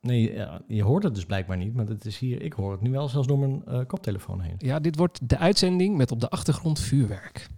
[0.00, 2.80] Nee, ja, je hoort het dus blijkbaar niet, maar het is hier, ik hoor het
[2.80, 4.54] nu wel zelfs door mijn eh, koptelefoon heen.
[4.58, 7.48] Ja, dit wordt de uitzending met op de achtergrond vuurwerk.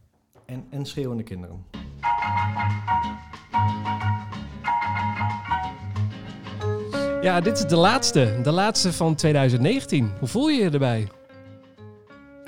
[0.47, 1.65] En, en schreeuwende kinderen.
[7.23, 8.41] Ja, dit is de laatste.
[8.43, 10.11] De laatste van 2019.
[10.19, 11.09] Hoe voel je je erbij?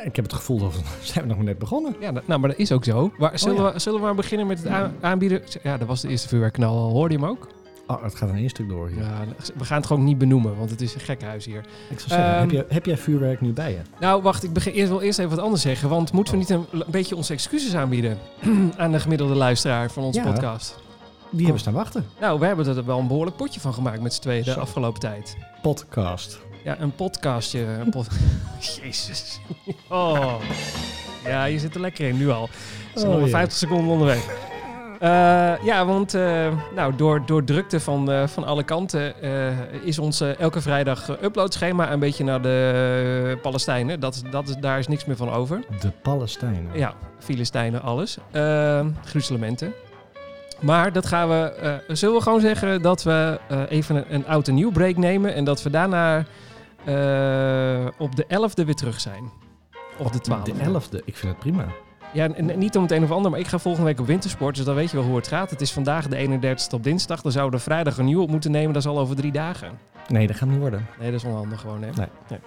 [0.04, 1.96] Ik heb het gevoel dat we zijn we nog maar net begonnen.
[2.00, 3.12] Ja, nou, maar dat is ook zo.
[3.18, 3.72] Waar, zullen, ja.
[3.72, 5.42] we, zullen we maar beginnen met het aan- aanbieden?
[5.62, 6.90] Ja, dat was de eerste vuurwerkknal al.
[6.90, 7.48] Hoorde je hem ook?
[7.86, 8.98] Oh, het gaat in één stuk door hier.
[9.02, 9.24] Ja,
[9.54, 11.58] we gaan het gewoon niet benoemen, want het is een gekkenhuis hier.
[11.90, 13.78] Ik zou zeggen, Ehm, heb, je, heb jij vuurwerk nu bij je?
[14.00, 15.88] Nou, wacht, ik begin eerst, wil eerst even wat anders zeggen.
[15.88, 18.18] Want moeten we niet een, een beetje onze excuses aanbieden
[18.76, 20.32] aan de gemiddelde luisteraar van onze Ja.
[20.32, 20.76] podcast?
[21.30, 22.06] Die hebben staan wachten.
[22.20, 25.00] Nou, we hebben er wel een behoorlijk potje van gemaakt met z'n tweeën de afgelopen
[25.00, 25.36] tijd.
[25.62, 26.40] Podcast.
[26.64, 27.60] Ja, een podcastje.
[27.60, 28.06] Een pod
[28.82, 29.40] Jezus.
[29.88, 30.34] Oh.
[31.24, 32.46] Ja, je zit er lekker in nu al.
[32.94, 33.36] We zijn Oh, nog maar ja.
[33.36, 34.52] 50 seconden onderweg.
[35.04, 39.14] Eh, ja, want eh, nou, door, door drukte van, eh, van alle kanten
[39.82, 44.00] is ons elke vrijdag uploadschema een beetje naar de Palestijnen.
[44.00, 45.64] Dat, dat is, daar is niks meer van over.
[45.80, 46.70] De Palestijnen.
[46.72, 48.18] Ja, Filistijnen, alles.
[48.32, 49.72] Uh, gruzelementen.
[50.60, 51.80] Maar dat gaan we.
[51.88, 53.38] zullen we gewoon zeggen dat we
[53.68, 55.34] even een, een oud en nieuw break nemen.
[55.34, 56.18] En dat we daarna
[57.98, 59.30] op de 11e weer terug zijn.
[59.98, 60.42] Of de 12e.
[60.42, 61.04] De 11e.
[61.04, 61.66] Ik vind het prima.
[62.14, 64.56] Ja, en, niet om het een of ander, maar ik ga volgende week op wintersport.
[64.56, 65.50] Dus dan weet je wel hoe het gaat.
[65.50, 67.22] Het is vandaag de 31ste op dinsdag.
[67.22, 68.72] Dan zouden we vrijdag een nieuw op moeten nemen.
[68.72, 69.78] Dat is al over drie dagen.
[70.08, 70.86] Nee, dat gaat niet worden.
[70.98, 71.90] Nee, dat is onhandig gewoon, hè?
[71.96, 72.38] Nee.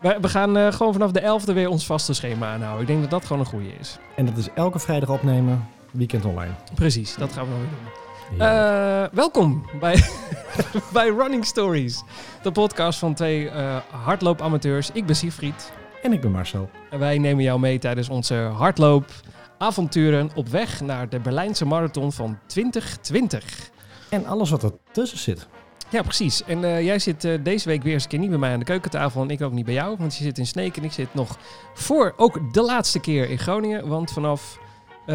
[0.00, 2.80] We, we gaan eh, gewoon vanaf de 11e weer ons vaste schema aanhouden.
[2.80, 3.98] Ik denk dat dat gewoon een goede is.
[4.16, 6.52] En dat is elke vrijdag opnemen, weekend online.
[6.74, 8.46] Precies, dat gaan we nog weer doen.
[8.46, 10.04] Eh, welkom bij,
[10.92, 12.02] bij Running Stories,
[12.42, 14.90] de podcast van twee eh hardloopamateurs.
[14.92, 16.70] Ik ben Siegfried en ik ben Marcel.
[16.90, 22.38] en wij nemen jou mee tijdens onze hardloopavonturen op weg naar de Berlijnse marathon van
[22.46, 23.70] 2020.
[24.10, 25.46] En alles wat er tussen zit.
[25.90, 26.44] Ja, precies.
[26.44, 28.58] En eh, jij zit eh, deze week weer eens een keer niet bij mij aan
[28.58, 30.92] de keukentafel en ik ook niet bij jou, want je zit in Sneek en ik
[30.92, 31.38] zit nog
[31.74, 34.58] voor ook de laatste keer in Groningen, want vanaf
[35.00, 35.06] eh,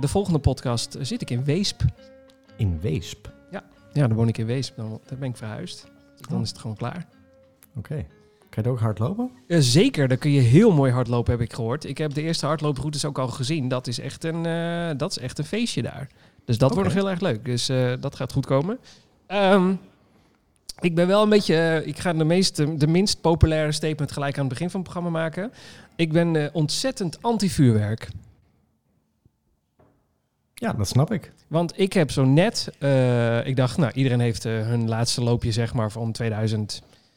[0.00, 1.82] de volgende podcast zit ik in Weesp.
[2.56, 3.32] In Weesp.
[3.92, 5.86] Ja, dan woon ik in Weesp, dan, dan ben ik verhuisd.
[6.16, 6.42] Dan Oh.
[6.42, 7.06] is het gewoon klaar.
[7.76, 8.06] Oké.
[8.54, 9.30] Kan je ook hard lopen?
[9.46, 11.84] Eh, zeker, daar kun je heel mooi hardlopen, heb ik gehoord.
[11.84, 13.68] Ik heb de eerste hardlooproutes ook al gezien.
[13.68, 16.08] Dat is echt een, eh, dat is echt een feestje daar.
[16.44, 17.44] Dus dat wordt nog heel erg leuk.
[17.44, 18.78] Dus eh, dat gaat goed komen.
[19.26, 19.74] Ehm,
[20.80, 21.82] ik ben wel een beetje...
[21.84, 25.18] ik ga de, meest, de minst populaire statement gelijk aan het begin van het programma
[25.18, 25.52] maken.
[25.96, 28.08] Ik ben ontzettend anti-vuurwerk.
[30.54, 31.32] Ja, dat snap ik.
[31.48, 32.68] Want ik heb zo net...
[33.44, 36.12] ik dacht, nou, iedereen heeft hun laatste loopje, zeg maar, van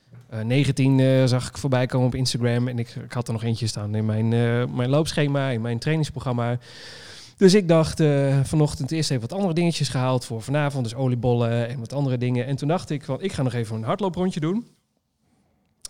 [0.10, 2.68] 2019 eh, zag ik voorbij komen op Instagram.
[2.68, 5.80] En ik, ik had er nog eentje staan in mijn, eh, mijn loopschema, in mijn
[5.80, 6.58] trainingsprogramma.
[7.38, 10.84] Dus ik dacht eh, vanochtend eerst even wat andere dingetjes gehaald voor vanavond.
[10.84, 12.46] Dus oliebollen en wat andere dingen.
[12.46, 14.68] En toen dacht ik, van, ik ga nog even een hardlooprondje doen.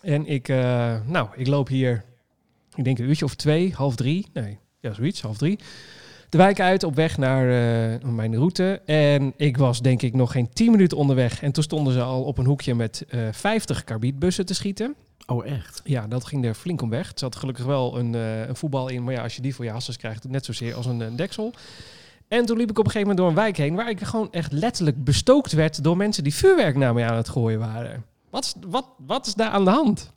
[0.02, 2.04] En ik, eh, nou, ik loop hier,
[2.74, 4.26] ik denk een uurtje of twee, half drie.
[4.32, 5.58] Nee, ja, zoiets, half drie
[6.28, 8.80] de wijk uit op weg naar eh, mijn route.
[8.84, 11.42] En ik was denk ik nog geen 10 minuten onderweg.
[11.42, 14.94] En toen stonden ze al op een hoekje met eh 50 karbietbussen te schieten.
[15.26, 15.80] Oh, echt?
[15.84, 17.08] Ja, dat ging er flink om weg.
[17.10, 19.04] Er zat gelukkig wel een, eh, een voetbal in.
[19.04, 21.52] Maar ja, als je die voor je hassers krijgt, net zozeer als een, deksel.
[22.28, 23.74] En toen liep ik op een gegeven moment door een wijk heen...
[23.74, 25.82] waar ik gewoon echt letterlijk bestookt werd...
[25.82, 28.04] door mensen die vuurwerk naar mij aan het gooien waren.
[28.30, 30.12] Wat is, wat, wat is daar aan de hand?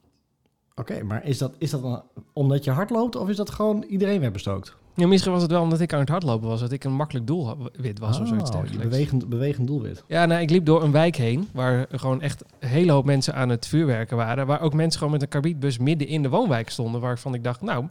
[0.76, 3.84] Oké, maar is dat, is dat dan omdat je hard loopt of is dat gewoon
[3.84, 4.76] iedereen werd bestookt?
[5.02, 6.60] Ja, misschien was het wel omdat ik aan het hardlopen was...
[6.60, 8.90] dat ik een makkelijk doelwit was of zoiets Oh, dergelijks.
[8.90, 10.04] bewegend, bewegend doelwit.
[10.08, 13.34] Ja, nou, ik liep door een wijk heen waar gewoon echt een hele hoop mensen
[13.36, 14.48] aan het vuurwerken waren.
[14.48, 17.02] Waar ook mensen gewoon met een karbietbus midden in de woonwijk stonden.
[17.02, 17.86] Waarvan ik dacht, nou,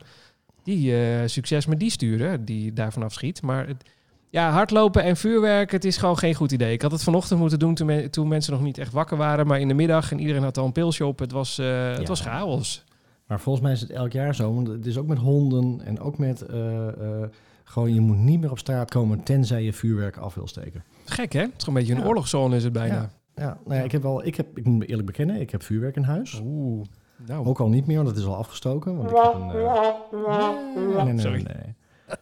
[0.65, 3.43] die eh, succes met die sturen, die daar vanaf schiet.
[3.43, 3.85] Maar het,
[4.31, 6.73] ja, hardlopen en vuurwerk, het is gewoon geen goed idee.
[6.73, 9.47] Ik had het vanochtend moeten doen toen, me- toen mensen nog niet echt wakker waren.
[9.47, 11.19] Maar in de middag en iedereen had al een pilsje op.
[11.19, 12.85] Het was, eh, het was chaos.
[13.31, 14.55] Maar volgens mij is het elk jaar zo.
[14.55, 16.43] Want het is ook met honden en ook met...
[16.43, 17.29] eh, eh,
[17.65, 20.85] gewoon, je moet niet meer op straat komen tenzij je vuurwerk af wil steken.
[21.05, 21.41] Gek, hè?
[21.41, 22.07] Het is gewoon een beetje een Ja.
[22.09, 22.95] oorlogszone is het bijna.
[22.95, 23.11] Ja.
[23.35, 24.27] Ja, nou ja, ik heb wel...
[24.27, 26.41] Ik, heb, ik moet eerlijk bekennen, ik heb vuurwerk in huis.
[26.45, 26.87] Oeh,
[27.27, 27.47] nou.
[27.47, 28.97] Ook al niet meer, want het is al afgestoken.
[28.97, 29.51] Want ik heb een...
[29.51, 31.75] eh, nee, nee, nee, nee.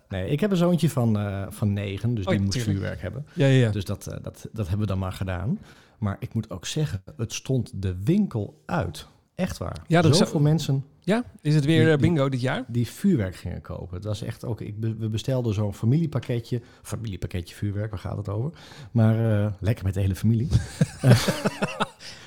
[0.09, 1.19] Nee, ik heb een zoontje van,
[1.49, 2.65] van negen, dus Oh, die tuurlijk.
[2.65, 3.27] vuurwerk hebben.
[3.33, 3.71] Ja, ja, ja.
[3.71, 5.59] Dus dat, dat, dat hebben we dan maar gedaan.
[5.99, 9.07] Maar ik moet ook zeggen, het stond de winkel uit.
[9.35, 9.77] Echt waar.
[9.87, 10.85] Ja, dat Zoveel zou- mensen.
[11.09, 11.25] Ja?
[11.43, 12.65] Is het weer Die- eh, bingo dit jaar?
[12.69, 13.95] die vuurwerk gingen kopen.
[13.97, 16.61] Het was echt ook, ik, we bestelden zo'n familiepakketje.
[16.83, 18.51] Familiepakketje vuurwerk, waar gaat het over?
[18.91, 20.49] Maar eh, lekker met de hele familie.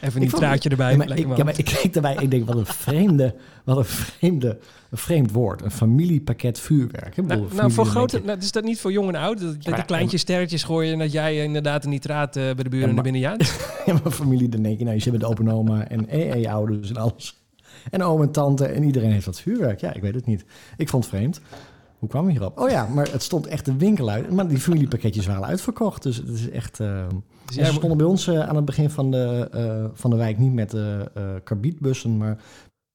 [0.01, 0.91] Even een traatje erbij.
[0.91, 3.35] Ja, maar, ik, ja, maar ik keek erbij ik denk, wat een vreemde,
[3.65, 5.61] wat een vreemde, een vreemd woord.
[5.61, 7.15] Een familiepakket vuurwerk.
[7.15, 9.39] Nou, nou, voor grote, je- nou, is dat niet voor jong en oud?
[9.39, 12.53] Dat, dat maar- die kleintjes sterretjes gooien en dat jij eh, inderdaad een nitraat bij
[12.53, 13.69] de buren naar binnen jaagt?
[13.85, 16.97] Ja, maar familie, dan denk je, nou, je zit met open oma en EE-ouders en
[16.97, 17.40] alles.
[17.89, 19.79] En oom en tante en iedereen heeft wat vuurwerk.
[19.79, 20.45] Ja, ik weet het niet.
[20.77, 21.41] Ik vond het vreemd.
[21.99, 22.59] Hoe kwam je hierop?
[22.59, 24.31] Oh ja, maar het stond echt de winkel uit.
[24.31, 26.03] Maar die familiepakketjes waren uitverkocht.
[26.03, 26.79] Dus het is echt...
[27.51, 30.15] Dus jij ze stonden bij ons eh, aan het begin van de, eh, van de
[30.15, 32.37] wijk niet met de eh karbietbussen, maar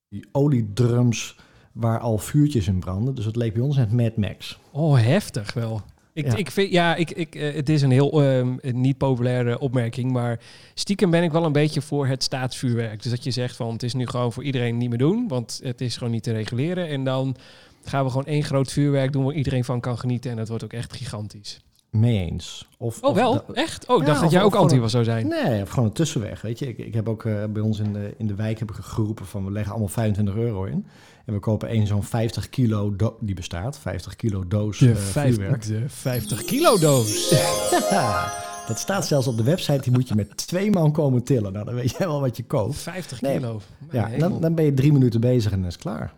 [0.08, 1.38] die oliedrums
[1.72, 3.14] waar al vuurtjes in branden.
[3.14, 4.58] Dus het leek bij ons net Mad Max.
[4.72, 5.82] Oh, heftig wel.
[6.16, 6.36] Ik, Ja.
[6.36, 10.40] ik vind, ja, ik, ik, eh, het is een heel ehm, niet populaire opmerking, maar
[10.74, 13.02] stiekem ben ik wel een beetje voor het staatsvuurwerk.
[13.02, 15.60] Dus dat je zegt van het is nu gewoon voor iedereen niet meer doen, want
[15.62, 16.88] het is gewoon niet te reguleren.
[16.88, 17.36] En dan
[17.84, 20.64] gaan we gewoon één groot vuurwerk doen waar iedereen van kan genieten en dat wordt
[20.64, 21.60] ook echt gigantisch.
[21.90, 22.69] Mee eens.
[22.78, 23.44] Of, Oh of wel?
[23.54, 23.86] Echt?
[23.88, 25.28] Oh, ik Ja, dacht dat jij ook anti was zou zijn.
[25.28, 26.40] Nee, of gewoon een tussenweg.
[26.40, 28.70] Weet je, ik, ik heb ook eh, bij ons in de, in de wijk heb
[28.70, 30.86] ik geroepen van we leggen allemaal 25 euro in.
[31.26, 35.67] En we kopen één zo'n 50 kilo, do- die bestaat, 50 kilo doos eh, vuurwerk.
[35.67, 37.31] de 50 kilo doos.
[37.90, 38.32] Ja,
[38.67, 41.52] dat staat zelfs op de website, die moet je met twee man komen tillen.
[41.52, 42.76] Nou, dan weet jij wel wat je koopt.
[42.76, 43.37] 50 Nee.
[43.37, 43.61] kilo.
[43.90, 46.12] Ja, dan, dan ben je drie minuten bezig en dan is het klaar.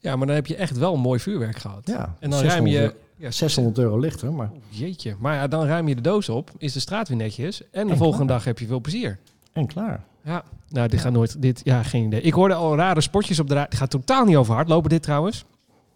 [0.00, 1.82] ja, maar dan heb je echt wel mooi vuurwerk gehad.
[1.86, 2.80] Ja, En dan ruim 600 je...
[2.82, 5.14] euro- Ja, 600 euro lichter, maar Jeetje.
[5.18, 7.62] Maar ja, dan ruim je de doos op, is de straat weer netjes.
[7.70, 8.36] En de En volgende klaar.
[8.36, 9.18] dag heb je veel plezier.
[9.52, 10.04] en klaar.
[10.24, 10.44] Ja.
[10.68, 11.42] Nou, dit gaat nooit...
[11.42, 12.20] Dit, ja, geen idee.
[12.20, 13.68] Ik hoorde al rare spotjes op de radio.
[13.68, 15.44] Het gaat totaal niet over hardlopen, dit trouwens.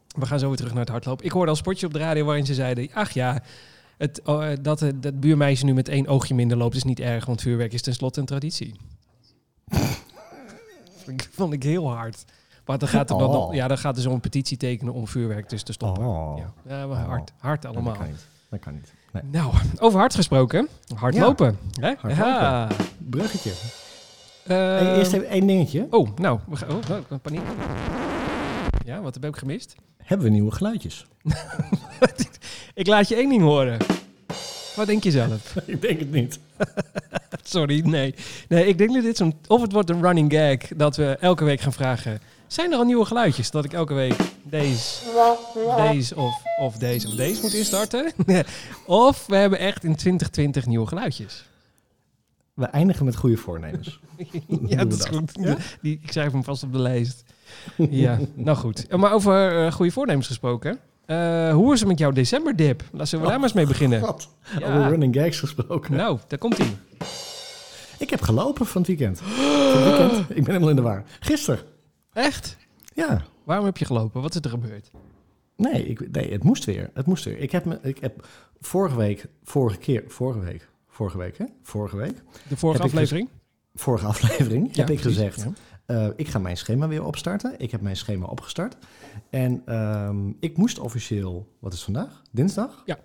[0.08, 1.24] We gaan zo weer terug naar het hardlopen.
[1.24, 2.88] Ik hoorde al spotjes op de radio waarin ze zeiden...
[2.92, 3.42] Ach ja,
[3.98, 7.00] het, oh, eh, dat, eh, dat buurmeisje nu met één oogje minder loopt is niet
[7.00, 7.26] erg.
[7.26, 8.74] Want vuurwerk is tenslotte een traditie.
[11.04, 12.24] vond, ik, vond ik heel hard.
[12.66, 13.54] Maar dan gaat er, dan, Oh.
[13.54, 16.04] ja, dan gaat er zo'n petitie tekenen om vuurwerk dus te stoppen.
[16.06, 17.94] Oh, Ja, ja maar hard, hard dat allemaal.
[17.96, 18.26] kan niet.
[18.50, 18.92] Dat kan niet.
[19.12, 19.22] Nee.
[19.22, 20.68] Nou, over hard gesproken.
[20.94, 21.58] Hardlopen.
[21.80, 21.86] hè?
[21.86, 22.16] hardlopen.
[22.26, 22.68] Ja.
[22.98, 23.52] Bruggetje.
[24.46, 25.86] Eh, eerst even één dingetje.
[25.90, 26.76] Oh, nou, we gaan, oh,
[27.10, 27.40] oh, paniek.
[28.84, 29.74] Ja, wat heb ik gemist?
[29.96, 31.06] Hebben we nieuwe geluidjes?
[32.74, 33.78] Ik laat je één ding horen.
[34.76, 35.54] Wat denk je zelf?
[35.66, 36.38] ik denk het niet.
[37.42, 38.14] Sorry, nee.
[38.48, 39.34] Nee, ik denk dat dit zo'n...
[39.46, 42.20] Of het wordt een running gag dat we elke week gaan vragen...
[42.46, 43.50] Zijn er al nieuwe geluidjes?
[43.50, 45.00] Dat ik elke week deze,
[45.76, 48.12] deze of, of deze of deze moet instarten.
[48.86, 51.44] of we hebben echt in 2020 nieuwe geluidjes.
[52.54, 54.00] We eindigen met goede voornemens.
[54.66, 55.38] ja, dat is goed.
[55.40, 55.56] Ja?
[55.82, 57.24] Die, ik schrijf hem vast op de lijst.
[57.76, 58.96] ja, nou goed.
[58.96, 60.78] Maar over eh, goede voornemens gesproken.
[61.06, 62.82] Eh, hoe is het met jouw decemberdip?
[62.92, 64.00] Laten we daar maar eens mee beginnen.
[64.00, 64.28] Wat?
[64.58, 64.66] Ja.
[64.66, 65.96] Over running gags gesproken.
[65.96, 66.76] Nou, daar komt hij.
[67.98, 69.18] Ik heb gelopen van het weekend.
[69.18, 70.30] Van het weekend.
[70.30, 71.02] Ik ben helemaal in de war.
[71.20, 71.60] Gisteren.
[72.12, 72.56] Echt?
[72.94, 73.22] Ja.
[73.44, 74.22] Waarom heb je gelopen?
[74.22, 74.90] Wat is er gebeurd?
[75.56, 76.90] Nee, ik, nee, het moest weer.
[76.94, 77.38] Het moest weer.
[77.38, 78.26] Ik heb, me, ik heb
[78.60, 81.44] vorige week, vorige keer, vorige week, vorige week, hè?
[81.62, 83.28] Vorige week, De vorige ik aflevering?
[83.74, 85.16] vorige aflevering, heb ik precies.
[85.16, 85.52] gezegd, Ja.
[86.06, 87.54] eh, ik ga mijn schema weer opstarten.
[87.58, 88.76] Ik heb mijn schema opgestart.
[89.30, 92.22] En ehm, ik moest officieel, wat is vandaag?
[92.32, 92.82] Dinsdag?
[92.84, 92.98] Ja.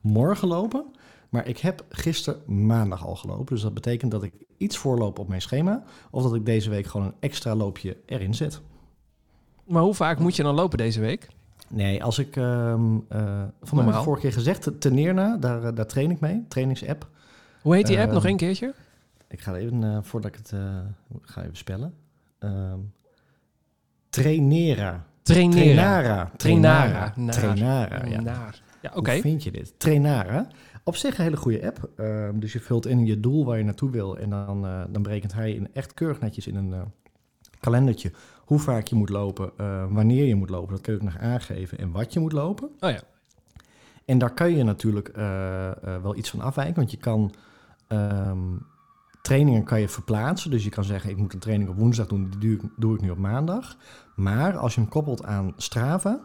[0.00, 0.84] Morgen lopen.
[1.30, 3.54] Maar ik heb gisteren maandag al gelopen.
[3.54, 5.82] Dus dat betekent dat ik iets voorloop op mijn schema.
[6.10, 8.60] Of dat ik deze week gewoon een extra loopje erin zet.
[9.66, 11.28] Maar hoe vaak moet je dan lopen deze week?
[11.68, 12.36] Nee, als ik...
[12.36, 12.74] eh
[13.62, 16.44] van ik vorige keer gezegd, Teneerna, daar, eh, daar train ik mee.
[16.48, 17.08] Trainingsapp.
[17.66, 18.04] Hoe heet die app?
[18.06, 18.74] Ehm, Nog één keertje?
[19.28, 20.52] Ik ga even, eh, voordat ik het...
[20.52, 20.78] eh,
[21.22, 21.94] ga even spellen.
[22.38, 22.78] Ehm
[24.08, 25.06] Trainera.
[25.22, 26.30] Trainara.
[26.36, 27.12] Trainara.
[27.30, 28.20] Trainara, ja.
[28.82, 29.12] Ja, oké.
[29.12, 29.74] Hoe vind je dit?
[29.78, 30.48] Trainara.
[30.84, 31.90] Op zich een hele goede app.
[31.96, 34.18] Ehm, dus je vult in je doel waar je naartoe wil.
[34.18, 36.80] En dan, eh, dan berekent hij in echt keurig netjes in een eh,
[37.60, 38.12] kalendertje
[38.44, 39.50] hoe vaak je moet lopen,
[39.92, 40.72] wanneer je moet lopen.
[40.72, 42.70] Dat kun je ook nog aangeven en wat je moet lopen.
[42.80, 43.00] Oh ja.
[44.04, 45.12] En daar kan je natuurlijk
[46.02, 46.74] wel iets van afwijken.
[46.74, 47.32] Want je kan
[47.88, 48.56] ehm,
[49.22, 50.50] trainingen kan je verplaatsen.
[50.50, 53.10] Dus je kan zeggen, ik moet een training op woensdag doen, die doe ik, nu
[53.10, 53.76] op maandag.
[54.14, 56.20] Maar als je hem koppelt aan Strava,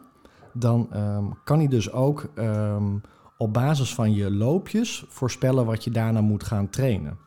[0.54, 2.98] dan ehm, kan hij dus ook ehm,
[3.38, 7.18] op basis van je loopjes voorspellen wat je daarna moet gaan trainen.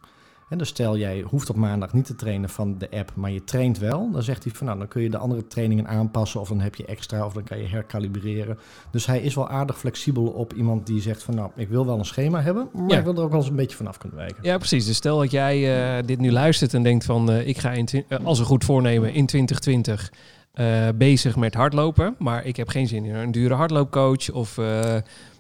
[0.49, 3.45] En dus stel jij hoeft op maandag niet te trainen van de app, maar je
[3.45, 4.11] traint wel.
[4.13, 6.75] Dan zegt hij van nou, dan kun je de andere trainingen aanpassen of dan heb
[6.75, 8.59] je extra of dan kan je herkalibreren.
[8.91, 11.99] Dus hij is wel aardig flexibel op iemand die zegt van nou, ik wil wel
[11.99, 12.99] een schema hebben, maar Ja.
[12.99, 14.39] ik wil er ook wel eens een beetje vanaf kunnen wijken.
[14.43, 14.87] Ja, precies.
[14.87, 17.31] Dus stel dat jij eh, dit nu luistert en denkt van...
[17.31, 20.13] eh, ik ga in eh, als een goed voornemen in 2020
[20.53, 22.15] eh, bezig met hardlopen.
[22.19, 24.59] Maar ik heb geen zin in een dure hardloopcoach of...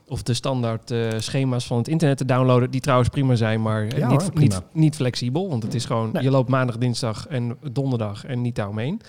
[0.08, 3.82] of de standaard eh, schema's van het internet te downloaden, die trouwens prima zijn, maar
[3.86, 5.48] eh, Ja niet, hoor, niet, flexibel.
[5.48, 6.22] Want het is gewoon, Nee.
[6.22, 9.00] je loopt maandag, dinsdag en donderdag en niet daaromheen.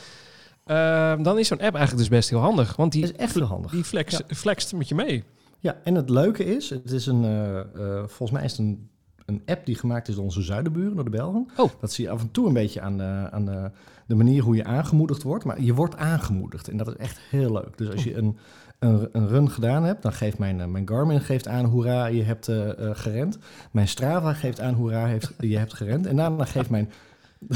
[0.66, 2.76] Ehm, dan is zo'n app eigenlijk dus best heel handig.
[2.76, 3.72] Want die, is echt heel handig.
[3.72, 5.24] die flex, flext met je mee.
[5.60, 8.90] Ja, en het leuke is, het is een, eh, volgens mij is het een,
[9.26, 11.48] een app die gemaakt is door onze zuidenburen, door de Belgen.
[11.58, 11.70] Oh.
[11.80, 13.72] Dat zie je af en toe een beetje aan, de, aan de,
[14.08, 15.44] de manier hoe je aangemoedigd wordt.
[15.46, 17.78] Maar je wordt aangemoedigd en dat is echt heel leuk.
[17.78, 18.38] Dus als je een,
[18.80, 22.24] een, een run gedaan hebt, dan geeft mijn, eh, mijn Garmin geeft aan hoera, je
[22.24, 23.38] hebt eh, eh, gerend.
[23.72, 26.06] Mijn Strava geeft aan hoera, heeft, je hebt gerend.
[26.06, 26.92] En daarna geeft mijn...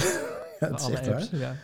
[0.59, 1.27] ja, het is echt waar.
[1.31, 1.55] ja.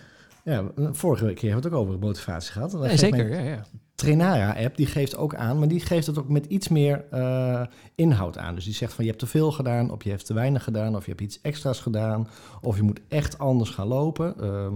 [0.44, 2.72] Ja, vorige keer hebben we het ook over motivatie gehad.
[2.72, 3.66] Dan Nee, zeker, ja, ja.
[3.96, 7.06] Trainara-app, die geeft ook aan, maar die geeft het ook met iets meer
[7.96, 8.56] inhoud aan.
[8.56, 10.96] Dus die zegt van je hebt te veel gedaan, of je hebt te weinig gedaan,
[10.96, 12.28] of je hebt iets extra's gedaan,
[12.62, 14.36] of je moet echt anders gaan lopen.
[14.40, 14.74] ehm,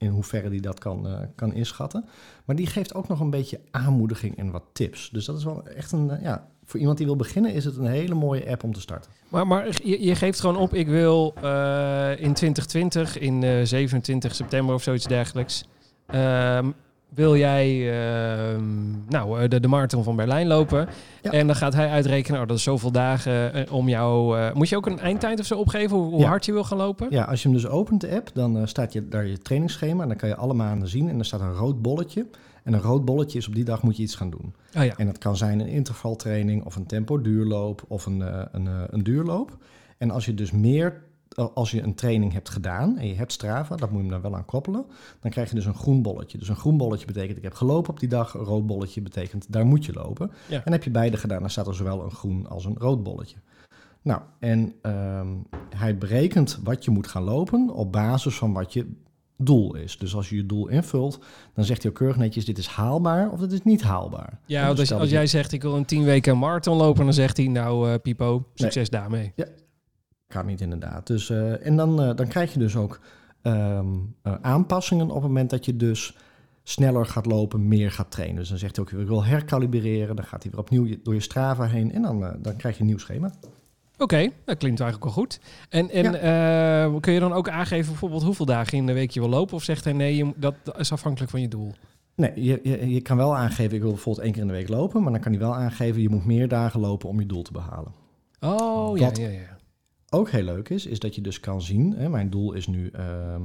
[0.00, 2.04] in hoeverre die dat kan, eh, kan inschatten.
[2.44, 5.10] Maar die geeft ook nog een beetje aanmoediging en wat tips.
[5.12, 7.76] Dus dat is wel echt een, eh, ja, voor iemand die wil beginnen is het
[7.76, 9.10] een hele mooie app om te starten.
[9.28, 14.34] Maar, maar je, je geeft gewoon op, ik wil eh, in 2020, in eh 27
[14.34, 15.64] september of zoiets dergelijks,
[16.06, 16.70] ehm,
[17.14, 20.88] wil jij ehm, nou, eh, de, de marathon van Berlijn lopen.
[21.22, 21.30] Ja.
[21.30, 24.38] En dan gaat hij uitrekenen, oh, dat is zoveel dagen eh, om jou...
[24.38, 26.28] eh, moet je ook een eindtijd of zo opgeven, hoe, hoe Ja.
[26.28, 27.06] hard je wil gaan lopen?
[27.10, 30.02] Ja, als je hem dus opent, de app, dan staat je daar je trainingsschema.
[30.02, 31.08] En dan kan je alle maanden zien.
[31.08, 32.26] En er staat een rood bolletje.
[32.64, 34.54] En een rood bolletje is op die dag moet je iets gaan doen.
[34.76, 34.96] Oh ja.
[34.96, 38.20] En dat kan zijn een intervaltraining of een tempo duurloop of een,
[38.52, 39.56] een, een duurloop.
[39.98, 41.02] En als je dus meer,
[41.34, 44.30] als je een training hebt gedaan en je hebt Strava, dat moet je hem dan
[44.30, 44.84] wel aan koppelen,
[45.20, 46.38] dan krijg je dus een groen bolletje.
[46.38, 49.52] Dus een groen bolletje betekent ik heb gelopen op die dag, een rood bolletje betekent
[49.52, 50.30] daar moet je lopen.
[50.48, 50.64] Ja.
[50.64, 53.36] En heb je beide gedaan, dan staat er zowel een groen als een rood bolletje.
[54.02, 55.28] Nou, en ehm,
[55.76, 58.92] hij berekent wat je moet gaan lopen op basis van wat je
[59.36, 59.98] doel is.
[59.98, 61.18] Dus als je je doel invult,
[61.54, 64.38] dan zegt hij ook keurig netjes, dit is haalbaar of dit is niet haalbaar.
[64.46, 67.46] Ja, dus als, jij zegt, ik wil een 10 weken marathon lopen, dan zegt hij,
[67.46, 69.32] nou eh, Pipo, succes daarmee.
[70.30, 71.06] Kan niet inderdaad.
[71.06, 73.00] Dus, eh, en dan, eh, dan krijg je dus ook
[73.42, 73.86] ehm,
[74.22, 76.16] eh, aanpassingen op het moment dat je dus
[76.62, 78.36] sneller gaat lopen, meer gaat trainen.
[78.36, 80.16] Dus dan zegt hij ook, ik wil herkalibreren.
[80.16, 82.86] Dan gaat hij weer opnieuw door je Strava heen en dan, dan krijg je een
[82.86, 83.32] nieuw schema.
[83.98, 85.40] Oké, dat klinkt eigenlijk wel goed.
[85.68, 89.28] En, en kun je dan ook aangeven bijvoorbeeld hoeveel dagen in de week je wil
[89.28, 89.54] lopen?
[89.54, 91.72] Of zegt hij nee, je, dat is afhankelijk van je doel?
[92.14, 94.68] Nee, je, je, je kan wel aangeven, ik wil bijvoorbeeld één keer in de week
[94.68, 95.02] lopen.
[95.02, 97.52] Maar dan kan hij wel aangeven, je moet meer dagen lopen om je doel te
[97.52, 97.92] behalen.
[98.40, 99.49] Oh, ja, ja, ja.
[100.10, 102.88] Ook heel leuk is, is dat je dus kan zien, hè, mijn doel is nu
[102.92, 103.42] ehm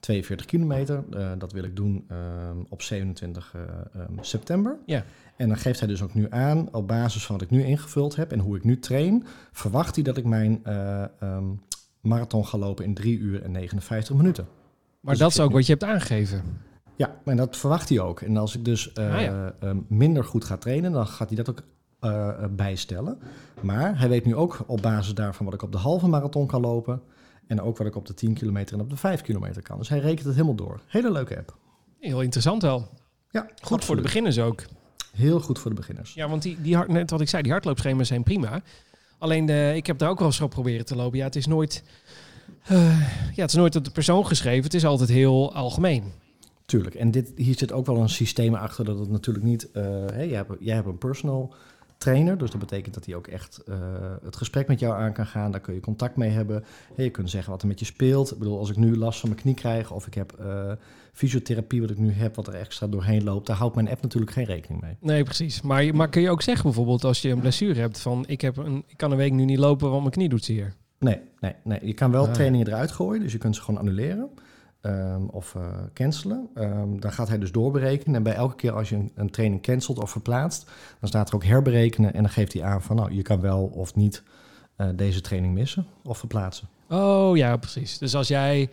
[0.00, 1.04] 42 kilometer.
[1.10, 3.60] Eh, dat wil ik doen ehm, op 27 eh,
[4.02, 4.76] ehm, september.
[4.86, 5.04] Ja.
[5.36, 8.16] En dan geeft hij dus ook nu aan, op basis van wat ik nu ingevuld
[8.16, 11.44] heb en hoe ik nu train, verwacht hij dat ik mijn eh, ehm,
[12.00, 14.46] marathon ga lopen in 3 uur en 59 minuten.
[15.00, 16.42] Maar Dus dat is ook nu- wat je hebt aangegeven.
[16.96, 18.20] Ja, en dat verwacht hij ook.
[18.20, 19.54] En als ik dus Ah, ja.
[19.60, 21.62] ehm, minder goed ga trainen, dan gaat hij dat ook
[22.00, 23.18] eh, eh, bijstellen.
[23.60, 26.60] Maar hij weet nu ook op basis daarvan wat ik op de halve marathon kan
[26.60, 27.02] lopen.
[27.46, 29.78] En ook wat ik op de 10 kilometer en op de 5 kilometer kan.
[29.78, 30.80] Dus hij rekent het helemaal door.
[30.86, 31.56] Hele leuke app.
[32.00, 32.88] Heel interessant wel.
[33.30, 34.62] Ja, Goed voor de beginners ook.
[35.12, 36.14] Heel goed voor de beginners.
[36.14, 38.62] Ja, want die, die hard, net wat ik zei, die hardloopschema's zijn prima.
[39.18, 41.18] Alleen de, ik heb daar ook wel eens op proberen te lopen.
[41.18, 41.82] Ja, het is nooit,
[42.64, 43.00] eh,
[43.34, 44.64] ja, het is nooit op de persoon geschreven.
[44.64, 46.12] Het is altijd heel algemeen.
[46.66, 46.94] Tuurlijk.
[46.94, 49.70] En dit, hier zit ook wel een systeem achter dat het natuurlijk niet...
[49.70, 51.54] eh, jij, hebt, jij hebt een personal
[51.98, 53.76] trainer, dus dat betekent dat hij ook echt eh,
[54.22, 55.50] het gesprek met jou aan kan gaan.
[55.50, 56.64] Daar kun je contact mee hebben.
[56.94, 58.32] Hè, je kunt zeggen wat er met je speelt.
[58.32, 60.72] Ik bedoel, als ik nu last van mijn knie krijg of ik heb eh,
[61.12, 64.32] fysiotherapie wat ik nu heb, wat er extra doorheen loopt, daar houdt mijn app natuurlijk
[64.32, 64.96] geen rekening mee.
[65.00, 65.60] Nee, precies.
[65.62, 68.56] Maar, maar kun je ook zeggen bijvoorbeeld als je een blessure hebt van ik, heb
[68.56, 70.74] een, ik kan een week nu niet lopen, want mijn knie doet zeer.
[70.98, 71.78] Nee, nee, nee.
[71.82, 72.32] Je kan wel Ah.
[72.32, 74.28] trainingen eruit gooien, dus je kunt ze gewoon annuleren.
[74.88, 75.62] Ehm, of eh,
[75.94, 76.48] cancelen.
[76.54, 78.14] Ehm, dan gaat hij dus doorberekenen.
[78.14, 81.34] En bij elke keer als je een, een training cancelt of verplaatst, dan staat er
[81.34, 82.14] ook herberekenen.
[82.14, 84.22] En dan geeft hij aan van nou, je kan wel of niet
[84.76, 86.68] eh, deze training missen of verplaatsen.
[86.88, 87.98] Oh ja, precies.
[87.98, 88.68] Dus als jij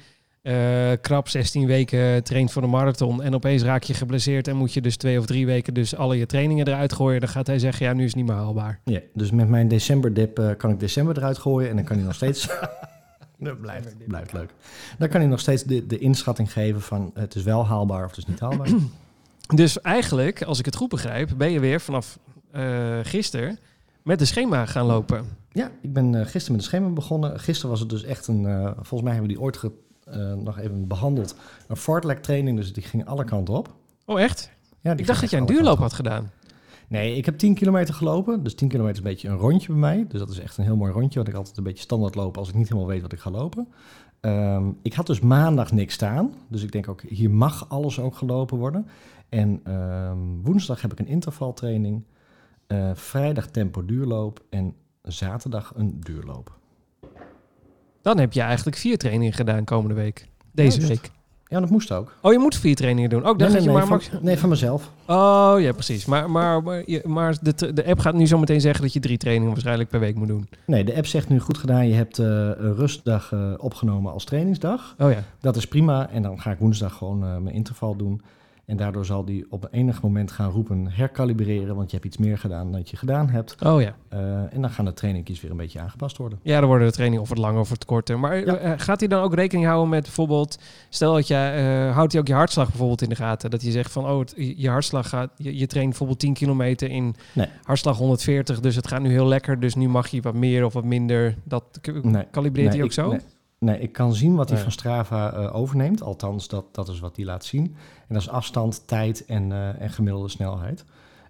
[0.46, 4.74] eh, krap 16 weken traint voor de marathon en opeens raak je geblesseerd en moet
[4.74, 7.60] je dus twee of drie weken dus alle je trainingen eruit gooien, dan gaat hij
[7.60, 8.80] zeggen ja, nu is het niet meer haalbaar.
[8.84, 12.06] Ja, dus met mijn decemberdip eh, kan ik december eruit gooien en dan kan hij
[12.06, 12.48] nog steeds...
[13.40, 14.54] Dat blijft, blijft leuk.
[14.98, 18.10] Dan kan hij nog steeds de, de inschatting geven van het is wel haalbaar of
[18.10, 18.68] het is niet haalbaar.
[19.56, 22.20] Dus eigenlijk, als ik het goed begrijp, ben je weer vanaf
[22.52, 23.60] eh gisteren
[24.04, 25.26] met de schema gaan lopen.
[25.52, 27.40] Ja, ik ben eh, gisteren met een schema begonnen.
[27.40, 29.72] Gisteren was het dus echt een, eh, volgens mij hebben we die ooit ge-
[30.44, 31.36] nog even behandeld.
[31.68, 33.74] Een fartlek training, dus die ging alle kanten op.
[34.06, 34.50] Oh echt?
[34.82, 36.32] Ja, Ik dacht dat jij een duurloop had gedaan.
[36.88, 38.44] Nee, ik heb 10 kilometer gelopen.
[38.44, 40.06] Dus 10 kilometer is een beetje een rondje bij mij.
[40.08, 42.38] Dus dat is echt een heel mooi rondje, want ik altijd een beetje standaard loop
[42.38, 43.68] als ik niet helemaal weet wat ik ga lopen.
[44.20, 46.34] Ehm, ik had dus maandag niks staan.
[46.48, 48.88] Dus ik denk ook, hier mag alles ook gelopen worden.
[49.30, 52.04] En ehm, woensdag heb ik een intervaltraining.
[52.68, 56.58] Eh, vrijdag tempo duurloop en zaterdag een duurloop.
[58.02, 60.28] Dan heb je eigenlijk vier trainingen gedaan komende week.
[60.52, 61.02] Deze Juist.
[61.02, 61.12] week.
[61.48, 62.14] Ja, dat moest ook.
[62.22, 63.24] Oh, je moet vier trainingen doen.
[63.24, 64.92] Ook Nee, dat nee, je nee, maar van, nee, van mezelf.
[65.06, 66.06] Oh, ja, precies.
[66.06, 69.18] Maar, maar, maar, maar de, de app gaat nu zo meteen zeggen dat je drie
[69.18, 70.50] trainingen waarschijnlijk per week moet doen.
[70.66, 71.88] Nee, de app zegt nu goed gedaan.
[71.88, 74.96] Je hebt eh, een rustdag eh, opgenomen als trainingsdag.
[74.98, 75.24] Oh ja.
[75.40, 76.10] Dat is prima.
[76.10, 78.22] En dan ga ik woensdag gewoon eh, mijn interval doen.
[78.66, 81.76] En daardoor zal die op enig moment gaan roepen herkalibreren.
[81.76, 83.56] Want je hebt iets meer gedaan dan je gedaan hebt.
[83.66, 83.96] Oh ja.
[84.10, 86.40] Eh, en dan gaan de trainingjes weer een beetje aangepast worden.
[86.44, 88.20] Ja, dan worden de trainingen of het langer of het korter.
[88.20, 88.56] Maar Ja.
[88.56, 90.60] eh, gaat hij dan ook rekening houden met bijvoorbeeld...
[90.90, 91.36] Stel dat je...
[91.36, 93.50] eh, houdt hij ook je hartslag bijvoorbeeld in de gaten?
[93.50, 94.06] Dat je zegt van...
[94.06, 95.32] Oh, het- je hartslag gaat...
[95.38, 97.48] Je, je traint bijvoorbeeld 10 kilometer in Nee.
[97.64, 98.60] hartslag 140.
[98.60, 99.60] Dus het gaat nu heel lekker.
[99.60, 101.36] Dus nu mag je wat meer of wat minder.
[101.44, 101.64] Dat
[102.02, 102.24] Nee.
[102.32, 103.10] kalibreert hij ook ik, zo?
[103.10, 103.20] Nee,
[103.66, 106.02] nee, ik kan zien wat hij van Strava eh, overneemt.
[106.02, 107.76] Althans, dat, dat is wat hij laat zien.
[108.08, 110.86] En dat is afstand, tijd en, eh, en gemiddelde snelheid.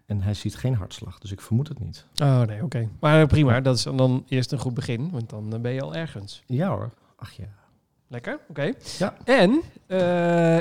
[0.05, 2.05] En hij ziet geen hartslag, dus ik vermoed het niet.
[2.23, 2.89] Oh nee, oké.
[2.99, 3.61] Maar eh, prima.
[3.61, 5.09] Dat is dan eerst een goed begin.
[5.11, 6.43] Want dan ben je al ergens.
[6.45, 6.89] Ja hoor.
[7.15, 7.47] Ach ja.
[8.07, 8.73] Lekker, oké.
[8.97, 9.13] Ja.
[9.23, 9.61] En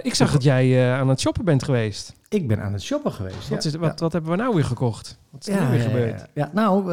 [0.02, 2.14] ik zag dat jij aan het shoppen bent geweest.
[2.28, 3.48] Ik ben aan het shoppen geweest.
[3.48, 3.70] Wat, ja.
[3.70, 5.18] is, wat, wat hebben we nou weer gekocht?
[5.30, 6.26] Wat is er Ja, nu weer gebeurd?
[6.34, 6.84] ja, nou,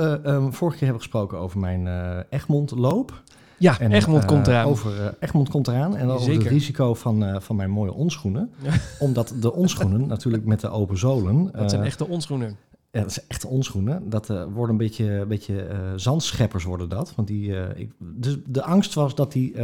[0.51, 1.87] vorige keer hebben we gesproken over mijn
[2.29, 3.23] Egmond loop.
[3.61, 4.65] Ja, En, Egmond eh, komt eraan.
[4.65, 5.97] Over, eh, Egmond komt eraan.
[5.97, 6.43] En over Zeker.
[6.43, 8.51] het risico van, eh, van mijn mooie onschoenen.
[8.63, 8.71] Ja.
[8.99, 11.51] Omdat de onschoenen, natuurlijk met de open zolen...
[11.51, 12.57] Dat zijn echte onschoenen.
[12.91, 14.09] Ja, dat zijn echte onschoenen.
[14.09, 17.13] Dat worden een beetje, een beetje eh, zandscheppers worden dat.
[17.15, 19.57] Want die, ik, dus de angst was dat die...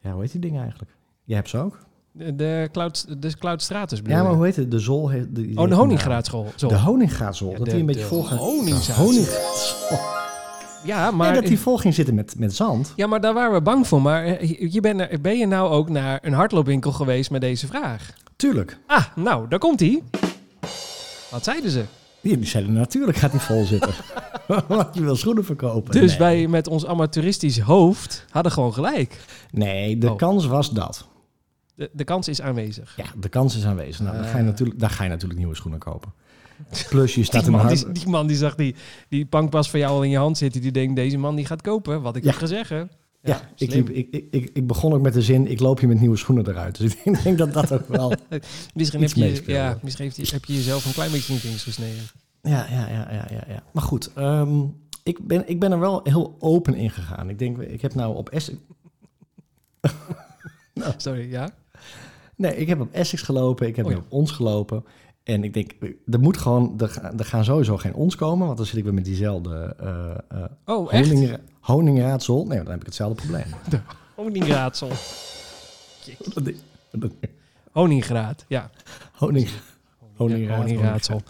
[0.00, 0.92] ja, hoe heet die dingen eigenlijk?
[1.24, 1.78] Jij hebt ze ook?
[2.12, 4.70] De, de, Cloud, de Cloud Stratus Ja, maar hoe heet het?
[4.70, 5.06] De zol.
[5.06, 6.46] De, Oh, de honingraadschool.
[6.56, 7.50] De honingraadsol.
[7.50, 8.24] Ja, dat die een beetje de vol
[10.84, 12.92] Ja, Maar dat die vol ging zitten met, met zand.
[12.96, 14.02] Ja, maar daar waren we bang voor.
[14.02, 17.66] Maar eh, je ben, er, ben je nou ook naar een hardloopwinkel geweest met deze
[17.66, 18.12] vraag?
[18.36, 18.78] Tuurlijk.
[18.86, 20.02] Ah, nou, daar komt hij.
[21.30, 21.84] Wat zeiden ze?
[22.20, 23.92] Die, zeiden natuurlijk gaat die vol zitten.
[24.68, 25.92] Want je wil schoenen verkopen.
[25.92, 26.18] Dus nee.
[26.18, 29.20] wij met ons amateuristisch hoofd hadden gewoon gelijk.
[29.50, 30.16] Nee, de Oh.
[30.16, 31.08] kans was dat.
[31.74, 32.94] De, de kans is aanwezig.
[32.96, 34.00] Ja, de kans is aanwezig.
[34.00, 34.44] Nou, dan ga je Ah.
[34.44, 36.12] natuurlijk, daar ga je natuurlijk nieuwe schoenen kopen.
[36.90, 38.74] Plus je staat Die man, die, die man die zag die,
[39.08, 40.60] die bankpas van jou al in je hand zitten.
[40.60, 42.02] Die denkt, deze man die gaat kopen.
[42.02, 42.34] Wat ik Ja.
[42.38, 42.90] heb zeggen.
[43.22, 46.00] Ja, ik, liep, ik, ik, ik, begon ook met de zin, ik loop je met
[46.00, 46.78] nieuwe schoenen eruit.
[46.80, 48.12] Dus ik denk, dat dat ook wel...
[48.74, 52.02] Misschien, heb je, ja, misschien je, heb je jezelf een klein beetje in vingers gesneden.
[52.42, 53.44] Ja, ja, ja, ja, ja.
[53.48, 53.62] ja.
[53.72, 54.62] Maar goed, ehm,
[55.02, 57.28] ik, ben, ik ben er wel heel open in gegaan.
[57.28, 58.58] Ik denk, ik heb nou op Essex...
[60.96, 61.50] Sorry, ja?
[62.36, 63.96] Nee, ik heb op Essex gelopen, ik heb Oh ja.
[63.98, 64.84] op ons gelopen.
[65.22, 65.72] En ik denk,
[66.10, 68.84] er moet gewoon, er, ga- er gaan sowieso geen ons komen, want dan zit ik
[68.84, 72.46] weer met diezelfde eh Oh, honing, honingraadsel.
[72.46, 73.44] Nee, dan heb ik hetzelfde probleem.
[74.14, 74.90] Honingraadsel.
[77.72, 78.70] Honingraad, ja.
[79.12, 79.48] Honing,
[80.56, 81.22] honingraadsel.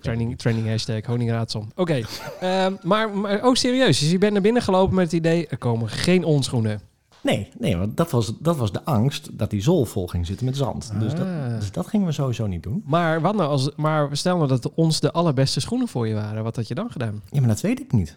[0.00, 1.66] Training, training hashtag honingraadsel.
[1.74, 2.00] Oké,
[2.40, 5.46] ehm, maar, maar oh serieus, dus je bent naar binnen gelopen met het idee...
[5.46, 6.80] er komen geen onschoenen.
[7.24, 10.46] Nee, nee, want dat was, dat was de angst dat die zool vol ging zitten
[10.46, 10.92] met zand.
[10.98, 11.58] Dus, dat, Ah.
[11.58, 12.82] dus dat gingen we sowieso niet doen.
[12.86, 13.70] Maar wat nou als...
[13.76, 16.42] Maar stel nou dat ons de allerbeste schoenen voor je waren.
[16.44, 17.22] Wat had je dan gedaan?
[17.30, 18.16] Ja, maar dat weet ik niet.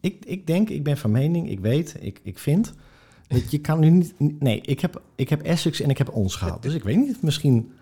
[0.00, 2.72] Ik, ik denk, ik ben van mening, ik weet, ik, ik vind...
[3.28, 4.14] Dat je kan nu niet...
[4.40, 6.62] Nee, ik heb, ik heb Essex en ik heb ons gehad.
[6.62, 7.72] Dus ik weet niet, misschien,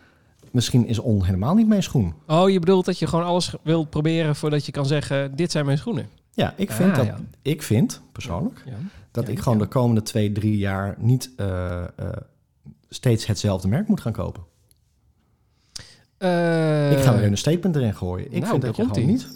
[0.50, 2.14] misschien is on helemaal niet mijn schoen.
[2.26, 4.36] Oh, je bedoelt dat je gewoon alles wilt proberen...
[4.36, 6.08] voordat je kan zeggen, dit zijn mijn schoenen.
[6.34, 7.18] Ja, ik vind, Ah, dat, ja.
[7.42, 8.72] ik vind persoonlijk Ja.
[9.10, 9.64] Dat Ja, ik gewoon ja.
[9.64, 11.88] de komende twee, drie jaar niet eh, eh,
[12.88, 14.42] steeds hetzelfde merk moet gaan kopen.
[16.18, 18.26] Eh, ik ga weer een statement erin gooien.
[18.26, 19.28] Ik nou, vind daar dat je gewoon niet...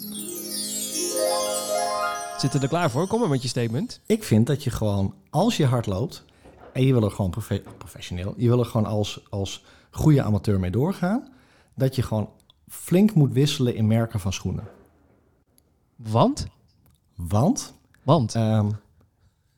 [2.37, 3.07] Zitten er klaar voor?
[3.07, 4.01] Kom maar met je statement.
[4.05, 6.25] Ik vind dat je gewoon, als je hard loopt
[6.73, 10.59] en je wil er gewoon profe- professioneel, je wil er gewoon als, als goede amateur
[10.59, 11.27] mee doorgaan,
[11.75, 12.29] dat je gewoon
[12.67, 14.63] flink moet wisselen in merken van schoenen.
[15.95, 16.47] Want?
[17.15, 18.35] Want, Want?
[18.35, 18.69] ehm,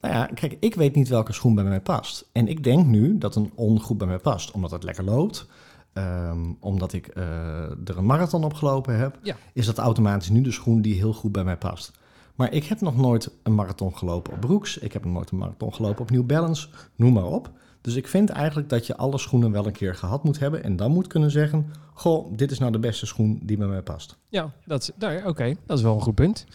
[0.01, 2.29] nou ja, kijk, ik weet niet welke schoen bij mij past.
[2.31, 5.47] En ik denk nu dat een on goed bij mij past, omdat het lekker loopt.
[5.93, 7.23] ehm, omdat ik eh,
[7.63, 9.35] er een marathon op gelopen heb, Ja.
[9.53, 11.91] is dat automatisch nu de schoen die heel goed bij mij past.
[12.35, 14.77] Maar ik heb nog nooit een marathon gelopen op Brooks.
[14.77, 16.67] Ik heb nog nooit een marathon gelopen op New Balance.
[16.95, 17.51] Noem maar op.
[17.81, 20.63] Dus ik vind eigenlijk dat je alle schoenen wel een keer gehad moet hebben.
[20.63, 21.71] En dan moet kunnen zeggen...
[21.93, 24.17] Goh, dit is nou de beste schoen die bij mij past.
[24.29, 26.45] Ja, dat nou ja, oké, dat is wel een goed punt.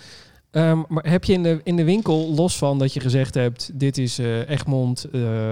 [0.52, 3.70] Ehm, maar heb je in de, in de winkel, los van dat je gezegd hebt,
[3.74, 5.10] dit is eh, Egmond, eh,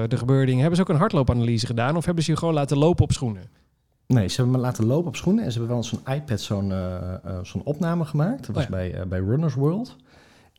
[0.09, 3.05] de gebeurding, hebben ze ook een hardloopanalyse gedaan of hebben ze je gewoon laten lopen
[3.05, 3.43] op schoenen?
[4.07, 5.45] Nee, ze hebben me laten lopen op schoenen.
[5.45, 8.47] En ze hebben wel zo'n iPad zo'n eh, eh, zo'n opname gemaakt.
[8.47, 8.77] Dat was Oh ja.
[8.77, 9.97] bij, eh, bij Runners World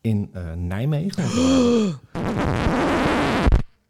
[0.01, 1.23] in eh, Nijmegen.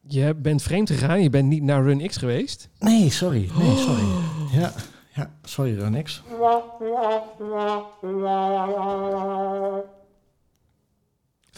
[0.08, 2.70] Je bent vreemd gegaan, je bent niet naar Run X geweest.
[2.80, 3.50] Nee, sorry.
[3.58, 4.04] Nee, sorry.
[4.52, 4.72] Ja,
[5.14, 6.24] ja sorry Runix.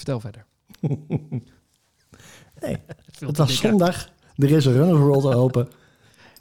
[0.04, 0.46] Vertel verder.
[2.62, 2.78] Nee,
[3.20, 4.10] het was zondag.
[4.36, 5.68] er is een Runners World open.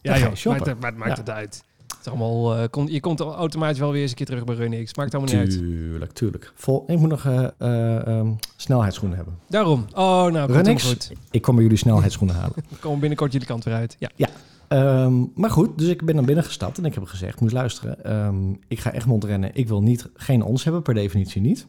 [0.03, 0.51] Ja, joh, shoppen.
[0.51, 1.17] maakt, het- maakt, maakt Ja.
[1.17, 1.65] het uit.
[1.99, 4.95] Het allemaal, eh, je komt automatisch wel weer eens een keer terug bij Runix.
[4.95, 5.51] Maakt allemaal niet uit.
[5.51, 6.53] Tuurlijk, tuurlijk.
[6.55, 7.47] Vol, ik moet nog eh,
[8.07, 9.39] ehm, snelheidsschoenen hebben.
[9.49, 9.85] Daarom.
[9.95, 11.13] Oh, nou, Runnix, goed.
[11.31, 12.55] ik kom bij jullie snelheidsschoenen halen.
[12.69, 13.97] We komen binnenkort jullie kant weer uit.
[13.99, 14.29] Ja.
[14.69, 18.05] Ehm, maar goed, dus ik ben naar binnen gestapt en ik heb gezegd, moet luisteren,
[18.05, 19.51] ehm, ik ga Egmond rennen.
[19.55, 21.67] Ik wil niet, geen ons hebben, per definitie niet.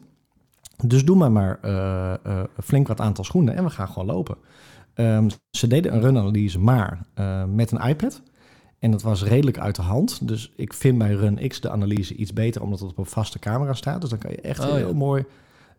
[0.82, 4.36] Dus doe maar maar eh, eh, flink wat aantal schoenen en we gaan gewoon lopen.
[4.94, 8.22] Ehm, ze deden een runanalyse, maar eh, met een iPad.
[8.78, 10.28] En dat was redelijk uit de hand.
[10.28, 13.72] Dus ik vind bij RunX de analyse iets beter, omdat het op een vaste camera
[13.72, 14.00] staat.
[14.00, 14.94] Dus dan kan je echt Oh, heel ja.
[14.94, 15.24] mooi...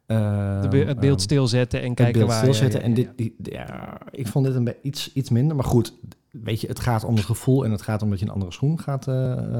[0.05, 2.39] ehm, be- het beeld stilzetten en het kijken beeld waar...
[2.41, 2.79] stilzetten.
[2.79, 3.13] ja, en ja, dit, ja.
[3.15, 5.55] die, ja, ik vond dit een iets, iets minder.
[5.55, 5.93] Maar goed,
[6.31, 8.51] weet je, het gaat om het gevoel en het gaat om dat je een andere
[8.51, 9.03] schoen gaat,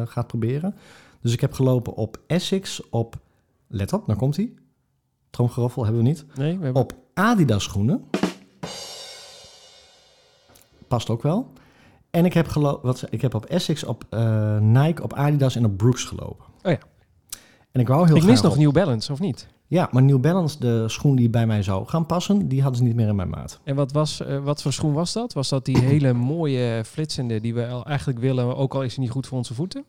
[0.09, 0.75] gaat proberen.
[1.21, 3.15] Dus ik heb gelopen op Essex, op,
[3.67, 4.53] let op, dan komt hij.
[5.35, 6.25] Tromgeroffel hebben we niet.
[6.35, 6.81] Nee, we hebben...
[6.81, 8.03] Op Adidas schoenen.
[10.87, 11.51] Past ook wel.
[12.11, 15.55] En ik heb, gelo- wat, ze- ik heb op Essex, op eh, Nike, op Adidas
[15.55, 16.45] en op Brooks gelopen.
[16.63, 16.77] Oh ja.
[17.71, 19.47] En ik wou heel ik mis nog op- New Balance, of niet?
[19.67, 22.83] Ja, maar New Balance, de schoen die bij mij zou gaan passen, die hadden ze
[22.85, 23.59] niet meer in mijn maat.
[23.63, 25.33] En wat, was, eh, wat voor schoen was dat?
[25.33, 29.11] Was dat die hele mooie flitsende die we eigenlijk willen, ook al is die niet
[29.11, 29.85] goed voor onze voeten?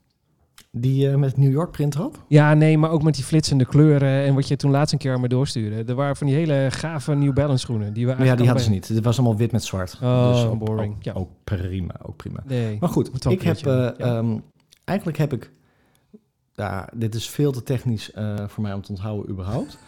[0.78, 2.24] Die eh, met New York print erop?
[2.28, 5.12] Ja, nee, maar ook met die flitsende kleuren en wat je toen laatst een keer
[5.12, 5.84] aan me doorstuurde.
[5.84, 7.92] Er waren van die hele gave New Balance schoenen.
[7.92, 8.88] Die we ja, die hadden ze niet.
[8.88, 9.98] Het was allemaal wit met zwart.
[10.02, 10.94] Oh, dus ook, boring.
[10.94, 11.12] Ook, Ja.
[11.12, 12.42] ook prima, ook prima.
[12.46, 12.76] Nee.
[12.80, 13.56] Maar goed, ik heb...
[13.56, 13.92] eh, ja.
[13.96, 14.38] ehm,
[14.84, 15.50] eigenlijk heb ik...
[16.54, 19.78] Ja, dit is veel te technisch eh, voor mij om te onthouden überhaupt.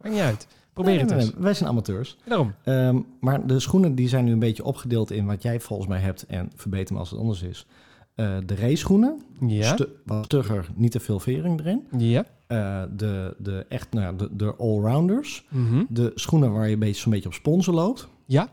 [0.00, 0.46] Maakt niet uit.
[0.72, 1.32] Probeer Nee, het nee, eens.
[1.32, 2.16] nee, wij zijn amateurs.
[2.24, 2.54] Daarom.
[2.64, 6.00] Ehm, maar de schoenen die zijn nu een beetje opgedeeld in wat jij volgens mij
[6.00, 6.26] hebt.
[6.26, 7.66] En verbeter me als het anders is.
[8.16, 9.22] Eh, de race schoenen.
[9.46, 9.72] Ja.
[9.74, 11.86] Stu- wat stugger, niet te veel vering erin.
[11.98, 12.24] Ja.
[12.46, 15.46] Eh, de, de echt, nou, ja, de, de allrounders.
[15.50, 15.84] Mhm.
[15.88, 18.08] De schoenen waar je beetje, zo'n beetje op sponsen loopt.
[18.26, 18.48] Ja.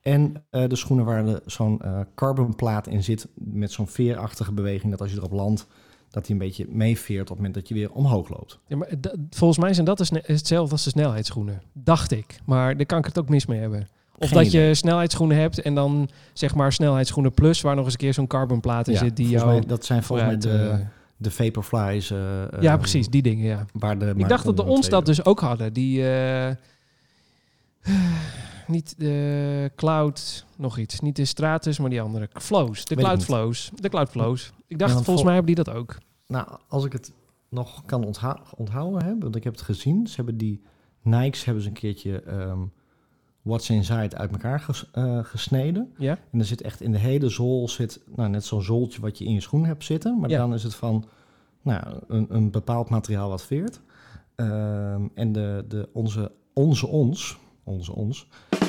[0.00, 1.80] En eh, de schoenen waar zo'n
[2.14, 5.66] carbonplaat in zit met zo'n veerachtige beweging, dat als je erop landt,
[6.10, 8.58] dat hij een beetje meeveert op het moment dat je weer omhoog loopt.
[8.66, 8.88] ja maar
[9.30, 11.62] volgens mij zijn dat hetzelfde als de snelheidsschoenen.
[11.72, 12.40] Dacht ik.
[12.44, 13.88] Maar daar kan ik het ook mis mee hebben.
[14.22, 14.68] Of Geen dat idee.
[14.68, 18.26] je snelheidsschoenen hebt en dan zeg maar snelheidsschoenen plus, waar nog eens een keer zo'n
[18.26, 20.78] carbonplaat in Ja, zit die jou mij, dat zijn volgens mij de, eh,
[21.16, 22.10] de Vaporflies.
[22.10, 22.18] eh,
[22.60, 23.66] ja, eh, precies, die dingen, ja.
[23.72, 25.72] Waar de Ik dacht dat de ons dat dus ook hadden.
[25.72, 26.04] Die,
[28.66, 31.00] niet de Cloud, nog iets.
[31.00, 32.28] Niet de Stratus, maar die andere.
[32.32, 33.24] Flows, de Weet ik Cloud.
[33.24, 33.70] Flows.
[33.74, 34.52] De Cloud Flows.
[34.66, 35.96] Ik dacht, Ja, volgens vol- mij hebben die dat ook.
[36.26, 37.12] Nou, als ik het
[37.48, 38.04] nog kan
[38.56, 40.06] onthouden heb, want ik heb het gezien.
[40.06, 40.62] Ze hebben die
[41.02, 42.58] Nikes hebben ze een keertje ehm,
[43.42, 45.92] What's Inside uit elkaar ges- eh, gesneden.
[45.98, 46.18] Ja?
[46.32, 49.24] En er zit echt in de hele zool zit, nou, net zo'n zooltje wat je
[49.24, 50.18] in je schoen hebt zitten.
[50.20, 50.38] Maar Ja.
[50.38, 51.04] dan is het van
[51.62, 53.80] nou, een, een bepaald materiaal wat veert.
[54.34, 58.26] Ehm, en de, de, onze, onze ons, onze ons,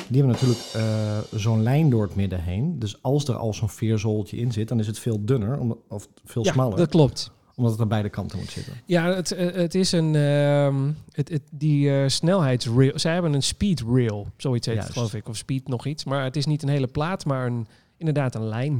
[0.08, 2.78] die hebben natuurlijk eh, zo'n lijn door het midden heen.
[2.78, 5.58] Dus als er al zo'n veerzooltje in zit, dan is het veel dunner
[5.88, 6.76] of veel ja, smaller.
[6.76, 7.30] dat klopt.
[7.56, 8.72] Omdat het aan beide kanten moet zitten.
[8.84, 10.14] Ja, het, eh, het is een...
[10.14, 12.98] ehm, het, het, die eh, snelheidsrail...
[12.98, 15.28] Zij hebben een speed rail, zoiets heet het, geloof ik.
[15.28, 16.04] Of speed nog iets.
[16.04, 18.72] Maar het is niet een hele plaat, maar een, inderdaad een lijn.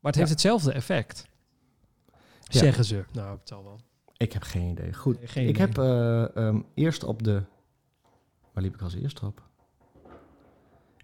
[0.00, 1.26] Maar het heeft hetzelfde effect.
[2.48, 3.04] Zeggen ze.
[3.12, 3.80] Nou, het zal wel.
[4.16, 4.92] Ik heb geen idee.
[4.94, 5.66] Goed, Nee, geen ik idee.
[5.66, 7.42] heb eh, ehm, eerst op de...
[8.52, 9.42] Waar liep ik als eerste op?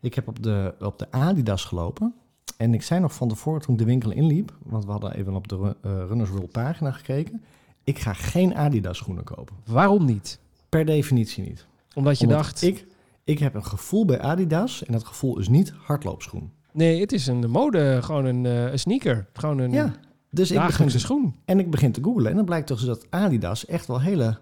[0.00, 2.14] Ik heb op de, op de Adidas gelopen.
[2.59, 4.53] En ik zei nog van tevoren toen ik de winkel inliep...
[4.64, 7.42] want we hadden even op de eh, Runners World pagina gekeken...
[7.85, 9.57] ik ga geen Adidas schoenen kopen.
[9.66, 10.38] Waarom niet?
[10.68, 11.66] Per definitie niet.
[11.94, 12.62] Omdat je Omdat dacht...
[12.62, 12.87] Ik,
[13.25, 14.85] ik heb een gevoel bij Adidas...
[14.85, 16.53] en dat gevoel is niet hardloopschoen.
[16.73, 19.27] Nee, het is een mode, gewoon een, eh, een sneaker.
[19.33, 19.94] Gewoon een Ja,
[20.31, 21.35] dus ik begin, schoen.
[21.44, 22.31] en ik begin te googlen...
[22.31, 24.38] en dan blijkt toch dat Adidas echt wel hele,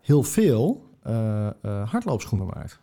[0.00, 1.48] heel veel eh,
[1.90, 2.80] hardloopschoenen maakt.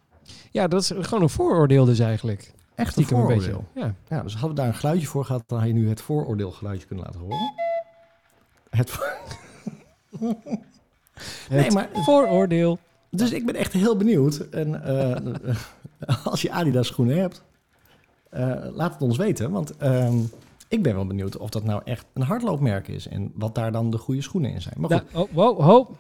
[0.52, 2.54] Ja, dat is gewoon een vooroordeel dus eigenlijk.
[2.82, 3.64] Echt een Stiekem een vooroordeel.
[3.74, 3.88] beetje.
[4.08, 4.16] Ja.
[4.18, 6.88] Ja, dus hadden we daar een geluidje voor gehad, dan had je nu het vooroordeelgeluidje
[6.88, 7.54] kunnen laten horen.
[8.70, 9.04] Het vo-
[11.50, 12.80] Nee, Het maar- vooroordeel.
[13.10, 14.38] dus ik ben echt heel benieuwd.
[14.38, 15.66] En eh,
[16.32, 17.44] als je Adidas schoenen hebt,
[18.30, 19.52] eh, laat het ons weten.
[19.52, 20.18] Want ehm,
[20.68, 23.08] ik ben wel benieuwd of dat nou echt een hardloopmerk is.
[23.08, 24.76] En wat daar dan de goede schoenen in zijn.
[24.78, 25.96] Maar goed, Da- oh, wow, ho.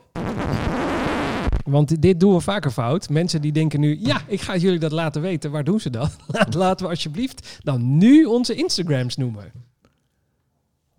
[1.71, 3.09] Want dit- doen we vaker fout.
[3.09, 5.51] Mensen die denken nu, ja, ik ga jullie dat laten weten.
[5.51, 6.15] Waar doen ze dat?
[6.27, 9.51] Laat- Laten we alsjeblieft dan nu onze Instagrams noemen.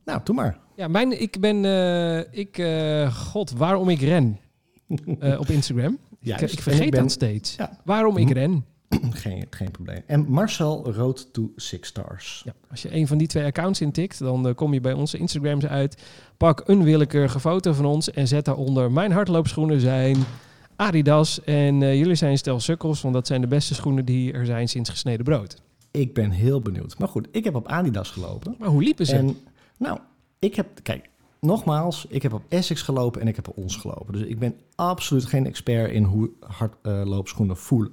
[0.04, 0.58] nou, doe maar.
[0.76, 4.38] Ja, mijn, ik ben, eh, ik, eh, god, waarom ik ren
[5.20, 5.98] eh, op Instagram.
[6.20, 7.56] Ik, ik vergeet ik ben- dat steeds.
[7.56, 7.78] Ja.
[7.84, 8.32] Waarom ik Hm.
[8.34, 8.64] ren.
[9.10, 10.02] geen, geen probleem.
[10.06, 12.42] En Marcel Road to Six Stars.
[12.44, 15.66] Ja, als je een van die twee accounts intikt, dan kom je bij onze Instagrams
[15.66, 16.02] uit.
[16.36, 18.92] Pak een willekeurige foto van ons en zet daaronder...
[18.92, 20.16] Mijn hardloopschoenen zijn
[20.82, 23.00] Adidas en eh, jullie zijn stel sukkels...
[23.00, 25.62] want dat zijn de beste schoenen die er zijn sinds gesneden brood.
[25.90, 26.98] Ik ben heel benieuwd.
[26.98, 28.54] Maar goed, ik heb op Adidas gelopen.
[28.58, 29.16] Maar hoe liepen ze?
[29.16, 29.36] En
[29.78, 29.98] nou,
[30.38, 34.12] ik heb, kijk, nogmaals, ik heb op Essex gelopen en ik heb op ons gelopen.
[34.12, 37.92] Dus ik ben absoluut geen expert in hoe hardloopschoenen voelen.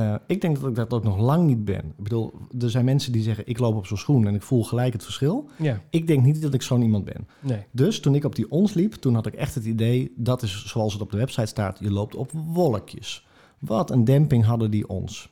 [0.00, 1.84] Eh, ik denk dat ik dat ook nog lang niet ben.
[1.84, 4.64] Ik bedoel, er zijn mensen die zeggen, ik loop op zo'n schoen en ik voel
[4.64, 5.48] gelijk het verschil.
[5.58, 7.28] ja, Ik denk niet dat ik zo'n iemand ben.
[7.40, 7.64] nee.
[7.70, 10.64] Dus toen ik op die ons liep, toen had ik echt het idee, dat is
[10.66, 13.26] zoals het op de website staat, je loopt op wolkjes.
[13.58, 15.28] Wat een demping hadden die ons.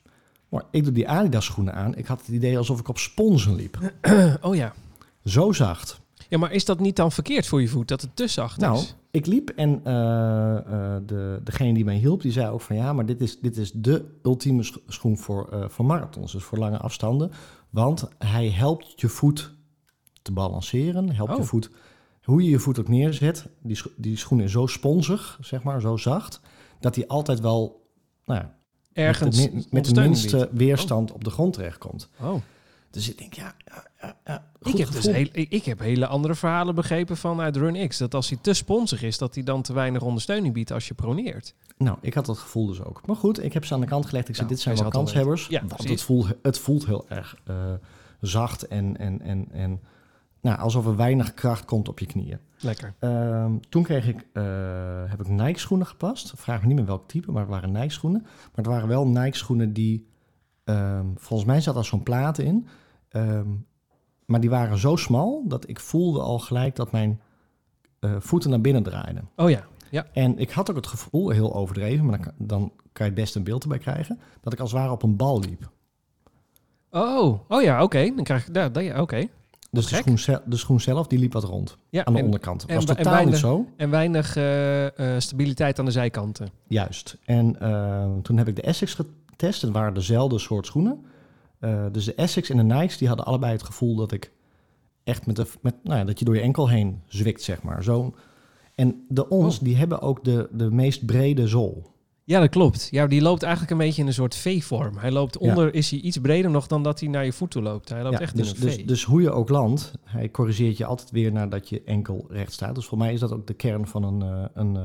[0.49, 3.55] Maar ik doe die Adidas schoenen aan, ik had het idee alsof ik op sponsen
[3.55, 3.93] liep.
[4.41, 4.73] Oh ja.
[5.25, 6.01] Zo zacht.
[6.29, 8.77] Ja, maar is dat niet dan verkeerd voor je voet, dat het te zacht Nou,
[8.79, 8.95] is?
[9.11, 12.93] ik liep en eh, eh, de, degene die mij hielp, die zei ook van ja,
[12.93, 16.59] maar dit is, dit is de ultieme sch- schoen voor, eh, voor marathons, dus voor
[16.59, 17.31] lange afstanden.
[17.71, 19.55] Want hij helpt je voet
[20.23, 21.45] te balanceren, helpt je Oh.
[21.47, 21.71] voet,
[22.23, 23.49] hoe je je voet ook neerzet.
[23.63, 26.41] Die, scho- die schoen is zo sponsig, zeg maar, zo zacht,
[26.81, 27.87] dat hij altijd wel
[28.25, 28.57] nou ja,
[28.93, 32.09] Ergens met de, min- met de ondersteuning minste weerstand op de grond terechtkomt.
[32.23, 32.35] Oh.
[32.91, 36.07] Dus ik denk, ja, ja, ja, ja Ik heb, dus heel, ik, ik heb hele
[36.07, 37.99] andere verhalen begrepen vanuit RunX.
[37.99, 40.95] Dat als hij te sponsig is, dat hij dan te weinig ondersteuning biedt als je
[40.95, 41.55] proneert.
[41.77, 43.07] Nou, ik had dat gevoel dus ook.
[43.07, 44.29] Maar goed, ik heb ze aan de kant gelegd.
[44.29, 45.47] Ik zei, Nou, dit zijn wel kanshebbers.
[45.47, 45.91] Ja, want precies.
[45.91, 47.73] het voelt, het voelt heel erg eh,
[48.21, 49.81] zacht en, en, en, en
[50.41, 52.39] nou, alsof er weinig kracht komt op je knieën.
[52.59, 52.95] Lekker.
[52.99, 54.43] Ehm, toen kreeg ik, eh,
[55.07, 56.33] heb ik Nike schoenen gepast.
[56.37, 58.21] Vraag me niet meer welk type, maar het waren Nike schoenen.
[58.23, 60.08] Maar het waren wel Nike schoenen die,
[60.69, 62.67] ehm, volgens mij zat er zo'n plaat in.
[63.09, 63.47] Ehm,
[64.25, 67.21] maar die waren zo smal dat ik voelde al gelijk dat mijn
[68.01, 69.29] eh, voeten naar binnen draaiden.
[69.37, 69.65] Oh ja.
[69.91, 70.07] Ja.
[70.13, 73.35] En ik had ook het gevoel, heel overdreven, maar dan, kan- dan kan je best
[73.35, 75.71] een beeld erbij krijgen, dat ik als het ware op een bal liep.
[76.91, 78.13] Oh, oh ja, oké.
[78.15, 78.73] Dan krijg ik daar.
[78.73, 79.27] daar- ja, Oké.
[79.71, 82.25] Dus de schoen, zel- de schoen zelf, die liep wat rond Ja, aan de en,
[82.25, 82.61] onderkant.
[82.61, 83.67] Dat was en totaal niet weinig- zo.
[83.77, 86.49] en weinig eh, eh, stabiliteit aan de zijkanten.
[86.69, 87.19] Juist.
[87.25, 88.97] En eh, toen heb ik de Essex
[89.39, 89.63] getest.
[89.63, 91.05] Het waren dezelfde soort schoenen.
[91.59, 94.33] Eh, dus de Essex en de Nikes, die hadden allebei het gevoel dat ik
[95.05, 97.83] echt met de, met, nou ja, dat je door je enkel heen zwikt, zeg maar.
[97.83, 98.15] Zo.
[98.75, 99.65] En de ons, Oh.
[99.65, 101.97] die hebben ook de, de meest brede zool.
[102.25, 102.89] Ja, dat klopt.
[102.91, 104.97] Ja, die loopt eigenlijk een beetje in een soort V-vorm.
[104.97, 105.49] Hij loopt Ja.
[105.49, 107.89] onder, is hij iets breder nog dan dat hij naar je voet toe loopt.
[107.89, 108.77] Hij loopt Ja, echt dus, in een V.
[108.77, 112.53] dus, dus hoe je ook landt, hij corrigeert je altijd weer nadat je enkel recht
[112.53, 112.75] staat.
[112.75, 114.83] Dus voor mij is dat ook de kern van een, eh, een eh,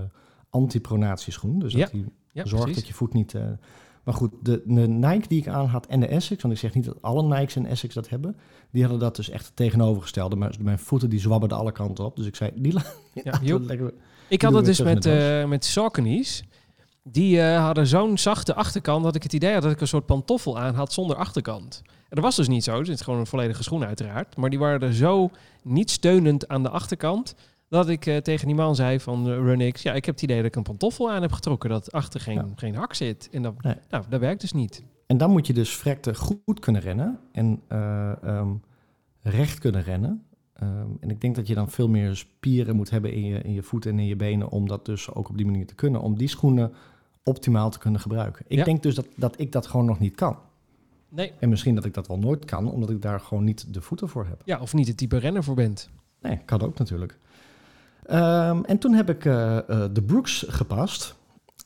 [0.50, 1.60] antipronatieschoen.
[1.60, 2.76] Dus Ja, dat hij zorgt precies.
[2.76, 3.36] dat je voet niet...
[4.04, 6.74] maar goed, de, de Nike die ik aan had en de Essex, want ik zeg
[6.74, 8.36] niet dat alle Nikes en Essex dat hebben,
[8.72, 10.36] die hadden dat dus echt tegenovergestelde.
[10.36, 12.16] Maar mijn voeten die zwabberden alle kanten op.
[12.16, 12.74] Dus ik zei, die
[13.24, 13.94] Ja, lekker...
[14.28, 16.44] Ik had het dus met, eh met Saucony's.
[17.04, 20.06] Die eh, hadden zo'n zachte achterkant dat ik het idee had dat ik een soort
[20.06, 21.82] pantoffel aan had zonder achterkant.
[21.86, 22.78] En dat was dus niet zo.
[22.78, 24.38] Het is gewoon een volledige schoen uiteraard.
[24.38, 25.30] Maar die waren er zo
[25.64, 27.36] niet steunend aan de achterkant...
[27.74, 29.82] dat ik eh, tegen die man zei van eh, RunX...
[29.82, 31.70] ja, ik heb het idee dat ik een pantoffel aan heb getrokken...
[31.70, 32.46] dat achter geen, Ja.
[32.56, 33.30] geen hak zit.
[33.32, 33.76] En dat, Nee.
[33.90, 34.84] nou, dat werkt dus niet.
[35.08, 38.50] En dan moet je dus vrekte goed kunnen rennen en eh, ehm,
[39.22, 40.24] recht kunnen rennen.
[40.54, 43.54] Ehm, en ik denk dat je dan veel meer spieren moet hebben in je, in
[43.54, 46.02] je voeten en in je benen om dat dus ook op die manier te kunnen.
[46.02, 46.74] Om die schoenen
[47.24, 48.46] optimaal te kunnen gebruiken.
[48.48, 48.64] Ik Ja.
[48.64, 50.38] denk dus dat, dat ik dat gewoon nog niet kan.
[51.10, 51.32] Nee.
[51.40, 54.10] En misschien dat ik dat wel nooit kan, omdat ik daar gewoon niet de voeten
[54.10, 54.42] voor heb.
[54.46, 55.90] Ja, of niet het type renner voor bent.
[56.22, 57.20] Nee, kan ook natuurlijk.
[58.06, 61.16] Ehm, en toen heb ik eh, eh, de Brooks gepast.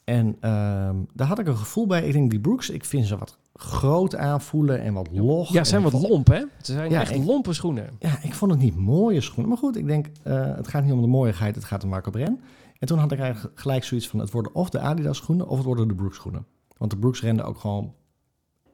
[0.04, 2.06] En ehm, daar had ik een gevoel bij.
[2.08, 5.52] Ik denk, die Brooks, ik vind ze wat groot aanvoelen en wat log.
[5.54, 6.39] Ja, zijn wat vond- lomp, hè?
[6.62, 7.89] Ze zijn Ja, echt ik- lompe schoenen.
[8.00, 9.47] Ja, ik vond het niet mooie schoenen.
[9.50, 12.12] Maar goed, ik denk, eh, het gaat niet om de mooiigheid, het gaat om Marco
[12.12, 12.39] Bren.
[12.80, 15.56] En toen had ik eigenlijk gelijk zoiets van, het worden of de Adidas schoenen of
[15.58, 16.45] het worden de Brooks schoenen.
[16.78, 17.93] Want de Brooks renden ook gewoon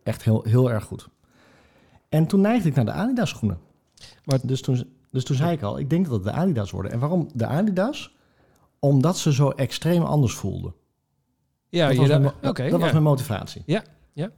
[0.04, 1.10] echt heel, heel erg goed.
[2.10, 3.58] En toen neigde ik naar de Adidas schoenen.
[4.26, 6.92] Maar- dus, toen, dus toen zei ik al, ik denk dat het de Adidas worden.
[6.92, 8.16] En waarom de Adidas?
[8.80, 10.74] Omdat ze zo extreem anders voelden.
[11.70, 13.62] Ja, dat was, mijn, dat, was mijn motivatie.
[13.66, 14.30] Ja, ja.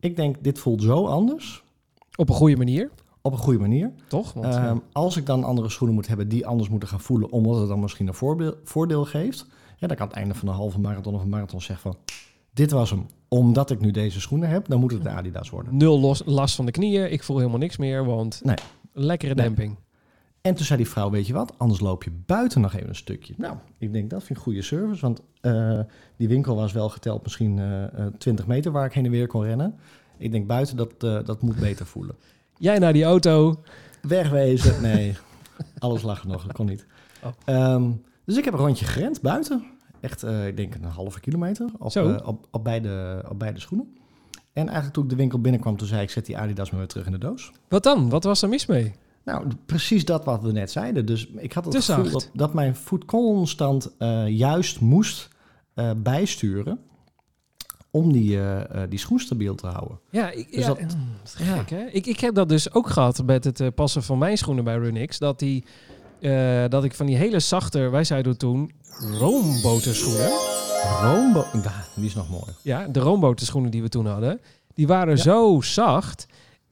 [0.00, 1.62] Ik denk, dit voelt zo anders,
[2.16, 2.90] op een goede manier,
[3.22, 3.92] op een goede manier.
[4.08, 4.32] toch?
[4.32, 7.30] Want, Ehm, eh, als ik dan andere schoenen moet hebben die anders moeten gaan voelen,
[7.30, 10.54] omdat het dan misschien een voordeel, voordeel geeft, ja, dan kan het einde van een
[10.54, 12.00] halve marathon of een marathon zeggen van,
[12.52, 15.76] dit was hem, omdat ik nu deze schoenen heb, dan moet het de Adidas worden.
[15.76, 17.12] nul los, last van de knieën.
[17.12, 18.56] Ik voel helemaal niks meer, want Nee.
[18.92, 19.44] lekkere Nee.
[19.44, 19.76] demping.
[20.46, 22.94] En toen zei die vrouw, weet je wat, anders loop je buiten nog even een
[22.94, 23.34] stukje.
[23.36, 25.80] Nou, ik denk dat vind ik goede service, want eh,
[26.16, 29.26] die winkel was wel geteld misschien eh, eh, 20 meter waar ik heen en weer
[29.26, 29.74] kon rennen.
[30.16, 32.14] Ik denk buiten, dat, eh, dat moet beter voelen.
[32.58, 33.62] Jij naar die auto.
[34.02, 35.16] Wegwezen, nee.
[35.78, 36.86] Alles lag er nog, dat kon niet.
[37.22, 37.30] Oh.
[37.44, 37.90] Ehm,
[38.24, 39.64] dus ik heb een rondje gerend buiten.
[40.00, 43.96] Echt, eh, ik denk een halve kilometer op, eh, op, op, beide, op beide schoenen.
[44.52, 46.88] En eigenlijk toen ik de winkel binnenkwam, toen zei ik, zet die Adidas maar weer
[46.88, 47.52] terug in de doos.
[47.68, 48.08] Wat dan?
[48.08, 48.94] Wat was er mis mee?
[49.26, 51.06] Nou, precies dat wat we net zeiden.
[51.06, 55.28] Dus ik had het Te gevoel dat, dat mijn voet constant eh, juist moest
[55.74, 56.78] eh, bijsturen
[57.90, 59.98] om die, eh, die schoen stabiel te houden.
[60.10, 61.84] Ja, ik, Dus ja, dat- gek, hè?
[61.86, 65.18] Ik, ik heb dat dus ook gehad met het passen van mijn schoenen bij Runix.
[65.18, 65.64] Dat, die,
[66.68, 68.70] dat ik van die hele zachte, wij zeiden toen,
[69.18, 70.30] roomboterschoenen.
[71.00, 71.44] Roombo...
[71.62, 72.52] Ja, die is nog mooi.
[72.62, 74.40] Ja, de roomboterschoenen die we toen hadden.
[74.74, 75.22] Die waren Ja.
[75.22, 76.26] zo zacht.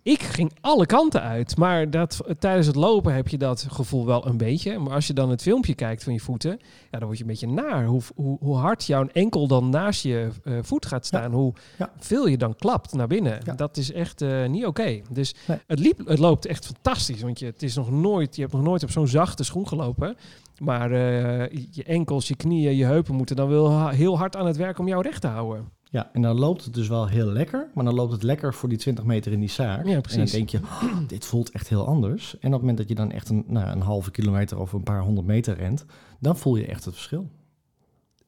[0.04, 1.56] Ik ging alle kanten uit.
[1.56, 4.78] Maar dat, tijdens het lopen heb je dat gevoel wel een beetje.
[4.78, 6.50] Maar als je dan het filmpje kijkt van je voeten...
[6.90, 7.84] Ja, dan word je een beetje naar.
[7.84, 11.32] Hoe, hoe, hoe hard jouw enkel dan naast je eh, voet gaat staan.
[11.32, 11.92] Hoe Ja.
[11.98, 13.40] veel je dan klapt naar binnen.
[13.44, 13.52] Ja.
[13.54, 15.00] Dat is echt eh, niet oké.
[15.10, 15.58] Dus Nee.
[15.66, 17.20] het, liep, het loopt echt fantastisch.
[17.22, 20.16] Want je, het is nog nooit, je hebt nog nooit op zo'n zachte schoen gelopen.
[20.58, 24.56] Maar eh, je enkels, je knieën, je heupen moeten dan wel heel hard aan het
[24.56, 25.68] werk om jou recht te houden.
[25.94, 27.68] Ja, en dan loopt het dus wel heel lekker.
[27.74, 29.87] Maar dan loopt het lekker voor die 20 meter in die zaak.
[29.87, 30.18] Ja, precies.
[30.18, 32.33] En dan denk je, "Oh, dit voelt echt heel anders.
[32.33, 34.83] En op het moment dat je dan echt een, nou, een halve kilometer of een
[34.83, 35.85] paar honderd meter rent...
[36.20, 37.30] dan voel je echt het verschil.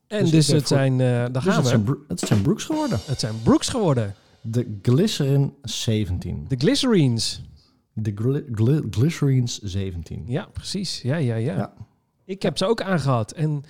[0.07, 1.68] En Dus dus, ik ben het voor- zijn, eh daar Dus gaan het we.
[1.68, 2.98] zijn, het zijn Brooks geworden.
[3.05, 4.14] Het zijn Brooks geworden.
[4.40, 6.44] De Glycerin 17.
[6.48, 7.42] De Glycerines.
[7.92, 8.12] De
[8.55, 10.24] gly- Glycerines 17.
[10.26, 11.02] Ja, precies.
[11.02, 11.57] Ja, ja, ja.
[11.57, 11.72] Ja.
[12.24, 13.33] Ik heb ze ook aangehad.
[13.33, 13.62] En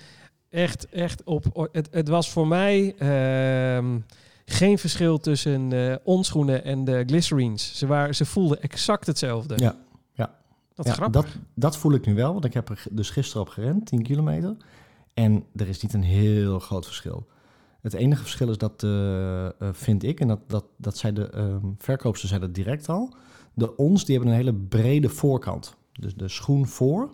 [0.49, 1.69] echt, echt op...
[1.71, 3.99] Het, het was voor mij ehm,
[4.45, 7.77] geen verschil tussen eh onschoenen en de Glycerines.
[7.77, 9.53] Ze, waren, ze voelden exact hetzelfde.
[9.57, 9.75] Ja,
[10.13, 10.35] ja.
[10.75, 11.21] Dat is Ja, grappig.
[11.21, 14.03] dat, dat voel ik nu wel, want ik heb er dus gisteren op gerend, 10
[14.03, 14.55] kilometer.
[15.13, 17.27] En er is niet een heel groot verschil.
[17.81, 21.29] Het enige verschil is dat, eh, eh, vind ik, en dat, dat, dat zei de
[21.29, 23.13] ehm verkoopster zei dat direct al.
[23.53, 25.75] De ons, die hebben een hele brede voorkant.
[25.91, 27.11] Dus de schoen voor,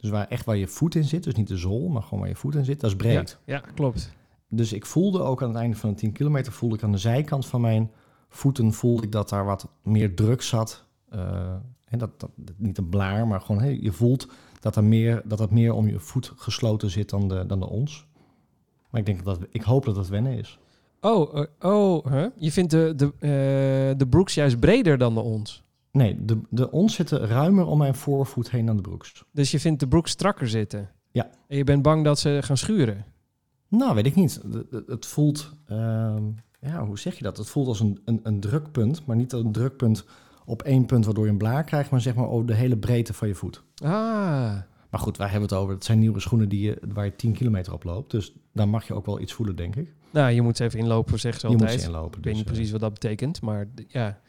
[0.00, 2.28] dus waar echt waar je voet in zit, dus niet de zool, maar gewoon waar
[2.28, 3.38] je voet in zit, dat is breed.
[3.44, 4.12] Ja, ja, klopt.
[4.48, 6.98] Dus ik voelde ook aan het einde van de 10 kilometer, voelde ik aan de
[6.98, 7.90] zijkant van mijn
[8.28, 10.84] voeten, voelde ik dat daar wat meer druk zat.
[11.08, 14.28] Eh, en dat, dat, niet een blaar, maar gewoon hey, je voelt
[14.60, 17.68] dat er meer, dat het meer om je voet gesloten zit dan de, dan de
[17.68, 18.06] ons.
[18.90, 20.58] Maar ik, denk dat, ik hoop dat dat wennen is.
[21.00, 22.26] Oh, eh, oh huh?
[22.36, 25.62] je vindt de, de, eh, de Brooks juist breder dan de ons.
[25.92, 29.24] Nee, de, de ons zitten ruimer om mijn voorvoet heen dan de broeks.
[29.32, 30.90] Dus je vindt de Brooks strakker zitten.
[31.10, 31.30] Ja.
[31.48, 33.04] En je bent bang dat ze gaan schuren.
[33.68, 34.40] Nou, weet ik niet.
[34.86, 36.22] Het voelt, ehm,
[36.60, 37.36] ja, hoe zeg je dat?
[37.36, 40.04] Het voelt als een, een, een drukpunt, maar niet een drukpunt
[40.44, 43.12] op één punt waardoor je een blaar krijgt, maar zeg maar over de hele breedte
[43.14, 43.62] van je voet.
[43.82, 43.90] Ah,
[44.90, 45.74] Maar goed, waar hebben we het over?
[45.74, 48.10] Het zijn nieuwe schoenen die je, waar je 10 kilometer op loopt.
[48.10, 49.94] Dus daar mag je ook wel iets voelen, denk ik.
[50.10, 51.80] nou, je moet ze even inlopen, zeggen ze je moet altijd.
[51.80, 52.18] ze inlopen.
[52.18, 54.20] Ik weet niet dus, precies wat dat betekent, maar ja.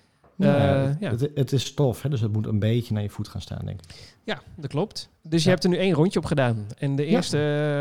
[0.44, 1.10] Eh, ja, ja.
[1.10, 3.66] Het, het is stof, hè, dus het moet een beetje naar je voet gaan staan,
[3.66, 4.16] denk ik.
[4.24, 5.10] Ja, dat klopt.
[5.22, 6.66] Dus je hebt er nu één rondje op gedaan.
[6.78, 7.38] En de eerste,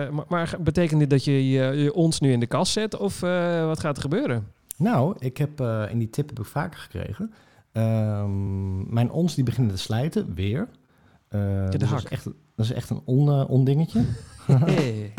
[0.09, 2.96] eh, maar, maar betekent dit dat je, je, je ons nu in de kast zet?
[2.96, 4.46] Of eh, wat gaat er gebeuren?
[4.77, 7.33] Nou, ik heb, eh en die tip heb ik vaker gekregen.
[7.73, 10.68] Ehm, mijn ons die beginnen te slijten, weer.
[11.29, 14.05] De dus dat, is echt, dat is echt een on, ondingetje.
[14.46, 15.12] Hey.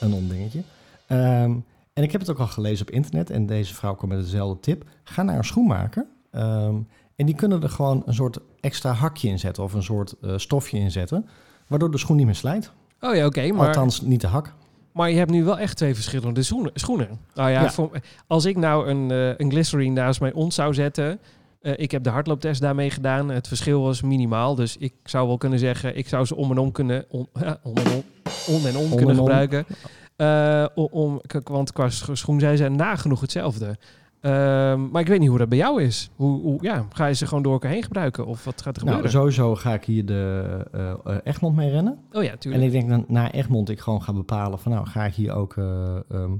[0.00, 0.62] een ondingetje.
[1.06, 1.56] Ehm,
[1.92, 3.30] en ik heb het ook al gelezen op internet.
[3.30, 4.84] En deze vrouw kwam met dezelfde tip.
[5.04, 6.06] Ga naar een schoenmaker.
[6.30, 6.74] Ehm,
[7.16, 9.62] en die kunnen er gewoon een soort extra hakje in zetten.
[9.62, 11.28] Of een soort eh, stofje in zetten.
[11.66, 12.72] Waardoor de schoen niet meer slijt.
[13.00, 13.52] Oh ja, oké.
[13.52, 14.52] maar, Althans, niet de hak.
[14.92, 16.70] maar je hebt nu wel echt twee verschillende schoenen.
[16.74, 17.08] schoenen.
[17.34, 17.70] Nou ja, Ja.
[17.70, 17.90] Voor,
[18.26, 21.18] als ik nou een, eh, een glycerine naast mijn ons zou zetten...
[21.60, 23.28] eh, ik heb de hardlooptest daarmee gedaan.
[23.28, 24.54] Het verschil was minimaal.
[24.54, 25.96] Dus ik zou wel kunnen zeggen...
[25.96, 27.04] ik zou ze om en om kunnen...
[27.08, 28.02] On, ja, om en om,
[28.54, 29.64] om en om Om kunnen gebruiken.
[30.74, 33.78] Om, want qua sch- schoen zijn ze nagenoeg hetzelfde.
[34.20, 36.10] Ehm, maar ik weet niet hoe dat bij jou is.
[36.16, 38.26] Hoe, hoe, ja, ga je ze gewoon door elkaar heen gebruiken?
[38.26, 39.10] Of wat gaat er Nou, gebeuren?
[39.20, 40.44] sowieso ga ik hier de
[41.04, 41.98] eh, Egmond mee rennen.
[42.12, 42.64] Oh ja, En tuurlijk.
[42.64, 44.72] ik denk dat na Egmond ik gewoon ga bepalen van...
[44.72, 46.32] nou, ga ik hier ook eh ehm,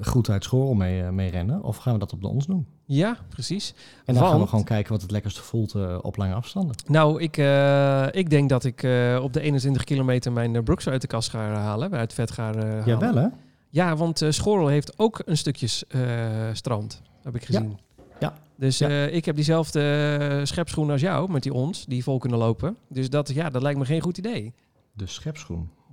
[0.00, 1.62] goed uit Schorl mee, mee rennen?
[1.62, 2.66] Of gaan we dat op de ons doen?
[2.84, 3.74] Ja, precies.
[4.04, 6.76] En dan gaan we gewoon kijken wat het lekkerste voelt op lange afstanden.
[6.86, 7.36] Nou, ik,
[8.14, 8.76] ik denk dat ik
[9.22, 11.92] op de 21 kilometer mijn Brooks uit de kast ga halen.
[11.92, 12.82] Uit vet ga halen.
[12.86, 13.26] Ja, wel hè?
[13.68, 16.00] Ja, want Schorl heeft ook een stukje eh,
[16.52, 17.46] strand, heb ik Ja.
[17.46, 17.78] gezien.
[18.20, 18.34] Ja.
[18.56, 18.88] Dus Ja.
[18.88, 19.80] eh, ik heb diezelfde
[20.20, 22.76] eh, schepschoenen als jou, met die ons, die vol kunnen lopen.
[22.88, 24.52] Dus dat, ja, dat lijkt me geen goed idee.
[24.92, 25.70] De schepschoen.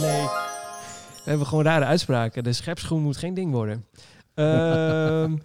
[0.00, 0.24] nee.
[1.24, 2.44] We hebben gewoon rare uitspraken.
[2.44, 3.86] De schepschoen moet geen ding worden.
[4.34, 5.32] Ehm,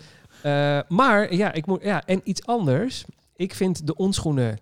[0.44, 3.06] eh, maar ja, ik moet, ja, en iets anders.
[3.36, 4.58] Ik vind de onschoenen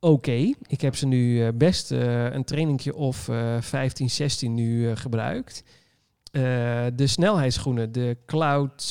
[0.00, 0.52] oké.
[0.66, 5.62] Ik heb ze nu best eh, een trainingje of eh 15, 16 nu eh, gebruikt.
[6.30, 6.42] Eh,
[6.94, 8.82] de snelheidsschoenen, de Cloud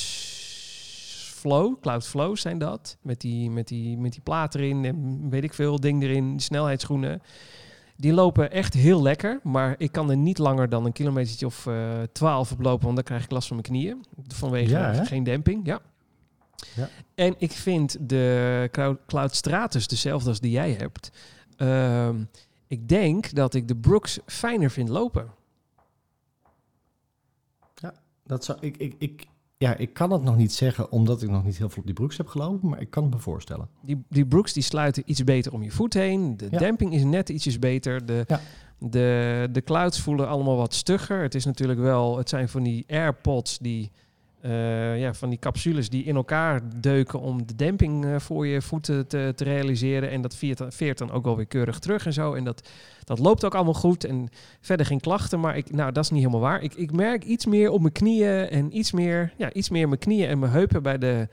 [1.33, 2.97] Flow, Cloud Flow zijn dat.
[3.01, 6.31] Met die, met, die, met die plaat erin en weet ik veel, ding erin.
[6.31, 7.21] Die snelheidsschoenen.
[7.95, 11.67] Die lopen echt heel lekker, maar ik kan er niet langer dan een kilometertje of
[11.67, 14.05] eh 12 op lopen, want dan krijg ik last van mijn knieën.
[14.27, 15.79] Vanwege Ja, geen demping, ja.
[16.75, 16.89] Ja.
[17.15, 21.09] En ik vind de Cloud, Cloud Stratus dezelfde als die jij hebt.
[21.57, 22.15] Ehm,
[22.67, 25.27] ik denk dat ik de Brooks fijner vind lopen.
[28.27, 29.25] Dat zou, ik, ik, ik,
[29.57, 31.93] ja, ik kan het nog niet zeggen omdat ik nog niet heel veel op die
[31.95, 33.69] broeks heb gelopen, maar ik kan het me voorstellen.
[33.81, 36.37] Die, die brooks die sluiten iets beter om je voet heen.
[36.37, 36.57] De Ja.
[36.57, 38.05] demping is net ietsjes beter.
[38.05, 38.39] De, Ja.
[38.79, 41.21] de, de clouds voelen allemaal wat stugger.
[41.21, 43.91] Het is natuurlijk wel, het zijn van die AirPods die,
[44.41, 48.61] eh, ja, van die capsules die in elkaar deuken om de demping eh, voor je
[48.61, 50.09] voeten te, te realiseren.
[50.09, 52.33] En dat veert, dan- veert dan ook wel weer keurig terug en zo.
[52.33, 52.69] En dat,
[53.03, 54.03] dat loopt ook allemaal goed.
[54.03, 54.29] En
[54.61, 56.61] verder geen klachten, maar ik, nou, dat is niet helemaal waar.
[56.61, 59.99] Ik, ik merk iets meer op mijn knieën en iets meer, ja, iets meer mijn
[59.99, 61.27] knieën en mijn heupen bij de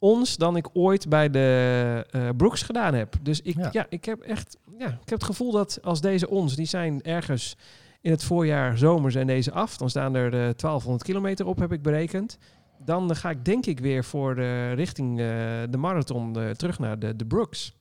[0.00, 3.14] ons dan ik ooit bij de eh, Brooks gedaan heb.
[3.22, 3.68] Dus ik, ja.
[3.72, 3.86] Ja.
[3.88, 7.56] ik heb echt ja, ik heb het gevoel dat als deze ons, die zijn ergens
[8.00, 9.76] in het voorjaar, zomer zijn deze af.
[9.76, 12.38] Dan staan er eh, 1200 kilometer op, heb ik berekend.
[12.84, 15.26] Dan eh, ga ik denk ik weer voor de richting eh,
[15.70, 17.76] de marathon eh, terug naar de, de Brooks.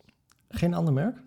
[0.50, 1.18] Geen ander merk?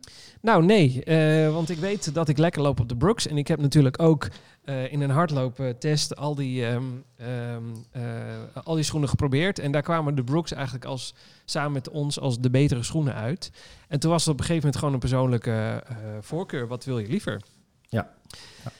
[0.40, 3.26] Nou, nee, eh, want ik weet dat ik lekker loop op de Brooks.
[3.26, 4.28] En ik heb natuurlijk ook
[4.64, 6.84] eh, in een hardlooptest al die, ehm,
[7.16, 8.02] ehm, eh,
[8.64, 9.58] al die schoenen geprobeerd.
[9.58, 11.14] En daar kwamen de Brooks eigenlijk als,
[11.44, 13.50] samen met ons als de betere schoenen uit.
[13.88, 16.66] En toen was het op een gegeven moment gewoon een persoonlijke eh, voorkeur.
[16.66, 17.42] Wat wil je liever?
[17.88, 18.10] Ja.
[18.64, 18.70] Ja.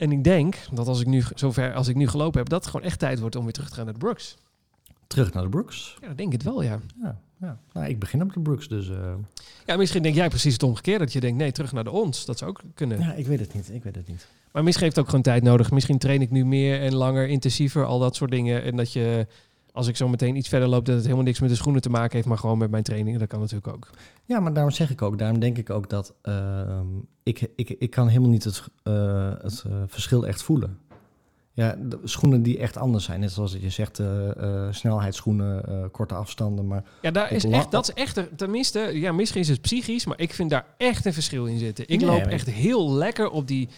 [0.00, 2.70] En ik denk dat als ik nu zover als ik nu gelopen heb, dat het
[2.70, 4.36] gewoon echt tijd wordt om weer terug te gaan naar de Brooks.
[5.06, 5.96] Terug naar de Brooks.
[6.00, 6.78] Ja, dat denk ik het wel, ja.
[7.02, 7.58] Ja, ja.
[7.72, 9.14] Nou, ik begin op de Brooks, dus eh,
[9.66, 11.04] Ja, misschien denk jij precies het omgekeerde.
[11.04, 12.24] Dat je denkt, nee, terug naar de ons.
[12.24, 12.98] Dat zou ook kunnen.
[12.98, 13.70] ja, ik weet het niet.
[13.72, 14.26] Ik weet het niet.
[14.52, 15.70] Maar misschien heeft het ook gewoon tijd nodig.
[15.70, 18.62] Misschien train ik nu meer en langer, intensiever, al dat soort dingen.
[18.62, 19.26] En dat je,
[19.72, 21.90] als ik zo meteen iets verder loop, dat het helemaal niks met de schoenen te
[21.90, 23.18] maken heeft, maar gewoon met mijn trainingen.
[23.20, 23.90] Dat kan natuurlijk ook.
[24.24, 26.86] Ja, maar daarom zeg ik ook, daarom denk ik ook dat ehm,
[27.22, 30.78] ik, ik, ik kan helemaal niet het, eh, het eh, verschil echt voelen.
[31.52, 33.20] Ja, de schoenen die echt anders zijn.
[33.20, 36.66] Net zoals je zegt, eh, snelheidsschoenen, korte afstanden.
[36.66, 40.06] Maar Ja, daar is echt, dat is echt, er- tenminste, ja, misschien is het psychisch,
[40.06, 41.84] maar ik vind daar echt een verschil in zitten.
[41.88, 43.68] Ik Nee, loop echt heel lekker op die,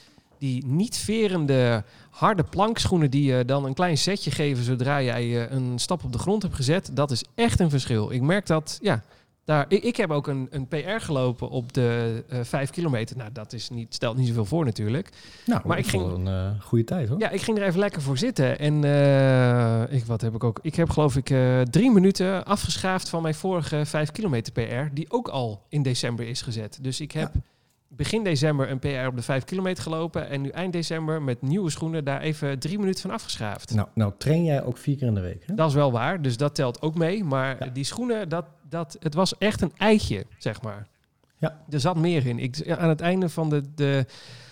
[0.42, 5.50] die niet verende, harde plankschoenen die je dan een klein setje geven zodra jij eh,
[5.56, 6.90] een stap op de grond hebt gezet.
[6.94, 8.10] Dat is echt een verschil.
[8.10, 9.02] Ik merk dat, ja,
[9.44, 13.16] daar, ik, ik heb ook een, een PR gelopen op de eh 5 kilometer.
[13.16, 15.08] Nou, dat is niet, stelt niet zoveel voor natuurlijk.
[15.46, 17.18] nou, Maar ik ging- een eh, goede tijd hoor.
[17.18, 18.58] Ja, ik ging er even lekker voor zitten.
[18.58, 18.74] En
[19.90, 20.58] ik, wat heb ik ook?
[20.62, 21.34] Ik heb geloof ik
[21.70, 26.42] drie minuten afgeschaafd van mijn vorige 5 kilometer PR, die ook al in december is
[26.42, 26.78] gezet.
[26.80, 27.32] Dus ik heb
[27.96, 31.70] begin december een PR op de 5 kilometer gelopen en nu eind december met nieuwe
[31.70, 33.74] schoenen daar even drie minuten van afgeschaafd.
[33.74, 35.46] Nou, nou train jij ook vier keer in de week.
[35.46, 35.54] Hè?
[35.54, 37.24] Dat is wel waar, dus dat telt ook mee.
[37.24, 37.70] Maar Ja.
[37.70, 40.86] die schoenen, dat, dat, het was echt een eitje, zeg maar.
[41.36, 41.64] Ja.
[41.70, 42.38] Er zat meer in.
[42.38, 44.06] Ik, aan het einde van de, de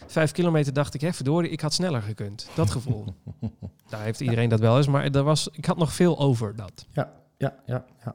[0.07, 2.49] vijf kilometer dacht ik, hè, verdorie, ik had sneller gekund.
[2.55, 3.05] Dat gevoel.
[3.89, 6.87] Daar heeft iedereen dat wel eens, maar er was, ik had nog veel over dat.
[6.93, 8.15] Ja, ja, ja, ja.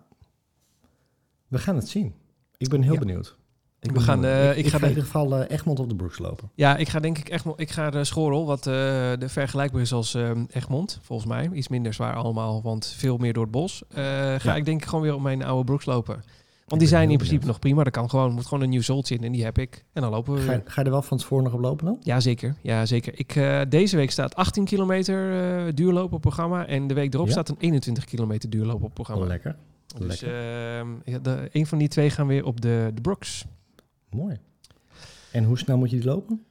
[1.48, 2.14] We gaan het zien.
[2.58, 3.00] Ik ben heel Ja.
[3.00, 3.36] benieuwd.
[3.86, 5.90] Ik We gaan, eh, ik, ik ik ga in de- ieder geval eh, Egmond op
[5.90, 6.50] de Brooks lopen.
[6.56, 8.74] Ja, ik ga denk ik echt, ik ga de Schorel, wat eh,
[9.20, 11.50] de vergelijkbaar is als eh, Egmond, volgens mij.
[11.54, 13.84] Iets minder zwaar allemaal, want veel meer door het bos.
[13.94, 14.56] Ga Ja.
[14.56, 16.24] ik denk ik gewoon weer op mijn oude broeks lopen.
[16.68, 17.52] Want die zijn in principe benieuwd.
[17.52, 17.84] nog prima.
[17.84, 19.84] Dat kan gewoon, moet gewoon een nieuw zooltje in en die heb ik.
[19.94, 21.86] En dan lopen we Ga, je- ga je er wel van tevoren nog op lopen
[21.86, 21.98] dan?
[22.02, 22.56] Ja, zeker.
[22.62, 23.14] Ja, zeker.
[23.20, 23.34] Ik,
[23.72, 25.32] deze week staat 18 kilometer
[25.68, 26.66] eh, duurloop op programma.
[26.68, 27.32] En de week erop Ja.
[27.32, 29.26] staat een 21 kilometer duurloop op programma.
[29.26, 29.56] lekker.
[29.98, 30.40] dus lekker.
[30.78, 33.46] ehm, ja, de, een van die twee gaan weer op de, de Brooks.
[34.16, 34.40] Mooi.
[35.32, 36.46] En hoe snel moet je die lopen?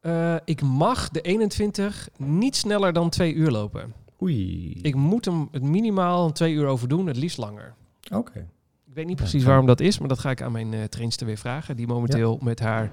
[0.00, 3.92] Eh, ik mag de 21 niet sneller dan twee uur lopen.
[4.22, 4.72] Oei.
[4.82, 7.74] Ik moet hem het minimaal twee uur over doen, het liefst langer.
[8.12, 8.38] Oké.
[8.86, 11.26] Ik weet niet precies waarom dat is, maar dat ga ik aan mijn eh trainster
[11.26, 11.76] weer vragen.
[11.76, 12.90] Die momenteel met haar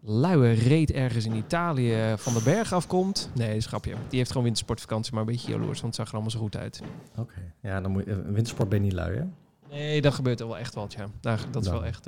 [0.00, 3.30] luie reet ergens in Italië van de berg afkomt.
[3.34, 3.94] Nee, grapje.
[4.08, 6.56] Die heeft gewoon wintersportvakantie, maar een beetje jaloers, want het zag er allemaal zo goed
[6.56, 6.82] uit.
[7.16, 7.52] Oké.
[7.62, 9.24] Ja, dan moet je, eh, wintersport ben je niet lui, hè?
[9.70, 11.06] Nee, dat gebeurt er wel echt wat, ja.
[11.20, 11.80] Daar, dat is Nou.
[11.80, 12.06] wel echt...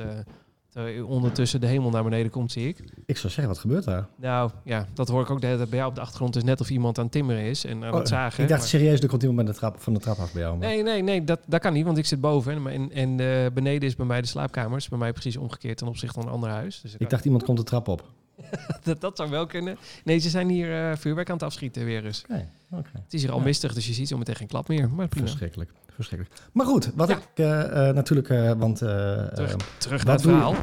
[0.70, 2.78] terwijl ondertussen de hemel naar beneden komt, zie ik.
[3.06, 4.06] Ik zou zeggen, wat gebeurt daar?
[4.16, 6.36] Nou, ja, dat hoor ik ook de hele tijd bij jou op de achtergrond.
[6.36, 8.36] Is net of iemand aan timmeren is en aan het zagen.
[8.38, 10.32] Oh, ik dacht maar- serieus, er komt iemand met de trap, van de trap af
[10.32, 10.56] bij jou.
[10.58, 12.66] maar- Nee, nee, nee, dat, dat kan niet, want ik zit boven.
[12.66, 14.76] En, en, eh, beneden is bij mij de slaapkamer.
[14.78, 16.80] is bij mij precies omgekeerd ten opzichte van een ander huis.
[16.80, 18.04] Dus Ik dacht, iemand komt de trap op.
[18.84, 19.76] dat, dat zou wel kunnen.
[20.04, 22.24] Nee, ze zijn hier eh, vuurwerk aan het afschieten weer eens.
[22.28, 23.44] Het is hier al Ja.
[23.44, 24.90] mistig, dus je ziet zo meteen geen klap meer.
[24.90, 25.26] Maar prima.
[25.26, 25.70] Verschrikkelijk.
[26.04, 26.40] Verschrikkelijk.
[26.52, 27.16] Maar goed, wat Ja.
[27.16, 30.54] ik eh, eh, natuurlijk, eh, want Terug, eh, terug naar het verhaal.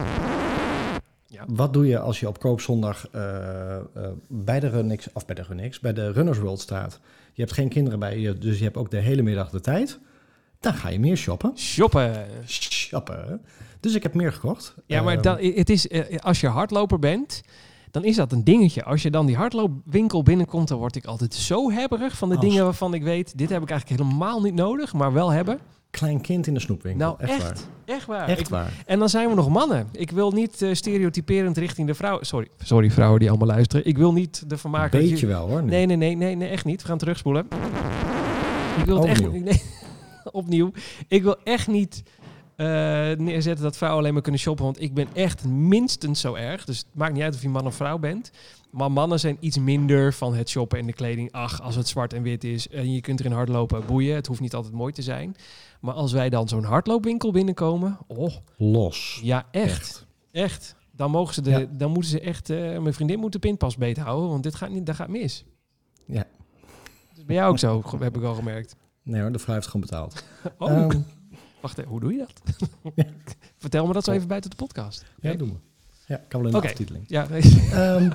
[1.48, 3.10] wat doe je als je op koopzondag
[4.30, 7.00] bij de Runnix, of bij de Runnix, bij de Runners World staat?
[7.34, 10.00] Je hebt geen kinderen bij je, dus je hebt ook de hele middag de tijd.
[10.60, 11.58] Dan ga je meer shoppen.
[11.58, 12.26] Shoppen.
[12.48, 13.42] Shoppen.
[13.80, 14.76] Dus ik heb meer gekocht.
[14.86, 15.88] Ja, maar Ehm, dan, het is,
[16.22, 17.42] als je hardloper bent,
[17.98, 18.84] dan is dat een dingetje.
[18.84, 22.64] Als je dan die hardloopwinkel binnenkomt, dan word ik altijd zo hebberig van de dingen
[22.64, 25.60] waarvan ik weet, dit heb ik eigenlijk helemaal niet nodig, maar wel hebben.
[25.90, 27.06] Klein kind in de snoepwinkel.
[27.06, 28.28] Nou, echt, echt, waar.
[28.28, 28.68] echt waar.
[28.68, 28.86] Echt Ik-.
[28.86, 29.88] En dan zijn we nog mannen.
[29.92, 32.18] Ik wil niet eh, stereotyperend richting de vrouw.
[32.22, 33.86] Sorry, sorry vrouwen die allemaal luisteren.
[33.86, 35.00] Ik wil niet de vermaken.
[35.00, 35.64] Beetje wel hoor.
[35.64, 35.70] nu.
[35.70, 36.82] Nee, nee, nee, nee, nee, echt niet.
[36.82, 37.48] We gaan terugspoelen.
[38.78, 39.44] Ik wil het echt Overnieuw.
[39.52, 39.62] nee,
[40.32, 40.72] opnieuw.
[41.08, 42.04] Ik wil echt niet
[43.18, 46.66] neerzetten dat vrouwen alleen maar kunnen shoppen, want ik ben echt minstens zo erg.
[46.66, 48.32] Dus het maakt niet uit of je man of vrouw bent.
[48.72, 51.32] Maar mannen zijn iets minder van het shoppen en de kleding.
[51.32, 54.16] Ach, als het zwart en wit is en je kunt erin hardlopen, boeien.
[54.16, 55.36] Het hoeft niet altijd mooi te zijn.
[55.82, 59.20] Maar als wij dan zo'n hardloopwinkel binnenkomen, oh, Los.
[59.24, 60.06] ja, echt.
[60.32, 60.76] Echt.
[60.92, 61.66] Dan, mogen ze de, Ja.
[61.72, 62.50] dan moeten ze echt...
[62.50, 65.46] eh, mijn vriendin moet de pinpas beet houden, want dit gaat niet, dat gaat mis.
[66.06, 66.26] Ja.
[67.10, 68.76] Dat is bij jou ook zo, heb ik al gemerkt.
[69.04, 70.24] Nee hoor, de vrouw heeft gewoon betaald.
[70.58, 71.00] Oh, Ehm,
[71.68, 72.56] wacht even, hoe doe je dat?
[72.96, 73.06] Ja.
[73.58, 75.06] Vertel me dat zo even buiten de podcast.
[75.22, 75.56] ja, doen we.
[76.08, 77.04] Ja, kan wel in de aftiteling.
[77.08, 78.10] Ja, Ehm,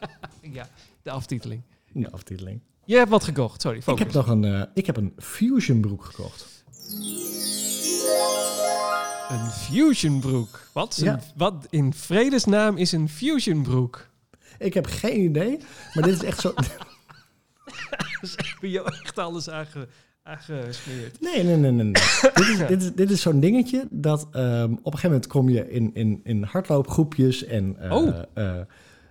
[0.58, 0.68] ja,
[1.02, 1.62] de aftiteling.
[1.92, 2.60] in de aftiteling.
[2.84, 4.04] Je hebt wat gekocht, sorry, Ik focus.
[4.04, 6.64] heb nog een, eh, ik heb een fusion broek gekocht.
[9.28, 10.60] Een fusion broek.
[10.72, 14.08] Wat, een- wat in vredesnaam is een fusion broek?
[14.58, 15.58] Ik heb geen idee,
[15.94, 16.52] maar dit is echt zo...
[18.20, 19.88] Heb je echt alles aange,
[20.22, 21.20] aangesmeerd?
[21.20, 21.84] Nee, nee, nee, nee.
[21.84, 21.92] nee.
[22.34, 25.48] dit is, dit is, dit is zo'n dingetje dat ehm, op een gegeven moment kom
[25.48, 28.08] je in, in, in hardloopgroepjes en eh, Oh.
[28.34, 28.60] eh,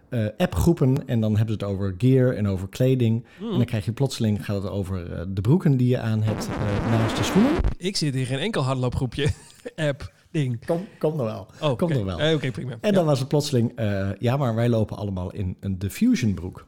[0.09, 1.07] eh, appgroepen.
[1.07, 3.25] En dan hebben ze het over gear en over kleding.
[3.39, 3.51] En Mm.
[3.51, 6.47] dan krijg je plotseling gaat het over de broeken die je aan hebt
[6.89, 7.51] naast de schoenen.
[7.77, 9.29] Ik zit in geen enkel hardloopgroepje.
[9.75, 10.65] App, ding.
[10.65, 11.71] Kom, komt nog wel.
[11.71, 12.19] Oh, wel.
[12.19, 12.77] Eh, prima.
[12.81, 13.71] En dan was het plotseling,
[14.19, 16.67] ja, maar wij lopen allemaal in een diffusion broek.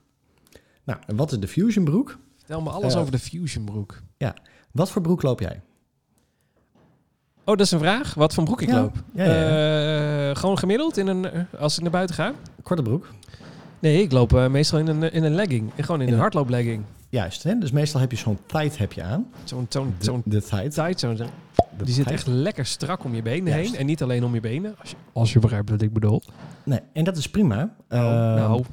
[0.84, 2.18] Nou, en wat is de fusion broek?
[2.44, 4.02] Vertel me alles over de fusion broek.
[4.72, 5.62] Wat voor broek loop jij?
[7.46, 8.14] Oh, dat is een vraag.
[8.14, 8.96] Wat voor broek ik Ja, loop?
[9.14, 10.30] ja, ja.
[10.30, 12.34] Eh, gewoon gemiddeld in een, als ik naar buiten ga?
[12.64, 13.08] Korte broek?
[13.80, 15.72] Nee, ik loop eh, meestal in een, in een legging.
[15.78, 16.84] Gewoon in, In een hardlooplegging.
[17.10, 17.58] Juist, hè?
[17.58, 19.26] dus meestal heb je zo'n tight heb je aan.
[19.44, 21.26] Zo'n zo'n De, zo'n de zo'n de
[21.84, 23.72] die zit echt lekker strak om je benen Juist.
[23.72, 23.80] heen.
[23.80, 24.76] En niet alleen om je benen.
[24.80, 26.22] Als je, als je begrijpt wat ik bedoel.
[26.64, 27.56] Nee, en dat is prima.
[27.56, 28.64] Nou, Ehm, nou,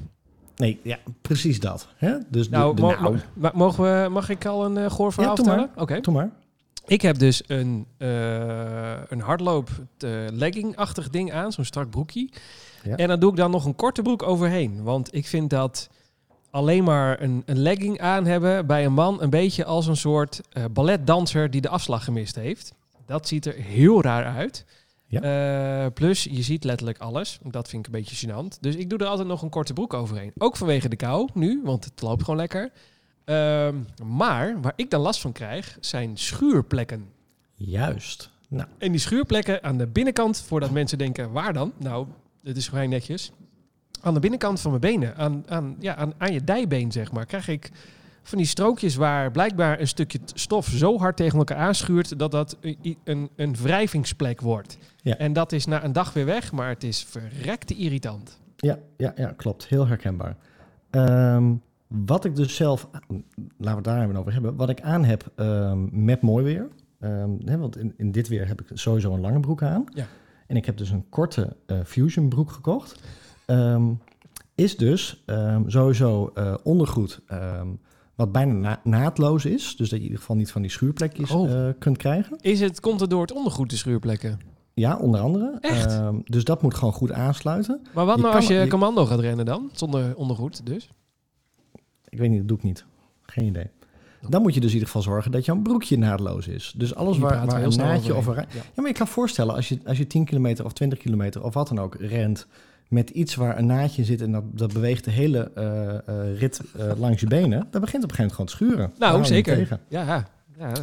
[0.61, 1.87] Nee, ja, precies dat.
[1.95, 2.15] Hè?
[2.29, 5.43] Dus nou, de, nou, mo- mogen we, mag ik al een eh goor verhaal Ja,
[5.43, 5.69] vertellen?
[5.75, 5.99] Oké.
[6.01, 6.29] doe maar.
[6.85, 8.09] Ik heb dus een, eh
[9.07, 12.29] een hardloop eh, legging-achtig ding aan, zo'n strak broekje.
[12.83, 12.95] Ja.
[12.95, 14.83] En dan doe ik dan nog een korte broek overheen.
[14.83, 15.89] Want ik vind dat
[16.51, 20.41] alleen maar een, een legging aan hebben bij een man een beetje als een soort
[20.71, 22.73] balletdanser die de afslag gemist heeft.
[23.05, 24.65] Dat ziet er heel raar uit.
[25.19, 27.39] Eh, plus, je ziet letterlijk alles.
[27.43, 28.59] Dat vind ik een beetje gênant.
[28.59, 30.31] Dus ik doe er altijd nog een korte broek overheen.
[30.37, 32.71] Ook vanwege de kou nu, want het loopt gewoon lekker.
[33.25, 37.09] Ehm, maar waar ik dan last van krijg, zijn schuurplekken.
[37.55, 38.29] Juist.
[38.47, 41.73] Nou, En die schuurplekken aan de binnenkant, voordat mensen denken, waar dan?
[41.77, 42.07] Nou,
[42.41, 43.31] dit is vrij netjes.
[44.01, 47.25] Aan de binnenkant van mijn benen, aan, aan, ja, aan, aan je dijbeen zeg maar,
[47.25, 47.71] krijg ik
[48.23, 52.57] van die strookjes waar blijkbaar een stukje stof zo hard tegen elkaar aanschuurt dat dat
[53.03, 54.77] een, een wrijvingsplek wordt.
[55.01, 55.17] Ja.
[55.17, 58.39] En dat is na een dag weer weg, maar het is verrekte irritant.
[58.55, 59.67] ja, ja, ja, klopt.
[59.67, 60.35] Heel herkenbaar.
[60.89, 61.53] Ehm,
[61.87, 63.23] wat ik dus zelf, laten
[63.57, 64.55] we het daar even over hebben.
[64.55, 66.67] Wat ik aan heb ehm, met mooi weer.
[66.99, 69.83] ehm, hè, want in, in dit weer heb ik sowieso een lange broek aan.
[69.93, 70.05] Ja.
[70.47, 72.99] En ik heb dus een korte eh, fusion broek gekocht.
[74.55, 75.23] Is dus
[75.67, 77.21] sowieso eh, ondergoed
[78.15, 79.75] wat bijna na- naadloos is.
[79.75, 81.67] Dus dat je in ieder geval niet van die schuurplekjes Oh.
[81.67, 82.37] eh, kunt krijgen.
[82.41, 84.39] Is het, komt het door het ondergoed, de schuurplekken?
[84.81, 85.57] Ja, onder andere.
[85.59, 85.85] Echt?
[85.85, 87.81] Ehm, dus dat moet gewoon goed aansluiten.
[87.93, 89.69] Maar wat Je nou als je je- commando gaat rennen dan?
[89.73, 90.89] Zonder ondergoed dus?
[92.09, 92.85] Ik weet niet, dat doe ik niet.
[93.21, 93.69] Geen idee.
[94.29, 96.73] Dan moet je dus in ieder geval zorgen dat jouw broekje naadloos is.
[96.77, 98.35] Dus alles waar, een naadje of een...
[98.35, 98.45] Ja.
[98.51, 101.53] Ja, maar je kan voorstellen, als je, als je 10 kilometer of 20 kilometer of
[101.53, 102.47] wat dan ook rent...
[102.87, 106.61] met iets waar een naadje zit en dat, dat beweegt de hele eh, eh, rit
[106.77, 107.67] eh, langs je benen...
[107.71, 108.93] dan begint op een gegeven moment gewoon te schuren.
[108.99, 109.55] Nou, zeker.
[109.55, 109.79] tegen.
[109.87, 110.25] Ja,
[110.57, 110.73] ja.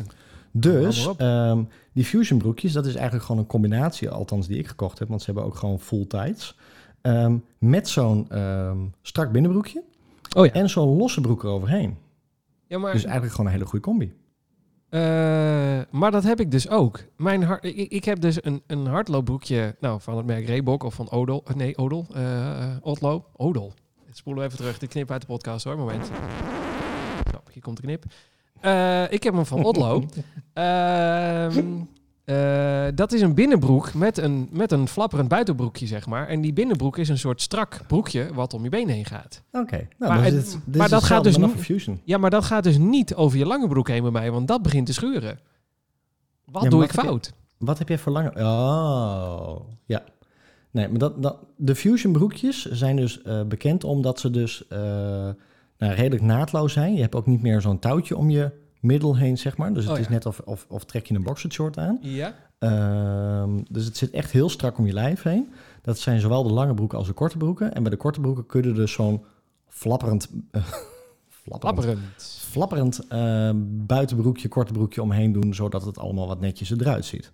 [0.66, 4.10] Hou Dus ehm, die fusion broekjes, dat is eigenlijk gewoon een combinatie...
[4.10, 6.56] althans die ik gekocht heb, want ze hebben ook gewoon full tights...
[7.00, 9.82] ehm, met zo'n ehm, strak binnenbroekje
[10.36, 10.52] Oh ja.
[10.52, 11.96] en zo'n losse broek eroverheen.
[12.66, 14.12] ja maar, Dus eigenlijk gewoon een hele goede combi.
[14.88, 15.00] eh,
[15.90, 17.00] maar dat heb ik dus ook.
[17.16, 21.10] Mijn ik, ik heb dus een, een hardloopbroekje nou, van het merk Reebok of van
[21.10, 21.42] Odol.
[21.46, 22.06] eh, Nee, Odol.
[22.14, 23.24] eh eh, Otlo.
[23.36, 23.72] Odol.
[24.10, 24.78] Spoelen we even terug.
[24.78, 25.76] Dit knip uit de podcast hoor.
[25.76, 26.10] Moment.
[27.52, 28.04] Hier komt de knip.
[28.60, 30.02] Eh, ik heb hem van Otlo.
[30.52, 31.64] Ehm,
[32.24, 36.28] eh, dat is een binnenbroek met een, met een flapperend buitenbroekje, zeg maar.
[36.28, 39.42] En die binnenbroek is een soort strak broekje wat om je been heen gaat.
[39.52, 41.98] Oké, nou, Maar maar, het- dit, dit maar is dat gaat dus niet-.
[42.04, 44.62] Ja, maar dat gaat dus niet over je lange broek heen bij mij, want dat
[44.62, 45.38] begint te scheuren.
[46.44, 47.32] Wat doe wat ik je- fout?
[47.58, 48.32] Wat heb jij voor lange...
[48.36, 50.02] Oh, ja.
[50.70, 54.64] Nee, maar dat, dat, de Fusion broekjes zijn dus eh, bekend omdat ze dus
[55.78, 56.94] nou, redelijk naadloos zijn.
[56.94, 58.50] Je hebt ook niet meer zo'n touwtje om je
[58.80, 59.72] middel heen, zeg maar.
[59.72, 61.98] Dus het Oh, is net of, of, of trek je een boxershort aan.
[62.00, 62.34] Ja.
[62.58, 65.52] Ehm, dus het zit echt heel strak om je lijf heen.
[65.82, 67.74] Dat zijn zowel de lange broeken als de korte broeken.
[67.74, 69.24] En bij de korte broeken kun je dus zo'n
[69.68, 70.28] flapperend,
[71.42, 72.38] flapperend, Lapperend.
[72.50, 73.50] flapperend eh,
[73.86, 77.32] buitenbroekje, korte broekje omheen doen, zodat het allemaal wat netjes eruit ziet.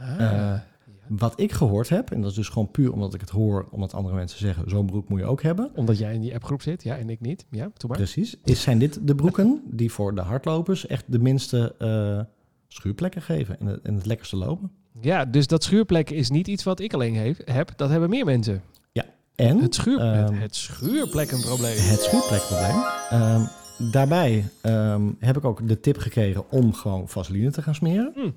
[0.00, 0.20] Ah.
[0.20, 0.60] Eh,
[1.08, 3.94] Wat ik gehoord heb, en dat is dus gewoon puur omdat ik het hoor, omdat
[3.94, 5.70] andere mensen zeggen, zo'n broek moet je ook hebben.
[5.74, 7.46] Omdat jij in die appgroep zit, ja, en ik niet.
[7.50, 7.96] Ja, maar.
[7.96, 8.36] Precies.
[8.44, 12.20] Is, zijn dit de broeken die voor de hardlopers echt de minste eh,
[12.68, 14.70] schuurplekken geven en het, en het lekkerste lopen?
[15.00, 17.36] Ja, dus dat schuurplek is niet iets wat ik alleen heb.
[17.44, 18.62] heb dat hebben meer mensen.
[19.34, 21.76] En Het, schuur, ehm, het schuurplekkenprobleem.
[21.76, 22.82] het schuurplekprobleem.
[23.10, 23.46] Ehm,
[23.90, 28.34] daarbij ehm, heb ik ook de tip gekregen om gewoon vaseline te gaan smeren.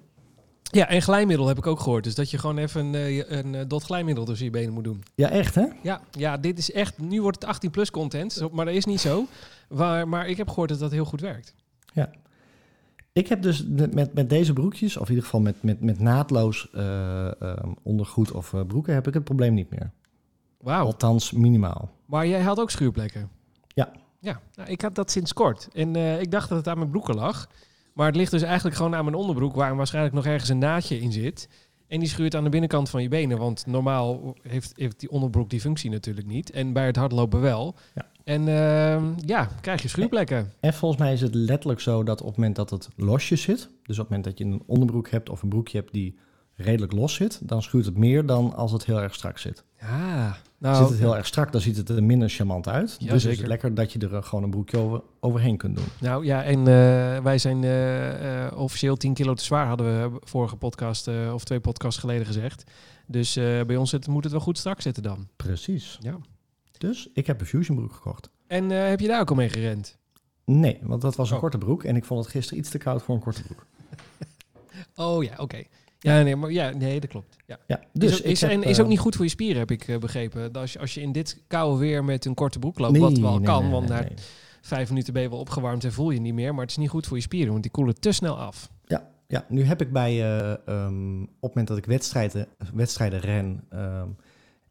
[0.72, 2.04] Ja, en glijmiddel heb ik ook gehoord.
[2.04, 4.84] Dus dat je gewoon even een, eh, een, eh, dot glijmiddel tussen je benen moet
[4.84, 5.04] doen.
[5.16, 5.66] Ja, echt hè?
[5.82, 6.98] Ja, ja, dit is echt...
[6.98, 9.26] Nu wordt het 18 plus content, maar dat is niet zo.
[9.68, 11.54] Waar, maar ik heb gehoord dat dat heel goed werkt.
[13.14, 16.70] Ik heb dus met, met deze broekjes, of in ieder geval met, met, met naadloos
[16.74, 19.92] eh, ehm, ondergoed of broeken, heb ik het probleem niet meer.
[20.58, 20.86] Wauw.
[20.86, 21.90] Althans, minimaal.
[22.06, 23.30] Maar jij had ook schuurplekken?
[23.68, 23.92] Ja.
[24.20, 25.68] Ja, nou, ik had dat sinds kort.
[25.74, 27.48] En ik dacht dat het aan mijn broeken lag.
[27.96, 29.56] Maar het ligt dus eigenlijk gewoon aan mijn onderbroek...
[29.56, 31.50] waar waarschijnlijk nog ergens een naadje in zit.
[31.88, 33.38] En die schuurt aan de binnenkant van je benen.
[33.38, 36.52] Want normaal heeft, heeft die onderbroek die functie natuurlijk niet.
[36.52, 37.76] En bij het hardlopen wel.
[37.96, 38.06] Ja.
[38.24, 40.52] En ehm, ja, krijg je schuurplekken.
[40.60, 43.70] En volgens mij is het letterlijk zo dat op het moment dat het losjes zit,
[43.84, 46.16] dus op het moment dat je een onderbroek hebt of een broekje hebt die
[46.56, 49.64] redelijk los zit, dan schuurt het meer dan als het heel erg strak zit.
[49.80, 50.76] Ja, nou...
[50.76, 52.96] zit het heel erg strak, dan ziet het er minder charmant uit.
[53.00, 53.38] Ja, dus is zeker.
[53.40, 55.86] het lekker dat je er eh, gewoon een broekje over, overheen kunt doen.
[56.00, 60.56] Nou ja, en eh, wij zijn eh, officieel 10 kilo te zwaar, hadden we vorige
[60.56, 62.64] podcast of twee podcasts geleden gezegd.
[63.08, 65.28] Dus bij ons zit, moet het wel goed strak zitten dan.
[65.36, 65.98] Precies.
[66.02, 66.18] Ja.
[66.78, 68.30] Dus ik heb een fusion broek gekocht.
[68.48, 69.98] En heb je daar ook al mee gerend?
[70.46, 71.42] Nee, want dat was een Oh.
[71.42, 73.66] korte broek en ik vond het gisteren iets te koud voor een korte broek.
[74.96, 75.64] Oh ja, oké.
[76.00, 77.36] Ja, nee, maar ja, nee, dat klopt.
[77.46, 77.60] Ja.
[77.68, 79.58] Ja, Dus is, is, ik heb, en is eh, ook niet goed voor je spieren,
[79.58, 80.42] heb ik eh, begrepen.
[80.42, 83.02] Dat Als je, als je in dit koude weer met een korte broek loopt, nee,
[83.02, 84.08] wat wel nee, kan, nee, want na
[84.62, 86.54] vijf minuten ben je wel opgewarmd en voel je niet meer.
[86.54, 88.70] Maar het is niet goed voor je spieren, want die koelen te snel af.
[88.86, 93.20] Ja, ja, nu heb ik bij, eh, ehm, op het moment dat ik wedstrijden, wedstrijden
[93.20, 94.08] ren, ehm,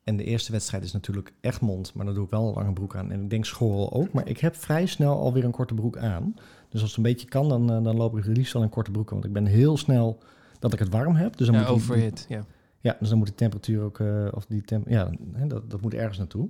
[0.05, 2.97] en de eerste wedstrijd is natuurlijk Egmond, maar dan doe ik wel een lange broek
[2.97, 3.11] aan.
[3.13, 6.35] En ik denk Schorrel ook, maar ik heb vrij snel alweer een korte broek aan.
[6.69, 8.91] Dus als het een beetje kan, dan, eh, dan loop ik liefst wel in korte
[8.91, 10.19] broek, want ik ben heel snel
[10.65, 11.37] dat ik het warm heb.
[11.37, 12.27] Dus dan Ja, moet die- overhit.
[12.29, 12.45] Ja.
[12.81, 15.11] ja, dus dan moet de temperatuur ook, eh, of die temp ja,
[15.47, 16.49] dat, dat moet ergens naartoe.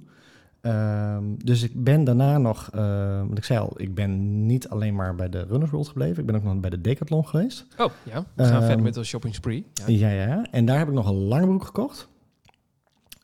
[0.60, 4.94] Ehm, dus ik ben daarna nog, eh, want ik zei al, ik ben niet alleen
[4.94, 7.66] maar bij de Runners World gebleven, ik ben ook nog bij de Decathlon geweest.
[7.78, 9.66] Oh ja, we gaan Ehm, verder met de shopping spree.
[9.74, 9.84] Ja.
[9.86, 10.46] Ja, ja.
[10.50, 12.08] En daar heb ik nog een lange broek gekocht.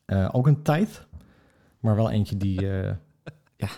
[0.05, 1.07] Eh, ook een tijd,
[1.81, 2.93] maar wel eentje die, eh,
[3.57, 3.69] ja,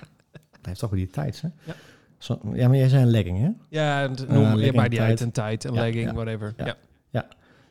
[0.60, 1.48] blijft toch bij die tijds, hè?
[1.64, 1.74] Ja.
[2.18, 3.50] Zo, ja, maar jij zei een legging, hè?
[3.68, 6.54] Ja, noem, legging, maar die uit een tight, een Ja, legging, whatever.
[6.56, 6.76] Ja.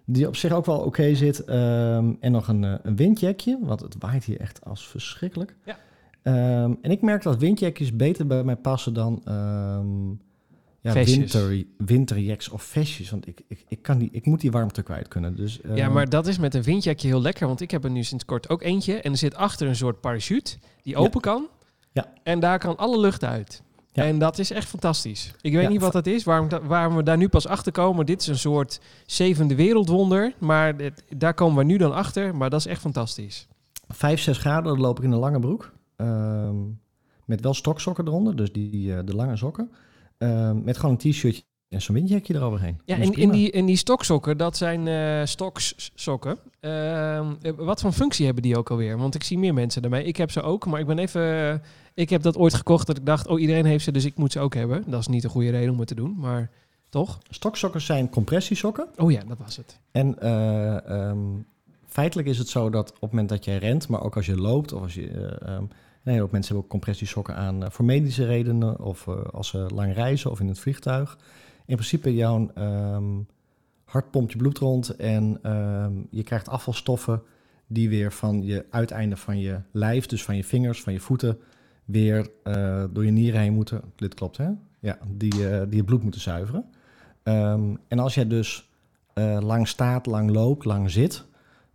[0.05, 1.43] Die op zich ook wel oké zit.
[1.43, 5.55] Ehm, en nog een, eh, een windjackje, want het waait hier echt als verschrikkelijk.
[5.65, 5.77] Ja.
[6.21, 10.09] Ehm, en ik merk dat windjackjes beter bij mij passen dan ehm
[10.81, 13.09] ja, winter, winterjacks of vestjes.
[13.09, 15.35] Want ik, ik, ik, kan die, ik moet die warmte kwijt kunnen.
[15.35, 18.03] Dus, Ja, maar dat is met een windjakje heel lekker, want ik heb er nu
[18.03, 20.99] sinds kort ook eentje en er zit achter een soort parachute die Ja.
[20.99, 21.47] open kan.
[21.91, 22.13] Ja.
[22.23, 23.63] En daar kan alle lucht uit.
[23.93, 24.03] Ja.
[24.03, 25.33] En dat is echt fantastisch.
[25.41, 28.05] Ik weet Ja, niet wat dat is, waarom, waarom we daar nu pas achter komen.
[28.05, 32.35] Dit is een soort zevende wereldwonder, maar dit- daar komen we nu dan achter.
[32.35, 33.47] Maar dat is echt fantastisch.
[33.87, 35.71] 5, 6 graden, dan loop ik in een lange broek.
[35.95, 36.55] Ehm,
[37.25, 39.71] met wel stoksokken eronder, dus die, eh, de lange sokken.
[40.17, 42.79] Ehm, met gewoon een t-shirtje en zo'n windjackje eroverheen.
[42.85, 45.21] Ja, en in die, in die stoksokken, dat zijn eh,
[47.55, 48.97] wat voor functie hebben die ook alweer?
[48.97, 50.03] Want ik zie meer mensen daarmee.
[50.03, 51.61] Ik heb ze ook, maar ik ben even...
[51.93, 54.31] ik heb dat ooit gekocht dat ik dacht, oh iedereen heeft ze, dus ik moet
[54.31, 54.83] ze ook hebben.
[54.87, 56.49] Dat is niet een goede reden om het te doen, maar
[56.89, 57.19] toch?
[57.29, 58.87] Stoksokken zijn compressiesokken.
[58.95, 59.79] Oh ja, dat was het.
[59.91, 61.19] En eh, ehm,
[61.87, 64.37] feitelijk is het zo dat op het moment dat jij rent, maar ook als je
[64.37, 65.09] loopt, of als je.
[65.41, 69.93] een hele hoop mensen hebben ook compressiesokken aan voor medische redenen, of als ze lang
[69.93, 71.17] reizen of in het vliegtuig.
[71.71, 73.19] In principe, jouw ehm,
[73.83, 77.23] hart pompt je bloed rond en ehm, je krijgt afvalstoffen
[77.67, 81.37] die weer van je uiteinde van je lijf, dus van je vingers, van je voeten,
[81.85, 83.81] weer eh, door je nieren heen moeten.
[83.95, 84.49] Dit klopt, hè?
[84.79, 86.65] Ja, die, eh, die het bloed moeten zuiveren.
[87.23, 88.69] Ehm, en als jij dus
[89.13, 91.25] eh, lang staat, lang loopt, lang zit,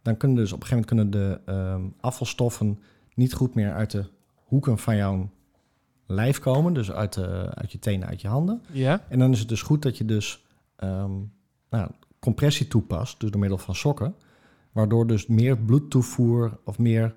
[0.02, 2.78] dan kunnen dus op een gegeven moment kunnen de afvalstoffen
[3.14, 4.04] niet goed meer uit de
[4.44, 5.28] hoeken van jouw
[6.06, 8.62] lijf komen, dus uit, de, uit je tenen, uit je handen.
[8.72, 9.04] Ja?
[9.08, 10.44] En dan is het dus goed dat je dus
[10.76, 11.10] ehm,
[11.70, 14.14] nou, compressie toepast, dus door middel van sokken,
[14.72, 17.14] waardoor dus meer bloedtoevoer of meer,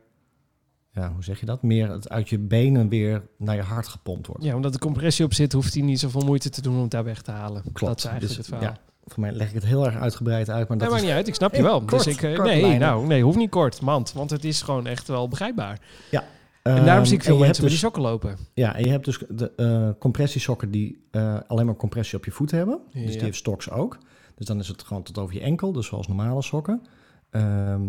[0.92, 4.28] ja, hoe zeg je dat, meer het uit je benen weer naar je hart gepompt
[4.28, 4.44] wordt.
[4.44, 6.92] ja, omdat de compressie op zit, hoeft hij niet zoveel moeite te doen om het
[6.92, 7.62] daar weg te halen.
[7.62, 7.80] Klopt.
[7.80, 8.74] Dat is eigenlijk Dus, het verhaal.
[8.76, 11.16] ja, Voor mij leg ik het heel erg uitgebreid uit, maar Dat dat maakt niet
[11.18, 11.82] uit, ik snap je wel.
[11.82, 14.14] kort, dus ik, eh, nee, nou, nee, hoeft niet kort, mand.
[14.14, 15.80] Want het is gewoon echt wel begrijpbaar.
[16.12, 16.24] Ja.
[16.64, 18.38] En daarom zie ik veel Ehm, mensen hebt die dus, sokken lopen.
[18.54, 22.32] Ja, en je hebt dus de eh, compressiesokken die eh, alleen maar compressie op je
[22.32, 22.80] voeten hebben.
[22.94, 23.98] Dus die heeft Stocks ook.
[24.36, 26.82] Dus dan is het gewoon tot over je enkel, dus zoals normale sokken.
[27.30, 27.82] Ehm,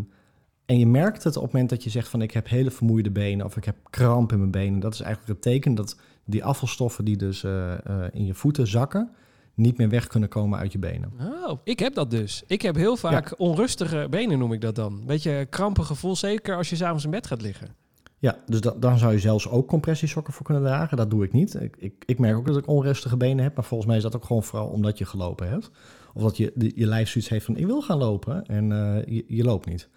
[0.66, 3.10] en je merkt het op het moment dat je zegt van ik heb hele vermoeide
[3.10, 4.80] benen of ik heb kramp in mijn benen.
[4.80, 7.74] Dat is eigenlijk het teken dat die afvalstoffen die dus eh,
[8.12, 9.10] in je voeten zakken,
[9.54, 11.12] niet meer weg kunnen komen uit je benen.
[11.20, 12.42] Oh, ik heb dat dus.
[12.46, 15.02] Ik heb heel vaak onrustige benen, noem ik dat dan.
[15.06, 17.74] Beetje krampengevoel, zeker als je s'avonds in bed gaat liggen.
[18.22, 20.96] Ja, dus da- dan zou je zelfs ook compressiesokken voor kunnen dragen.
[20.96, 21.54] Dat doe ik niet.
[21.54, 24.16] Ik, ik, ik merk ook dat ik onrustige benen heb, maar volgens mij is dat
[24.16, 25.70] ook gewoon vooral omdat je gelopen hebt.
[26.14, 29.04] Of dat je, de- je lijf zoiets heeft van ik wil gaan lopen en eh,
[29.16, 29.88] je, je loopt niet.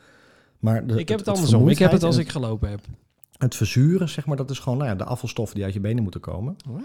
[0.60, 1.70] Maar de, ik heb het andersom.
[1.70, 2.80] Ik heb het als ik gelopen heb.
[3.38, 6.04] Het verzuren, zeg maar, dat is gewoon nou ja, de afvalstoffen die uit je benen
[6.04, 6.56] moeten komen.
[6.68, 6.82] Wow.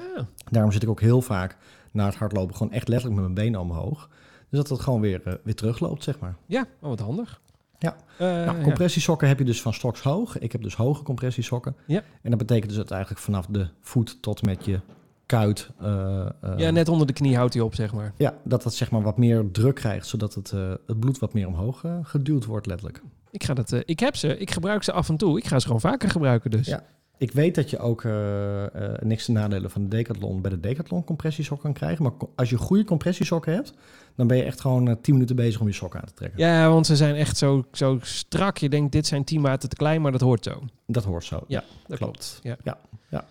[0.50, 1.56] Daarom zit ik ook heel vaak
[1.92, 4.08] na het hardlopen gewoon echt letterlijk met mijn benen omhoog.
[4.50, 6.36] Dus dat het gewoon weer, eh, weer terugloopt, zeg maar.
[6.46, 7.40] Ja, oh, wat handig.
[7.78, 7.96] Ja.
[8.18, 8.62] Eh, nou, ja.
[8.62, 10.38] compressiesokken heb je dus van stoks hoog.
[10.38, 11.76] Ik heb dus hoge compressiesokken.
[11.86, 12.02] Ja.
[12.22, 14.80] En dat betekent dus dat eigenlijk vanaf de voet tot met je
[15.26, 15.70] kuit...
[15.80, 18.12] eh, eh, ja, net onder de knie houdt hij op, zeg maar.
[18.16, 20.50] ja, dat dat zeg maar wat meer druk krijgt, zodat het,
[20.86, 23.02] het bloed wat meer omhoog geduwd wordt, letterlijk.
[23.30, 25.38] Ik, ga dat, ik heb ze, ik gebruik ze af en toe.
[25.38, 26.66] Ik ga ze gewoon vaker gebruiken dus.
[26.66, 26.84] Ja.
[27.18, 30.60] Ik weet dat je ook eh, eh, niks te nadelen van de Decathlon bij de
[30.60, 32.02] Decathlon compressiesok kan krijgen.
[32.02, 33.72] Maar als je goede compressiesokken hebt,
[34.16, 36.40] dan ben je echt gewoon eh, 10 minuten bezig om je sok aan te trekken.
[36.40, 38.58] Ja, want ze zijn echt zo, zo strak.
[38.58, 40.62] Je denkt, dit zijn 10 maten te klein, maar dat hoort zo.
[40.86, 41.44] Dat hoort zo.
[41.48, 42.40] Ja, dat klopt.
[42.40, 42.40] klopt.
[42.42, 42.56] Ja.
[42.64, 42.78] Ja.
[43.08, 43.24] ja.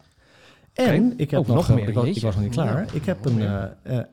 [0.73, 2.25] En ik heb Oh, nog, nog meer, ik, was, ik jeetje.
[2.25, 2.85] was nog niet klaar.
[2.85, 2.91] Ja.
[2.93, 3.41] Ik heb een,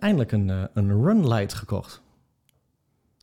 [0.00, 2.02] eindelijk een, een runlight gekocht.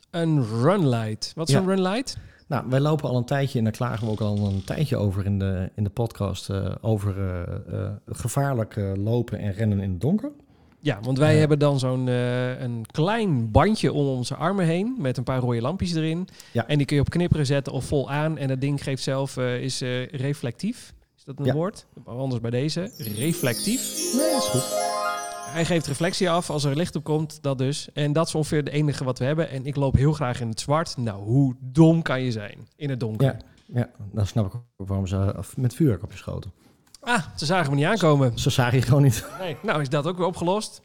[0.09, 1.31] Een runlight.
[1.35, 1.59] Wat is Ja.
[1.61, 2.17] een runlight?
[2.51, 5.25] Nou, wij lopen al een tijdje en daar klagen we ook al een tijdje over
[5.25, 6.49] in de, in de podcast.
[6.49, 7.39] eh, over eh,
[7.83, 10.31] eh, gevaarlijk eh, lopen en rennen in het donker.
[10.79, 15.17] Ja, want wij hebben dan zo'n eh, een klein bandje om onze armen heen met
[15.17, 16.27] een paar rode lampjes erin.
[16.51, 16.67] Ja.
[16.67, 18.37] En die kun je op knipperen zetten of vol aan.
[18.37, 20.93] En dat ding geeft zelf, eh, is eh, reflectief.
[21.17, 21.53] Is dat een Ja.
[21.53, 21.85] woord?
[22.05, 22.91] Anders bij deze.
[22.97, 24.13] Reflectief.
[24.15, 25.10] Nee, dat is goed.
[25.51, 27.89] Hij geeft reflectie af als er licht op komt, dat dus.
[27.93, 29.49] En dat is ongeveer het enige wat we hebben.
[29.49, 30.97] En ik loop heel graag in het zwart.
[30.97, 33.25] Nou, hoe dom kan je zijn in het donker?
[33.25, 33.37] Ja.
[33.73, 36.51] Ja, dan snap ik ook waarom ze met vuurwerk op je schoten.
[36.99, 38.39] Ah, ze zagen me niet aankomen.
[38.39, 39.27] Ze zagen je gewoon niet.
[39.39, 40.81] Nee, nou is dat ook weer opgelost.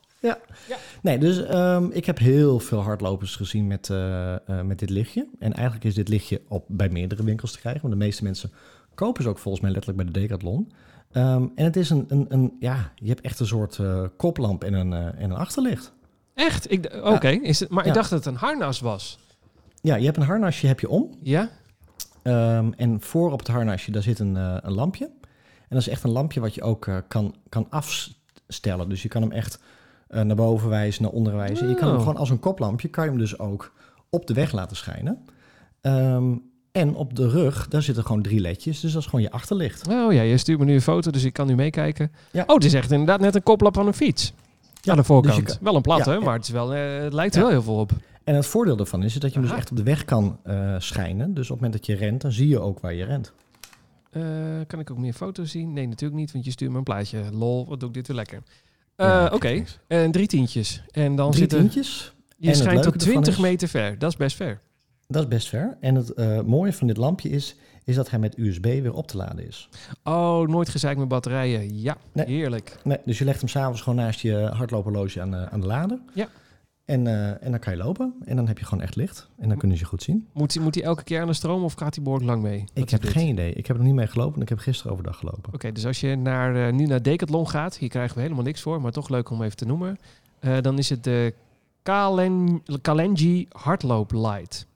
[1.03, 5.29] Nee, dus ehm, ik heb heel veel hardlopers gezien met, eh, eh, met dit lichtje.
[5.39, 7.81] En eigenlijk is dit lichtje op, bij meerdere winkels te krijgen.
[7.83, 8.53] Want de meeste mensen
[8.95, 10.73] kopen ze ook volgens mij letterlijk bij de Decathlon.
[11.17, 14.65] Ehm, en het is een, een, een, ja, je hebt echt een soort eh, koplamp
[14.65, 15.93] en een, eh, en een achterlicht.
[16.35, 16.69] Echt?
[17.03, 19.19] Oké, is het- maar ik dacht dat het een harnas was.
[19.81, 21.11] Ja, je hebt een harnasje heb je om.
[21.23, 21.49] Ja?
[22.23, 25.05] Ehm, en voor op het harnasje, daar zit een, eh, een lampje.
[25.61, 28.89] En dat is echt een lampje wat je ook kan, kan afstellen.
[28.89, 29.59] Dus je kan hem echt
[30.09, 31.69] naar boven wijzen, naar onder wijzen.
[31.69, 32.03] Je kan hem Oh.
[32.03, 33.73] gewoon als een koplampje, kan je hem dus ook
[34.11, 35.25] op de weg laten schijnen.
[35.81, 36.35] Ehm,
[36.77, 38.81] en op de rug, daar zitten gewoon drie ledjes.
[38.81, 39.89] Dus dat is gewoon je achterlicht.
[39.89, 42.13] Oh ja, je stuurt me nu een foto, dus ik kan nu meekijken.
[42.33, 42.45] Ja.
[42.47, 44.33] Oh, het is echt inderdaad net een koplap van een fiets.
[44.81, 45.35] Ja, aan de voorkant.
[45.47, 46.23] dus kan- wel een platte, Ja, ja.
[46.25, 47.91] maar het, is wel, eh, het lijkt er wel heel veel op.
[48.25, 50.75] En het voordeel daarvan is, dat je hem dus echt op de weg kan eh,
[50.79, 51.35] schijnen.
[51.35, 53.33] Dus op het moment dat je rent, dan zie je ook waar je rent.
[54.11, 54.23] Eh,
[54.67, 55.73] kan ik ook meer foto's zien?
[55.73, 57.23] Nee, natuurlijk niet, want je stuurt me een plaatje.
[57.33, 58.43] Lol, wat doe ik dit weer lekker.
[58.97, 60.83] Ja, Oké, en drie tientjes.
[60.91, 61.59] En dan Drie zitten...
[61.59, 63.99] tientjes, Je En schijnt tot leuke ervan 20 is- meter ver.
[63.99, 64.61] Dat is best ver.
[65.09, 65.77] Dat is best ver.
[65.81, 69.07] En het eh, mooie van dit lampje is, is dat hij met USB weer op
[69.07, 69.69] te laden is.
[70.05, 71.81] Oh, nooit gezeik met batterijen.
[71.81, 72.27] Ja, Nee.
[72.27, 72.77] heerlijk.
[72.85, 75.99] Nee, dus je legt hem s'avonds gewoon naast je hardloperloge aan, de- aan de lader.
[76.15, 76.29] Ja.
[76.85, 78.15] En, eh, en dan kan je lopen.
[78.25, 79.29] En dan heb je gewoon echt licht.
[79.39, 80.29] En dan kunnen ze je goed zien.
[80.33, 82.59] Moet hij moet hij elke keer aan de stroom of gaat hij behoorlijk lang mee?
[82.59, 83.11] Wat ik heb dit?
[83.11, 83.51] geen idee.
[83.53, 84.35] Ik heb er nog niet mee gelopen.
[84.37, 85.55] En ik heb gisteren overdag gelopen.
[85.55, 88.61] Oké, dus als je naar, eh, nu naar Decathlon gaat, hier krijgen we helemaal niks
[88.61, 89.99] voor, maar toch leuk om even te noemen.
[90.61, 91.35] Dan is het de
[91.83, 94.67] Kalen, Kalenji Hardloop Light.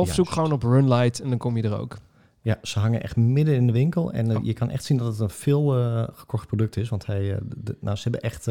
[0.00, 1.96] Of zoek gewoon op Run Light en dan kom je er ook.
[2.40, 4.12] Ja, ze hangen echt midden in de winkel.
[4.12, 4.44] En eh, Oh.
[4.44, 6.88] je kan echt zien dat het een veel eh, gekocht product is.
[6.88, 8.44] Want hij, eh, de- nou, ze hebben echt...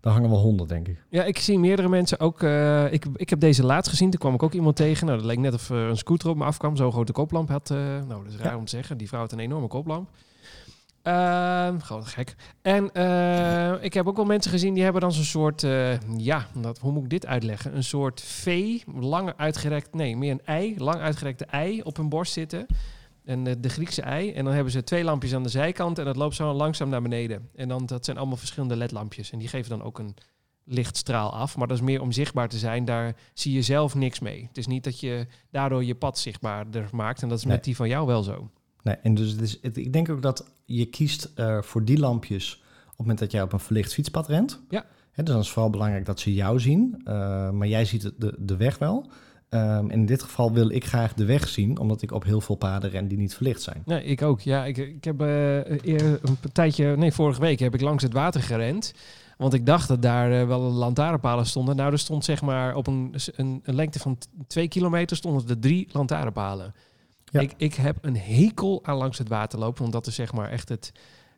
[0.00, 1.04] daar hangen wel honderd, denk ik.
[1.08, 2.42] Ja, ik zie meerdere mensen ook.
[2.90, 4.10] ik, ik heb deze laatst gezien.
[4.10, 5.06] Toen kwam ik ook iemand tegen.
[5.06, 6.76] Nou, dat leek net of een scooter op me afkwam.
[6.76, 7.68] Zo'n grote koplamp had.
[7.68, 8.58] nou, dat is raar Ja.
[8.58, 8.98] om te zeggen.
[8.98, 10.08] Die vrouw had een enorme koplamp.
[11.08, 12.34] Ehm, gewoon gek.
[12.62, 16.46] En eh, ik heb ook wel mensen gezien die hebben dan zo'n soort, eh, ja,
[16.54, 17.76] dat, hoe moet ik dit uitleggen?
[17.76, 22.32] Een soort V, lang uitgerekt, nee, meer een ei, lang uitgerekte ei op hun borst
[22.32, 22.66] zitten.
[23.24, 24.32] En eh, de Griekse ei.
[24.32, 27.02] En dan hebben ze twee lampjes aan de zijkant en dat loopt zo langzaam naar
[27.02, 27.48] beneden.
[27.54, 29.30] En dan, dat zijn allemaal verschillende ledlampjes.
[29.30, 30.14] En die geven dan ook een
[30.64, 31.56] lichtstraal af.
[31.56, 32.84] Maar dat is meer om zichtbaar te zijn.
[32.84, 34.44] Daar zie je zelf niks mee.
[34.48, 37.22] Het is niet dat je daardoor je pad zichtbaarder maakt.
[37.22, 37.54] En dat is Nee.
[37.54, 38.50] met die van jou wel zo.
[38.88, 41.98] Nee, en dus het is, het- ik denk ook dat je kiest eh, voor die
[41.98, 44.60] lampjes op het moment dat jij op een verlicht fietspad rent.
[44.68, 44.84] Ja.
[45.14, 47.00] Dus dan is het vooral belangrijk dat ze jou zien.
[47.04, 49.10] eh, maar jij ziet de, de weg wel.
[49.48, 52.54] Ehm, in dit geval wil ik graag de weg zien, omdat ik op heel veel
[52.54, 53.82] paden ren die niet verlicht zijn.
[53.86, 54.40] Ja, ik ook.
[54.40, 56.18] Ja, ik, ik heb eh, een
[56.52, 58.92] tijdje, nee, vorige week heb ik langs het water gerend.
[59.36, 61.76] Want ik dacht dat daar wel lantaarnpalen stonden.
[61.76, 65.58] Nou, er stond zeg maar op een, een, een lengte van twee kilometer stonden er
[65.58, 66.74] drie lantaarnpalen.
[67.30, 67.40] Ja.
[67.40, 70.50] Ik, ik heb een hekel aan langs het water lopen, want dat is zeg maar
[70.50, 70.92] echt het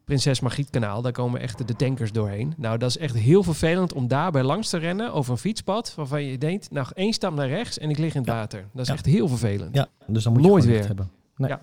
[0.04, 1.02] Prinses Margrietkanaal.
[1.02, 2.54] Daar komen echt de tankers doorheen.
[2.56, 6.22] Nou, dat is echt heel vervelend om daarbij langs te rennen over een fietspad waarvan
[6.24, 8.34] je denkt, nou, één stap naar rechts en ik lig in het Ja.
[8.36, 8.64] water.
[8.72, 8.94] Dat is Ja.
[8.94, 9.74] echt heel vervelend.
[9.74, 10.86] Ja, dus dan moet Nooit je gewoon weer.
[10.86, 11.10] hebben.
[11.36, 11.50] Nee.
[11.50, 11.60] Ja.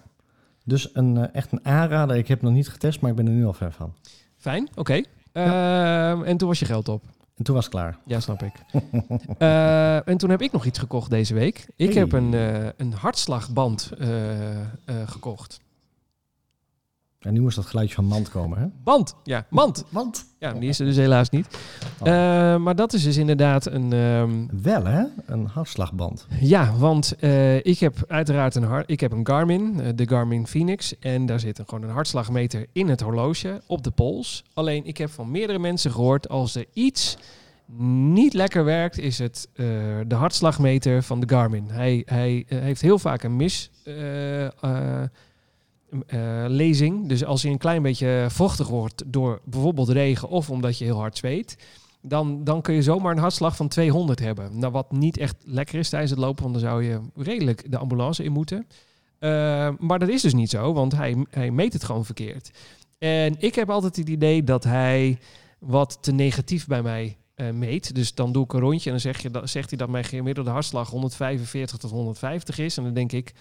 [0.65, 2.15] Dus een, eh, echt een aanrader.
[2.17, 3.93] Ik heb het nog niet getest, maar ik ben er nu al ver van.
[4.37, 5.01] Fijn, oké.
[5.31, 7.03] Ehm, en toen was je geld op.
[7.37, 7.97] En toen was het klaar.
[8.05, 8.53] Ja, snap ik.
[9.37, 11.67] Eh, en toen heb ik nog iets gekocht deze week.
[11.75, 11.97] Ik Hey.
[12.01, 14.07] heb een, eh, een hartslagband eh,
[15.05, 15.59] gekocht.
[17.19, 18.65] En nu moest dat geluidje van mand komen, hè?
[18.83, 19.85] Band, ja, mand.
[19.89, 20.25] Want?
[20.39, 21.47] Ja, die is er dus helaas niet.
[21.99, 22.07] Oh.
[22.07, 23.93] Eh, maar dat is dus inderdaad een...
[23.93, 25.03] ehm, Wel, hè?
[25.25, 26.27] Een hartslagband.
[26.39, 30.47] ja, want eh, ik heb uiteraard een, har- ik heb een Garmin, eh, de Garmin
[30.47, 30.99] Phoenix.
[30.99, 34.43] En daar zit een, gewoon een hartslagmeter in het horloge op de pols.
[34.53, 37.17] Alleen ik heb van meerdere mensen gehoord, als er iets
[38.11, 39.65] niet lekker werkt, is het eh,
[40.07, 41.65] de hartslagmeter van de Garmin.
[41.69, 43.71] Hij, hij heeft heel vaak een mis...
[43.83, 45.03] eh,
[45.89, 47.07] eh, eh, lezing.
[47.07, 50.99] Dus als hij een klein beetje vochtig wordt door bijvoorbeeld regen of omdat je heel
[50.99, 51.57] hard zweet,
[52.01, 54.59] dan, dan kun je zomaar een hartslag van 200 hebben.
[54.59, 57.77] Nou, wat niet echt lekker is tijdens het lopen, want dan zou je redelijk de
[57.77, 58.67] ambulance in moeten.
[59.19, 62.51] Eh, maar dat is dus niet zo, want hij, hij meet het gewoon verkeerd.
[62.97, 65.17] En ik heb altijd het idee dat hij
[65.59, 67.95] wat te negatief bij mij eh, meet.
[67.95, 70.49] Dus dan doe ik een rondje en dan zeg je, zegt hij dat mijn gemiddelde
[70.49, 72.77] hartslag 145 tot 150 is.
[72.77, 73.33] En dan denk ik,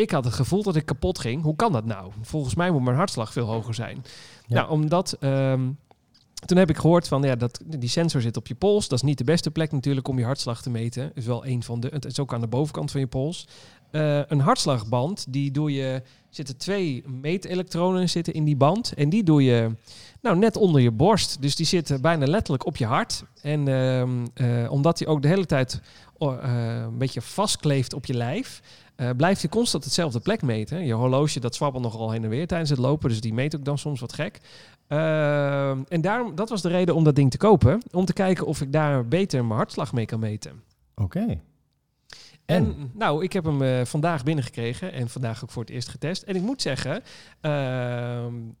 [0.00, 1.42] ik had het gevoel dat ik kapot ging.
[1.42, 2.12] Hoe kan dat nou?
[2.22, 4.04] Volgens mij moet mijn hartslag veel hoger zijn.
[4.46, 4.54] Ja.
[4.54, 5.16] Nou, omdat...
[5.20, 5.68] ehm,
[6.46, 8.88] toen heb ik gehoord van ja, dat die sensor zit op je pols.
[8.88, 11.10] Dat is niet de beste plek natuurlijk om je hartslag te meten.
[11.14, 11.88] Is wel een van de.
[11.92, 13.48] Het is ook aan de bovenkant van je pols.
[13.90, 16.02] Eh, een hartslagband, die doe je.
[16.28, 18.92] Zitten twee meetelektronen zitten in die band.
[18.94, 19.70] En die doe je
[20.20, 21.42] nou net onder je borst.
[21.42, 23.24] Dus die zitten bijna letterlijk op je hart.
[23.42, 25.80] En ehm, eh, omdat die ook de hele tijd
[26.18, 28.62] oh, eh, een beetje vastkleeft op je lijf.
[29.00, 30.86] Eh, blijft hij constant hetzelfde plek meten.
[30.86, 33.08] Je horloge dat zwabbelt nogal heen en weer tijdens het lopen.
[33.08, 34.40] Dus die meet ook dan soms wat gek.
[34.86, 37.82] Ehm, en daarom, dat was de reden om dat ding te kopen.
[37.90, 40.62] Om te kijken of ik daar beter mijn hartslag mee kan meten.
[40.94, 41.40] Oké.
[42.46, 46.22] En, nou, ik heb hem eh, vandaag binnengekregen en vandaag ook voor het eerst getest.
[46.22, 47.02] En ik moet zeggen,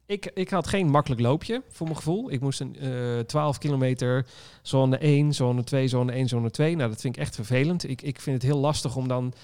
[0.06, 2.32] ik, ik had geen makkelijk loopje voor mijn gevoel.
[2.32, 4.26] Ik moest een eh 12 kilometer
[4.62, 6.76] zone 1, zone 2, zone 1, zone 2.
[6.76, 7.88] Nou, dat vind ik echt vervelend.
[7.88, 9.34] Ik, ik vind het heel lastig om dan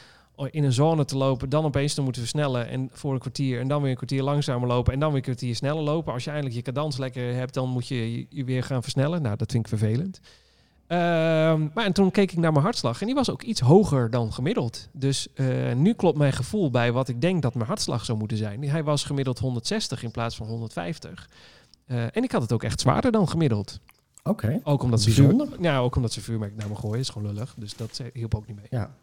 [0.50, 3.68] in een zone te lopen, dan opeens te moeten versnellen en voor een kwartier en
[3.68, 6.12] dan weer een kwartier langzamer lopen en dan weer een kwartier sneller lopen.
[6.12, 9.22] Als je eindelijk je cadans lekker hebt, dan moet je je- weer gaan versnellen.
[9.22, 10.20] Nou, dat vind ik vervelend.
[10.86, 14.10] Ehm, maar en toen keek ik naar mijn hartslag en die was ook iets hoger
[14.10, 14.88] dan gemiddeld.
[14.92, 18.36] Dus eh, nu klopt mijn gevoel bij wat ik denk dat mijn hartslag zou moeten
[18.36, 18.68] zijn.
[18.68, 21.28] Hij was gemiddeld 160 in plaats van 150.
[21.86, 23.80] Eh, en ik had het ook echt zwaarder dan gemiddeld.
[24.22, 24.60] Oké.
[24.64, 26.98] Ook omdat ze vuur, ja, ook omdat ze vuurwerk naar me gooien.
[26.98, 27.54] is gewoon lullig.
[27.58, 28.66] Dus dat hielp ook niet mee.
[28.70, 28.94] Ja.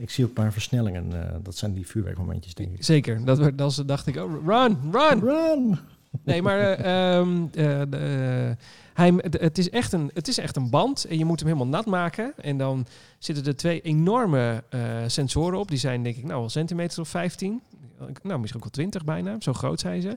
[0.00, 1.28] Ik zie ook maar versnellingen.
[1.30, 2.84] eh, dat zijn die vuurwerkmomentjes, denk ik.
[2.84, 3.24] Zeker.
[3.24, 5.20] Dat, we- dat ze- dacht ik, oh, run, run.
[5.20, 5.78] Run!
[6.24, 8.56] Nee, maar eh, ehm, eh, de,
[8.94, 11.48] hij, het, het is echt een, het is echt een band en je moet hem
[11.48, 12.32] helemaal nat maken.
[12.36, 12.86] En dan
[13.18, 14.64] zitten er twee enorme
[15.06, 15.68] sensoren op.
[15.68, 17.60] Die zijn denk ik nou wel centimeters of 15.
[18.22, 19.36] Nou, misschien ook wel 20 bijna.
[19.38, 20.16] Zo groot zijn ze.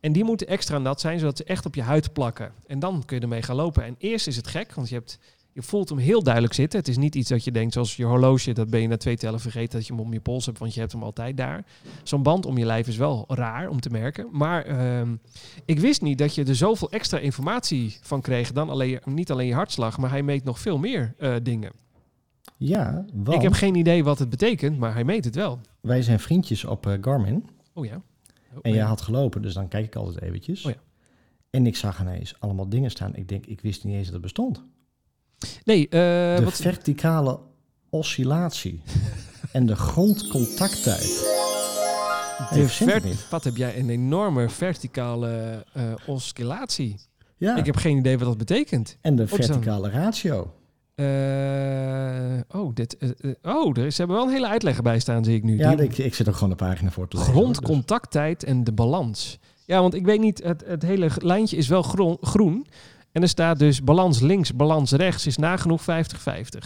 [0.00, 2.52] En die moeten extra nat zijn, zodat ze echt op je huid plakken.
[2.66, 3.84] En dan kun je ermee gaan lopen.
[3.84, 5.18] En eerst is het gek, want je, hebt,
[5.56, 6.78] je voelt hem heel duidelijk zitten.
[6.78, 9.16] Het is niet iets dat je denkt, zoals je horloge, dat ben je na twee
[9.16, 11.64] tellen vergeten dat je hem om je pols hebt, want je hebt hem altijd daar.
[12.02, 14.28] Zo'n band om je lijf is wel raar om te merken.
[14.32, 15.16] Maar ehm,
[15.64, 19.46] ik wist niet dat je er zoveel extra informatie van kreeg dan alleen, niet alleen
[19.46, 21.72] je hartslag, maar hij meet nog veel meer eh, dingen.
[22.56, 25.58] Ja, want Ik heb geen idee wat het betekent, maar hij meet het wel.
[25.80, 27.48] wij zijn vriendjes op eh, Garmin.
[27.72, 27.94] Oh ja.
[28.52, 28.76] Oh, En ja.
[28.76, 30.64] jij had gelopen, dus dan kijk ik altijd eventjes.
[30.64, 30.78] Oh ja.
[31.50, 33.14] En ik zag ineens allemaal dingen staan.
[33.14, 34.64] Ik denk, ik wist niet eens dat het bestond.
[35.64, 35.90] Nee, eh,
[36.36, 37.38] de wat, verticale
[37.90, 38.82] oscillatie
[39.52, 41.34] en de grondcontacttijd.
[42.52, 43.28] de niet.
[43.28, 46.96] wat heb jij een enorme verticale eh, oscillatie?
[47.36, 48.96] Ja, Ik heb geen idee wat dat betekent.
[49.00, 50.50] en de verticale ratio.
[50.94, 52.96] Eh, oh, dit,
[53.42, 55.58] oh, er is, ze hebben wel een hele uitleg bij staan, zie ik nu.
[55.58, 57.32] Ja, Die- ik, ik zit ook gewoon de pagina voor te lezen.
[57.32, 59.38] dus- grondcontacttijd en de balans.
[59.64, 62.66] Ja, want ik weet niet, het, het hele lijntje is wel groen, groen.
[63.16, 65.84] En er staat dus balans links, balans rechts is nagenoeg 50-50.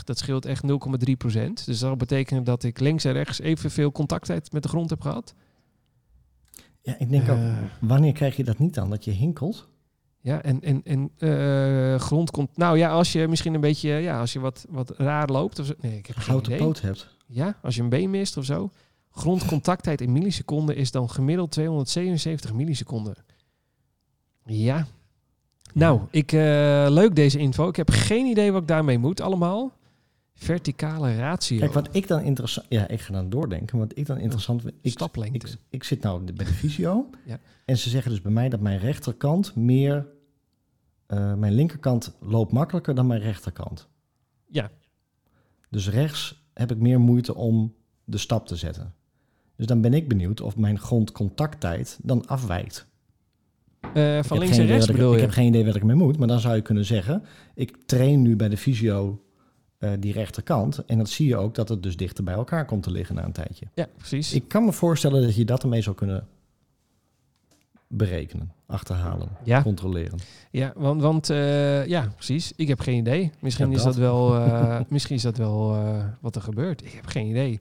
[0.05, 0.63] Dat scheelt echt
[1.07, 1.67] 0,3 procent.
[1.67, 5.35] Dus dat betekent dat ik links en rechts evenveel contacttijd met de grond heb gehad.
[6.83, 7.55] Ja, ik denk ook, Eh.
[7.81, 8.91] wanneer krijg je dat niet dan?
[8.91, 9.69] Dat je hinkelt?
[10.21, 12.57] Ja, en, en, en eh, grond komt.
[12.57, 15.67] Nou ja, als je misschien een beetje, ja, als je wat, wat raar loopt of
[15.67, 15.73] zo.
[15.81, 16.65] Nee, ik heb Houten idee.
[16.67, 17.17] poot hebt.
[17.27, 18.71] Ja, als je een been mist of zo.
[19.11, 23.15] Grondcontacttijd in milliseconden is dan gemiddeld 277 milliseconden.
[24.45, 24.87] Ja.
[25.75, 27.69] Nou, ik, eh, leuk deze info.
[27.69, 29.79] Ik heb geen idee wat ik daarmee moet allemaal.
[30.35, 31.59] Verticale ratio.
[31.59, 32.67] Kijk, wat ik dan interessant...
[32.69, 33.79] Ja, ik ga dan doordenken.
[33.79, 34.75] Wat ik dan interessant vind...
[34.81, 35.47] Ik, Staplengte.
[35.47, 37.11] ik, ik zit nou bij de fysio.
[37.27, 37.39] Ja.
[37.65, 40.07] En ze zeggen dus bij mij dat mijn rechterkant meer...
[41.07, 43.89] eh, mijn linkerkant loopt makkelijker dan mijn rechterkant.
[44.47, 44.71] Ja.
[45.69, 48.95] Dus rechts heb ik meer moeite om de stap te zetten.
[49.57, 52.87] Dus dan ben ik benieuwd of mijn grondcontacttijd dan afwijkt.
[53.81, 55.81] Eh, Ik van heb links geen en idee rechts ik, heb geen idee wat ik
[55.81, 56.19] ermee moet.
[56.19, 57.23] Maar dan zou je kunnen zeggen...
[57.55, 59.23] ik train nu bij de fysio
[59.79, 60.85] eh, die rechterkant.
[60.85, 63.25] En dat zie je ook dat het dus dichter bij elkaar komt te liggen na
[63.25, 63.67] een tijdje.
[63.75, 64.33] Ja, precies.
[64.35, 66.27] Ik kan me voorstellen dat je dat ermee zou kunnen
[67.89, 69.63] berekenen, achterhalen, Ja.
[69.63, 70.19] controleren.
[70.51, 72.53] Ja, want, want eh, ja, precies.
[72.57, 73.31] Ik heb geen idee.
[73.41, 73.97] Misschien Ja, is dat.
[73.97, 74.41] wel,
[74.89, 75.79] misschien is dat wel
[76.21, 76.85] wat er gebeurt.
[76.85, 77.61] Ik heb geen idee.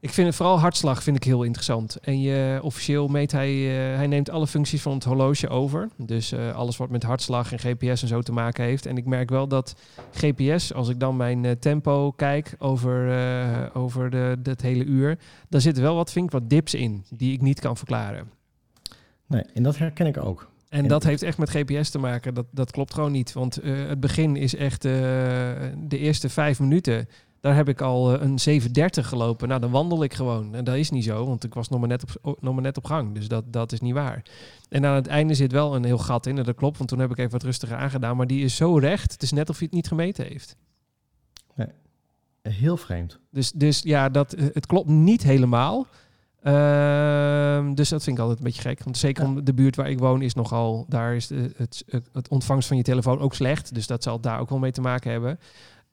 [0.00, 1.96] Ik vind het vooral hartslag vind ik heel interessant.
[1.96, 5.88] En je, officieel meet hij, eh, hij neemt alle functies van het horloge over.
[5.96, 8.86] Dus eh, alles wat met hartslag en GPS en zo te maken heeft.
[8.86, 9.74] En ik merk wel dat
[10.12, 12.96] GPS, als ik dan mijn eh, tempo kijk over,
[13.74, 15.18] over de, dat hele uur,
[15.48, 18.30] daar zitten wel wat, vind ik, wat dips in die ik niet kan verklaren.
[19.26, 20.50] Nee, en dat herken ik ook.
[20.68, 22.34] En En- dat heeft echt met GPS te maken.
[22.34, 23.32] Dat, dat klopt gewoon niet.
[23.32, 27.08] Want het begin is echt de eerste vijf minuten.
[27.40, 29.48] Daar heb ik al eh, een 730 gelopen.
[29.48, 30.54] Nou, dan wandel ik gewoon.
[30.54, 32.76] En dat is niet zo, want ik was nog maar net op, nog maar net
[32.76, 33.14] op gang.
[33.14, 34.22] Dus dat, dat is niet waar.
[34.68, 36.38] En aan het einde zit wel een heel gat in.
[36.38, 38.16] En dat klopt, want toen heb ik even wat rustiger aangedaan.
[38.16, 39.12] Maar die is zo recht.
[39.12, 40.56] Het is net of hij het niet gemeten heeft.
[42.42, 43.18] Heel vreemd.
[43.30, 45.86] Dus, dus ja, dat, eh, het klopt niet helemaal.
[46.42, 48.84] Ehm, dus dat vind ik altijd een beetje gek.
[48.84, 49.28] Want zeker Ja.
[49.28, 50.84] om de buurt waar ik woon is nogal...
[50.88, 53.74] daar is de, het, het ontvangst van je telefoon ook slecht.
[53.74, 55.38] Dus dat zal daar ook wel mee te maken hebben.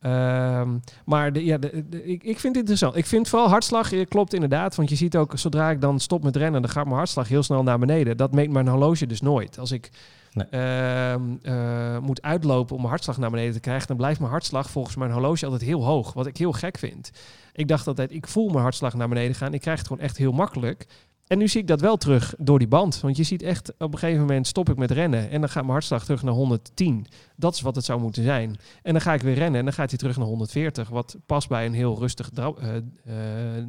[0.05, 2.95] Ehm, maar de, ja, de, de- ik, ik vind het interessant.
[2.95, 4.75] Ik vind vooral hartslag eh, klopt inderdaad.
[4.75, 6.61] Want je ziet ook, zodra ik dan stop met rennen...
[6.61, 8.17] dan gaat mijn hartslag heel snel naar beneden.
[8.17, 9.59] Dat meet mijn horloge dus nooit.
[9.59, 9.89] Als ik
[10.31, 10.45] Nee.
[10.47, 13.87] ehm, eh, moet uitlopen om mijn hartslag naar beneden te krijgen...
[13.87, 16.13] dan blijft mijn hartslag volgens mijn horloge altijd heel hoog.
[16.13, 17.11] Wat ik heel gek vind.
[17.53, 19.53] Ik dacht altijd, ik voel mijn hartslag naar beneden gaan.
[19.53, 20.85] Ik krijg het gewoon echt heel makkelijk.
[21.27, 22.99] En nu zie ik dat wel terug door die band.
[23.01, 25.29] Want je ziet echt, op een gegeven moment stop ik met rennen.
[25.29, 27.05] En dan gaat mijn hartslag terug naar 110.
[27.35, 28.55] Dat is wat het zou moeten zijn.
[28.83, 30.89] En dan ga ik weer rennen en dan gaat hij terug naar 140.
[30.89, 32.83] Wat past bij een heel rustig eh, eh,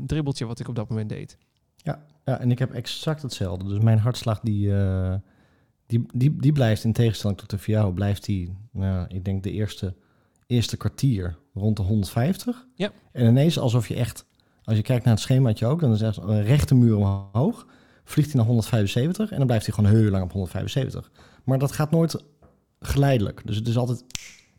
[0.06, 1.38] dribbeltje wat ik op dat moment deed.
[1.76, 3.64] Ja, en ik heb exact hetzelfde.
[3.64, 5.14] Dus mijn hartslag die, eh,
[5.86, 9.50] die, die, die blijft in tegenstelling tot de jou, blijft die, nou, ik denk de
[9.50, 9.94] eerste,
[10.46, 12.66] eerste kwartier rond de 150.
[12.74, 12.92] Ja.
[13.12, 14.26] En ineens alsof je echt,
[14.66, 17.66] als je kijkt naar het schemaatje ook, dan is echt een rechte muur omhoog.
[18.04, 21.10] Vliegt hij naar 175 en dan blijft hij gewoon heel lang op 175.
[21.44, 22.24] Maar dat gaat nooit
[22.80, 23.42] geleidelijk.
[23.44, 24.04] Dus het is altijd,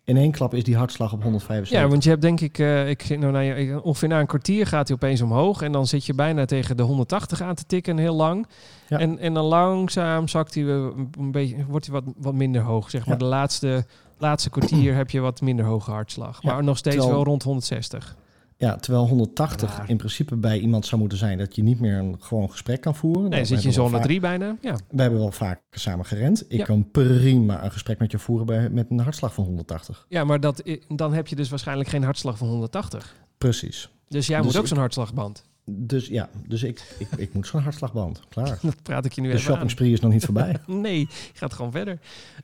[0.03, 1.79] in één klap is die hartslag op 175.
[1.81, 4.87] Ja, want je hebt denk ik, eh, ik nou ik- ongeveer na een kwartier gaat
[4.87, 5.61] hij opeens omhoog.
[5.61, 8.47] En dan zit je bijna tegen de 180 aan te tikken, heel lang.
[8.87, 8.99] Ja.
[8.99, 12.89] En, en dan langzaam zakt hij een, een beetje, wordt hij wat, wat minder hoog.
[12.89, 13.19] Zeg maar Ja.
[13.19, 13.85] de laatste,
[14.17, 16.43] laatste kwartier heb je wat minder hoge hartslag.
[16.43, 18.15] Maar Ja, nog steeds terwijl- wel rond 160.
[18.59, 19.89] Ja, terwijl 180 Raar.
[19.89, 22.95] in principe bij iemand zou moeten zijn dat je niet meer een gewoon gesprek kan
[22.95, 23.21] voeren.
[23.21, 24.57] Nee, Nou, zit je in zone vaak- 3 bijna.
[24.61, 24.75] Ja.
[24.89, 26.45] We hebben wel vaak samen gerend.
[26.47, 26.65] Ik Ja.
[26.65, 30.05] kan prima een gesprek met je voeren bij, met een hartslag van 180.
[30.09, 33.15] ja, maar dat, i- dan heb je dus waarschijnlijk geen hartslag van 180.
[33.37, 33.89] Precies.
[34.07, 35.45] Dus jij Dus moet ook zo'n hartslagband.
[35.69, 38.21] Dus ja, dus ik, ik, ik moet zo'n hartslagband.
[38.29, 38.57] Klaar.
[38.61, 39.51] Dat praat ik je nu De even aan.
[39.51, 40.55] shopping spree is nog niet voorbij.
[40.67, 41.99] Nee, gaat gewoon verder.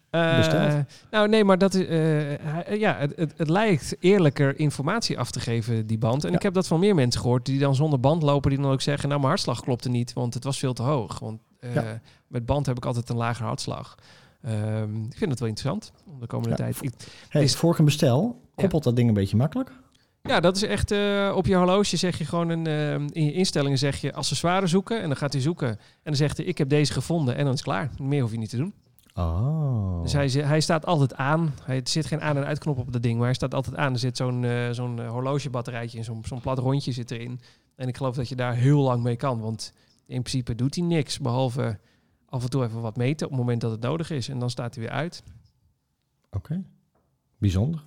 [0.09, 0.85] Besteld.
[1.11, 5.39] nou, nee, maar dat is, hij- ja, het, het, het lijkt eerlijker informatie af te
[5.39, 6.23] geven, die band.
[6.23, 6.35] En Ja.
[6.35, 8.81] ik heb dat van meer mensen gehoord die dan zonder band lopen, die dan ook
[8.81, 11.19] zeggen, nou, mijn hartslag klopte niet, want het was veel te hoog.
[11.19, 12.01] Want eh, Ja.
[12.27, 13.95] met band heb ik altijd een lager hartslag.
[14.41, 16.55] Ehm, ik vind het wel interessant om de komende Ja.
[16.55, 16.77] tijd.
[16.81, 16.93] Ik-
[17.29, 19.71] Hey, Is- voor ik een bestel, koppelt dat ding een beetje makkelijk.
[20.29, 23.33] Ja, dat is echt eh, op je horloge zeg je gewoon een, eh, in je
[23.33, 26.57] instellingen zeg je accessoires zoeken en dan gaat hij zoeken en dan zegt hij, ik
[26.57, 27.89] heb deze gevonden en dan is het klaar.
[28.01, 28.73] Meer hoef je niet te doen.
[29.15, 30.01] Oh.
[30.01, 31.53] Dus hij, hij staat altijd aan.
[31.63, 33.93] Hij er zit geen aan- en uitknop op dat ding, maar hij staat altijd aan.
[33.93, 37.39] Er zit zo'n eh, zo'n horlogebatterijtje in, zo'n zo'n plat rondje zit erin.
[37.75, 39.73] En ik geloof dat je daar heel lang mee kan, want
[40.05, 41.79] in principe doet hij niks, behalve
[42.25, 44.29] af en toe even wat meten op het moment dat het nodig is.
[44.29, 45.23] En dan staat hij weer uit.
[46.31, 46.63] Oké.
[47.37, 47.83] Bijzonder.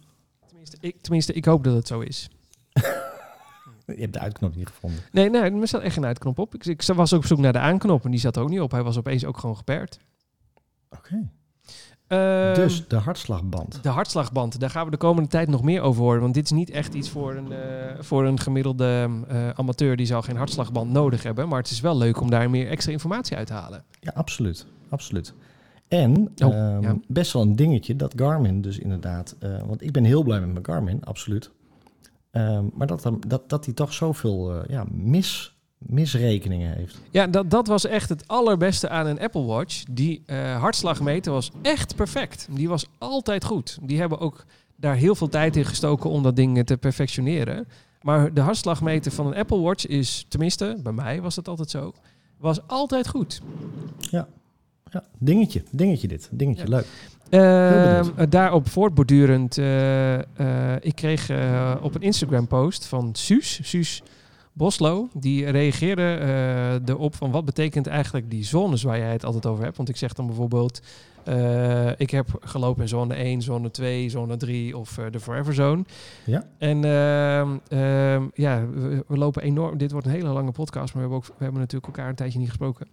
[0.70, 2.28] Tenminste ik, tenminste, ik hoop dat het zo is.
[3.86, 5.00] Je hebt de uitknop niet gevonden.
[5.12, 6.54] Nee, nee, er staat echt geen uitknop op.
[6.54, 8.60] Ik, ik was ook op zoek naar de aanknop en die zat er ook niet
[8.60, 8.70] op.
[8.70, 9.98] Hij was opeens ook gewoon geperkt.
[10.90, 11.28] Oké.
[12.06, 13.82] Ehm, dus de hartslagband.
[13.82, 16.20] De hartslagband, daar gaan we de komende tijd nog meer over horen.
[16.20, 17.58] Want dit is niet echt iets voor een, eh,
[17.98, 19.96] voor een gemiddelde eh, amateur.
[19.96, 21.48] Die zal geen hartslagband nodig hebben.
[21.48, 23.84] Maar het is wel leuk om daar meer extra informatie uit te halen.
[24.00, 24.66] Ja, absoluut.
[24.88, 25.34] Absoluut.
[25.88, 26.96] En Oh, ehm, ja.
[27.08, 29.36] best wel een dingetje dat Garmin dus inderdaad...
[29.38, 31.50] eh, want ik ben heel blij met mijn Garmin, absoluut.
[32.30, 36.98] Ehm, maar dat, dat, dat hij toch zoveel eh, ja, mis, misrekeningen heeft.
[37.10, 39.82] Ja, dat, dat was echt het allerbeste aan een Apple Watch.
[39.90, 42.48] Die eh hartslagmeter was echt perfect.
[42.50, 43.78] Die was altijd goed.
[43.82, 44.44] Die hebben ook
[44.76, 47.68] daar heel veel tijd in gestoken om dat ding te perfectioneren.
[48.02, 51.92] Maar de hartslagmeter van een Apple Watch is, tenminste, bij mij was dat altijd zo,
[52.38, 53.40] was altijd goed.
[53.98, 54.28] Ja,
[55.18, 56.28] dingetje, dingetje dit.
[56.32, 56.68] Dingetje, Ja.
[56.68, 56.86] leuk.
[57.30, 60.24] Eh, daarop voortbordurend, eh, eh,
[60.80, 61.30] ik kreeg
[61.80, 64.02] op een Instagram post van Suus, Suus
[64.52, 69.64] Boslo, die reageerde erop van wat betekent eigenlijk die zones waar jij het altijd over
[69.64, 69.76] hebt.
[69.76, 70.80] Want ik zeg dan bijvoorbeeld,
[71.96, 75.84] ik heb gelopen in zone 1, zone 2, zone 3 of de Forever Zone.
[76.24, 76.44] Ja.
[76.58, 81.02] En ehm, ehm, ja, we, we lopen enorm, dit wordt een hele lange podcast, maar
[81.02, 82.86] we hebben, ook, we hebben natuurlijk elkaar een tijdje niet gesproken.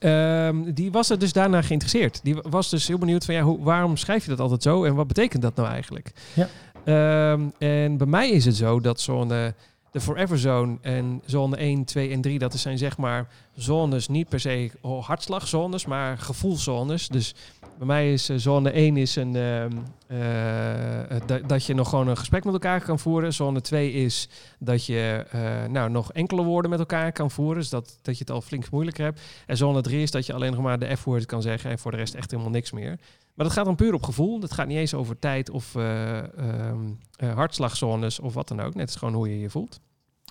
[0.00, 2.20] Ehm, die was er dus daarna geïnteresseerd.
[2.22, 4.94] Die was dus heel benieuwd van ja, hoe, waarom schrijf je dat altijd zo en
[4.94, 6.12] wat betekent dat nou eigenlijk?
[6.34, 6.48] Ja.
[6.84, 9.54] Ehm, en bij mij is het zo dat zone,
[9.90, 14.28] de Forever Zone en zone 1, 2 en 3, dat zijn zeg maar zones, niet
[14.28, 14.70] per se
[15.00, 17.08] hartslagzones, maar gevoelszones.
[17.08, 17.34] Dus
[17.80, 19.70] bij mij is eh, zone 1 is een, ehm,
[20.06, 23.32] eh, eh, da- dat je nog gewoon een gesprek met elkaar kan voeren.
[23.32, 24.28] Zone 2 is
[24.58, 25.24] dat je
[25.70, 27.58] nou, nog enkele woorden met elkaar kan voeren.
[27.58, 29.20] Dus dat, dat je het al flink moeilijker hebt.
[29.46, 31.90] En zone 3 is dat je alleen nog maar de F-woord kan zeggen en voor
[31.90, 32.98] de rest echt helemaal niks meer.
[33.34, 34.40] Maar dat gaat dan puur op gevoel.
[34.40, 36.78] Dat gaat niet eens over tijd of eh, ehm,
[37.16, 38.74] eh, hartslagzones of wat dan ook.
[38.74, 39.80] Net is gewoon hoe je je voelt.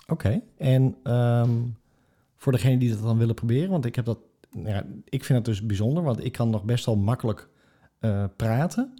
[0.06, 1.50] Oké, en ehm,
[2.36, 4.18] voor degene die dat dan willen proberen, want ik heb dat,
[4.50, 7.48] ja, ik vind het dus bijzonder, want ik kan nog best wel makkelijk
[7.98, 8.94] eh, praten.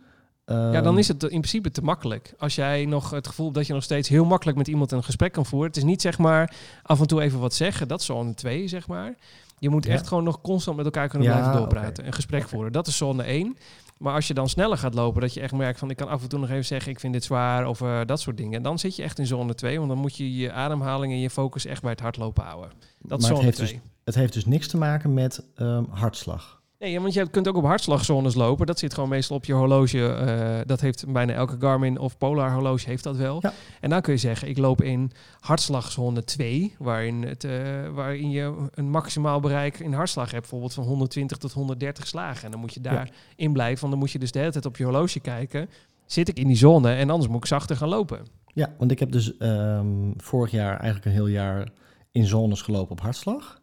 [0.44, 2.34] ja, Ehm, dan is het in principe te makkelijk.
[2.38, 5.04] Als jij nog het gevoel hebt dat je nog steeds heel makkelijk met iemand een
[5.04, 5.68] gesprek kan voeren.
[5.68, 7.88] Het is niet zeg maar af en toe even wat zeggen.
[7.88, 9.14] Dat is zone 2, zeg maar.
[9.58, 9.92] Je moet Ja.
[9.92, 12.06] echt gewoon nog constant met elkaar kunnen Ja, blijven doorpraten.
[12.06, 12.72] Een gesprek voeren.
[12.72, 13.56] Dat is zone 1.
[13.98, 16.22] Maar als je dan sneller gaat lopen, dat je echt merkt van ik kan af
[16.22, 18.62] en toe nog even zeggen ik vind dit zwaar of eh, dat soort dingen.
[18.62, 21.30] Dan zit je echt in zone 2, want dan moet je je ademhaling en je
[21.30, 22.70] focus echt bij het hardlopen houden.
[22.98, 23.68] Dat is zone heeft, 2.
[23.72, 26.60] dus, het heeft dus niks te maken met ehm, hartslag.
[26.80, 28.66] Nee, want je kunt ook op hartslagzones lopen.
[28.66, 30.06] Dat zit gewoon meestal op je horloge.
[30.06, 33.38] eh, dat heeft bijna elke Garmin of Polar horloge heeft dat wel.
[33.42, 33.52] Ja.
[33.80, 38.68] En dan kun je zeggen, ik loop in hartslagzone 2, waarin, het, eh, waarin je
[38.74, 40.40] een maximaal bereik in hartslag hebt.
[40.40, 42.44] Bijvoorbeeld van 120 tot 130 slagen.
[42.44, 43.80] En dan moet je daarin in blijven.
[43.80, 45.68] Want dan moet je dus de hele tijd op je horloge kijken.
[46.06, 48.26] Zit ik in die zone en anders moet ik zachter gaan lopen.
[48.46, 49.86] Ja, want ik heb dus ehm,
[50.16, 51.68] vorig jaar eigenlijk een heel jaar
[52.12, 53.59] in zones gelopen op hartslag.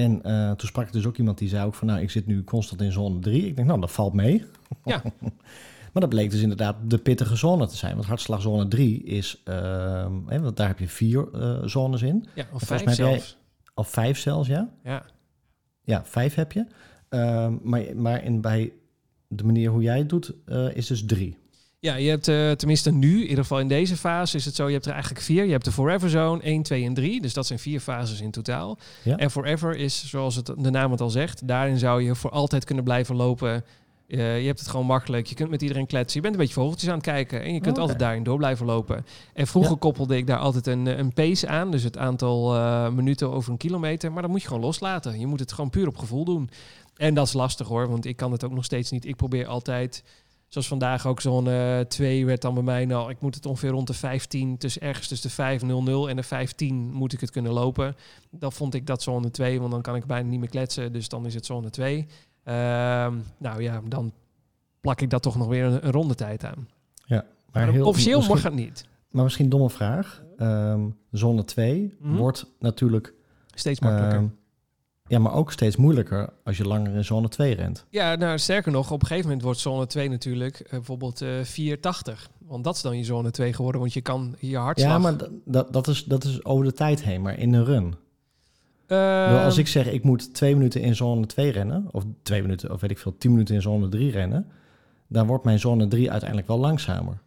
[0.00, 2.26] En eh, toen sprak ik dus ook iemand die zei ook van, nou, ik zit
[2.26, 3.46] nu constant in zone 3.
[3.46, 4.44] Ik denk, nou, dat valt mee.
[4.84, 5.02] Ja.
[5.92, 7.94] maar dat bleek dus inderdaad de pittige zone te zijn.
[7.94, 12.26] Want hartslagzone 3 is, ehm, hè, want daar heb je vier eh, zones in.
[12.34, 13.36] Ja, of vijf jij- zelfs.
[13.74, 14.70] Of vijf zelfs, ja.
[14.84, 15.02] Ja.
[15.84, 16.66] Ja, vijf heb je.
[17.08, 18.72] Ehm, maar maar in, bij
[19.28, 21.36] de manier hoe jij het doet, eh, is dus drie.
[21.82, 24.66] Ja, je hebt eh, tenminste nu, in ieder geval in deze fase, is het zo.
[24.66, 25.44] Je hebt er eigenlijk vier.
[25.44, 27.20] Je hebt de Forever Zone, 1, 2 en 3.
[27.20, 28.78] Dus dat zijn vier fases in totaal.
[29.02, 29.16] Ja.
[29.16, 32.64] En Forever is, zoals het, de naam het al zegt, daarin zou je voor altijd
[32.64, 33.64] kunnen blijven lopen.
[34.08, 35.26] Eh, je hebt het gewoon makkelijk.
[35.26, 36.16] Je kunt met iedereen kletsen.
[36.16, 37.42] Je bent een beetje vogeltjes aan het kijken.
[37.42, 39.06] En je kunt altijd daarin door blijven lopen.
[39.34, 39.78] En vroeger Ja.
[39.78, 41.70] koppelde ik daar altijd een, een pace aan.
[41.70, 44.12] Dus het aantal eh, minuten over een kilometer.
[44.12, 45.18] Maar dat moet je gewoon loslaten.
[45.20, 46.50] Je moet het gewoon puur op gevoel doen.
[46.96, 47.88] En dat is lastig hoor.
[47.88, 49.04] Want ik kan het ook nog steeds niet.
[49.06, 50.02] Ik probeer altijd...
[50.50, 52.84] Zoals vandaag ook zo'n eh 2 werd dan bij mij.
[52.84, 54.54] Nou, ik moet het ongeveer rond de 15.
[54.58, 57.96] Dus ergens tussen de 5.00 en de 15 moet ik het kunnen lopen.
[58.30, 60.92] Dan vond ik dat zone 2, want dan kan ik bijna niet meer kletsen.
[60.92, 62.06] Dus dan is het zone 2.
[62.44, 64.12] Ehm, nou ja, dan
[64.80, 66.68] plak ik dat toch nog weer een, een rondetijd aan.
[67.52, 68.84] Maar, heel- officieel mag het niet.
[69.10, 70.22] Maar misschien domme vraag.
[70.36, 70.80] Ehm,
[71.10, 72.16] zone 2 Mhm.
[72.16, 73.14] wordt natuurlijk...
[73.54, 74.18] Steeds makkelijker.
[74.18, 74.26] ehm,
[75.10, 77.84] ja, maar ook steeds moeilijker als je langer in zone 2 rent.
[77.88, 81.28] ja, nou sterker nog, op een gegeven moment wordt zone 2 natuurlijk eh, bijvoorbeeld eh
[81.42, 82.30] 480.
[82.38, 84.90] Want dat is dan je zone 2 geworden, want je kan je hartslag...
[84.90, 87.94] Ja, maar dat, dat, is, dat is over de tijd heen, maar in een run.
[88.86, 92.42] Ehm, Wel, als ik zeg, ik moet twee minuten in zone 2 rennen, of twee
[92.42, 94.46] minuten, of weet ik veel, tien minuten in zone 3 rennen,
[95.06, 97.18] dan wordt mijn zone 3 uiteindelijk wel langzamer.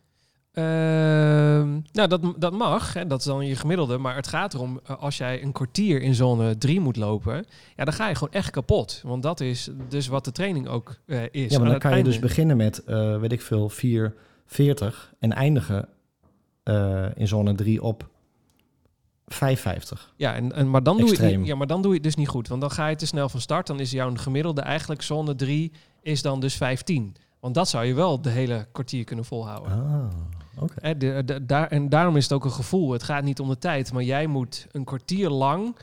[0.53, 2.93] Ehm, nou, dat, dat mag.
[2.93, 3.97] Hè, dat is dan je gemiddelde.
[3.97, 7.45] Maar het gaat erom, eh, als jij een kwartier in zone 3 moet lopen...
[7.75, 9.01] Ja, dan ga je gewoon echt kapot.
[9.03, 11.51] Want dat is dus wat de training ook eh, is.
[11.51, 15.87] ja, maar dan kan je dus beginnen met, eh, weet ik veel, 4,40 en eindigen
[17.15, 18.09] in zone 3 op
[19.27, 20.13] 5,50.
[20.15, 22.15] Ja, en, en, maar, dan doe je niet, ja, maar dan doe je het dus
[22.15, 22.47] niet goed.
[22.47, 23.67] Want dan ga je te snel van start.
[23.67, 25.71] Dan is jouw gemiddelde eigenlijk zone 3
[26.01, 27.15] is dan dus 15.
[27.39, 29.71] Want dat zou je wel de hele kwartier kunnen volhouden.
[29.71, 30.05] Ah,
[30.59, 30.73] oké.
[30.75, 32.91] Hè, de, de- daar, en daarom is het ook een gevoel.
[32.91, 35.75] Het gaat niet om de tijd, maar jij moet een kwartier lang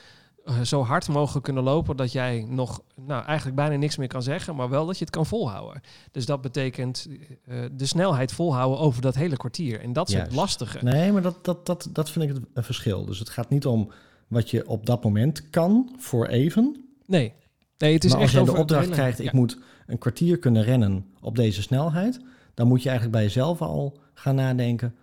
[0.45, 4.23] eh, zo hard mogelijk kunnen lopen dat jij nog nou, eigenlijk bijna niks meer kan
[4.23, 5.83] zeggen, maar wel dat je het kan volhouden.
[6.13, 7.09] Dus dat betekent
[7.47, 9.81] eh, de snelheid volhouden over dat hele kwartier.
[9.81, 10.79] En dat is het lastige.
[10.85, 13.05] Nee, maar dat, dat, dat, dat vind ik het een verschil.
[13.05, 13.93] Dus het gaat niet om
[14.29, 16.85] wat je op dat moment kan voor even.
[17.07, 17.33] Nee,
[17.79, 19.31] nee het is maar als je de opdracht krijgt, ik ja.
[19.35, 22.21] moet een kwartier kunnen rennen op deze snelheid,
[22.55, 24.95] dan moet je eigenlijk bij jezelf al gaan nadenken,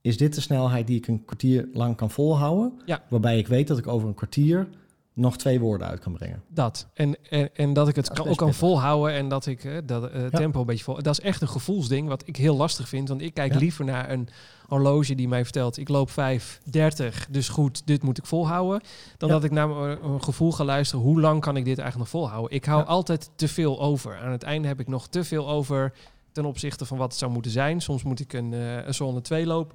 [0.00, 2.80] is dit de snelheid die ik een kwartier lang kan volhouden?
[2.84, 3.02] Ja.
[3.08, 4.68] Waarbij ik weet dat ik over een kwartier
[5.14, 6.42] nog twee woorden uit kan brengen.
[6.48, 6.88] Dat.
[6.94, 8.66] En, en, en dat ik het Dat kan, ook kan pittig.
[8.68, 11.02] volhouden en dat ik eh, dat eh, tempo een beetje vol.
[11.02, 13.08] Dat is echt een gevoelsding wat ik heel lastig vind.
[13.08, 13.58] Want ik kijk Ja.
[13.58, 14.28] liever naar een
[14.68, 18.80] horloge die mij vertelt: ik loop 5:30, dus goed, dit moet ik volhouden.
[19.16, 19.34] Dan Ja.
[19.34, 22.20] dat ik naar mijn een gevoel ga luisteren: hoe lang kan ik dit eigenlijk nog
[22.22, 22.56] volhouden?
[22.56, 22.86] Ik hou Ja.
[22.86, 24.16] altijd te veel over.
[24.18, 25.92] Aan het einde heb ik nog te veel over
[26.32, 27.80] ten opzichte van wat het zou moeten zijn.
[27.80, 29.72] Soms moet ik een, eh, een zone 2 loop,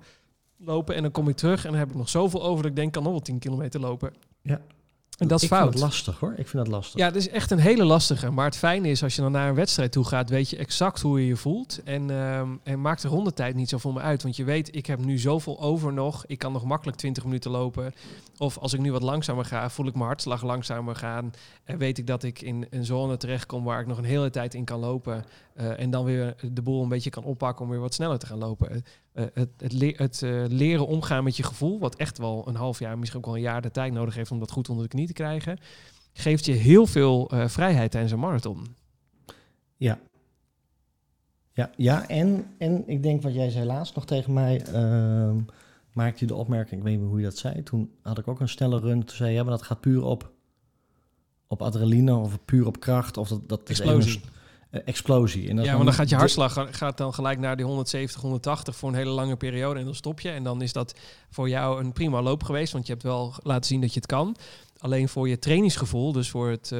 [0.57, 2.77] lopen en dan kom ik terug en dan heb ik nog zoveel over dat ik
[2.77, 4.13] denk: kan nog wel 10 kilometer lopen.
[4.41, 4.61] Ja.
[5.17, 5.61] En dat is ik fout.
[5.61, 6.31] vind het lastig hoor.
[6.31, 6.99] Ik vind dat lastig.
[6.99, 8.31] Ja, het is echt een hele lastige.
[8.31, 11.01] Maar het fijne is, als je dan naar een wedstrijd toe gaat, weet je exact
[11.01, 11.83] hoe je je voelt.
[11.83, 14.23] En, ehm, en maakt de rondetijd niet zo voor me uit.
[14.23, 16.25] Want je weet, ik heb nu zoveel over nog.
[16.25, 17.93] Ik kan nog makkelijk 20 minuten lopen.
[18.37, 21.33] Of als ik nu wat langzamer ga, voel ik mijn hartslag langzamer gaan.
[21.63, 24.53] En weet ik dat ik in een zone terechtkom waar ik nog een hele tijd
[24.53, 25.25] in kan lopen.
[25.57, 28.25] Eh, en dan weer de boel een beetje kan oppakken om weer wat sneller te
[28.25, 28.83] gaan lopen.
[29.13, 32.55] Eh, het het, le- het eh, leren omgaan met je gevoel, wat echt wel een
[32.55, 34.83] half jaar, misschien ook wel een jaar de tijd nodig heeft om dat goed onder
[34.83, 35.57] de knie te krijgen
[36.13, 38.65] geeft je heel veel eh, vrijheid tijdens een marathon.
[39.75, 39.99] Ja.
[41.53, 45.35] Ja, ja en, en ik denk wat jij zei laatst nog tegen mij, ehm,
[45.93, 47.63] maakte je de opmerking, ik weet niet hoe je dat zei.
[47.63, 49.03] Toen had ik ook een snelle run.
[49.03, 50.31] Toen zei je, ja, maar dat gaat puur op,
[51.47, 53.17] op adrenaline of puur op kracht.
[53.17, 54.21] Of dat, dat Explosie.
[54.23, 54.29] eh,
[54.71, 55.49] explosie.
[55.49, 58.75] En Ja, want dan gaat je hartslag ga- gaat dan gelijk naar die 170, 180
[58.75, 60.29] voor een hele lange periode en dan stop je.
[60.29, 60.95] En dan is dat
[61.29, 64.05] voor jou een prima loop geweest, want je hebt wel laten zien dat je het
[64.09, 64.35] kan.
[64.79, 66.79] Alleen voor je trainingsgevoel, dus voor het, eh,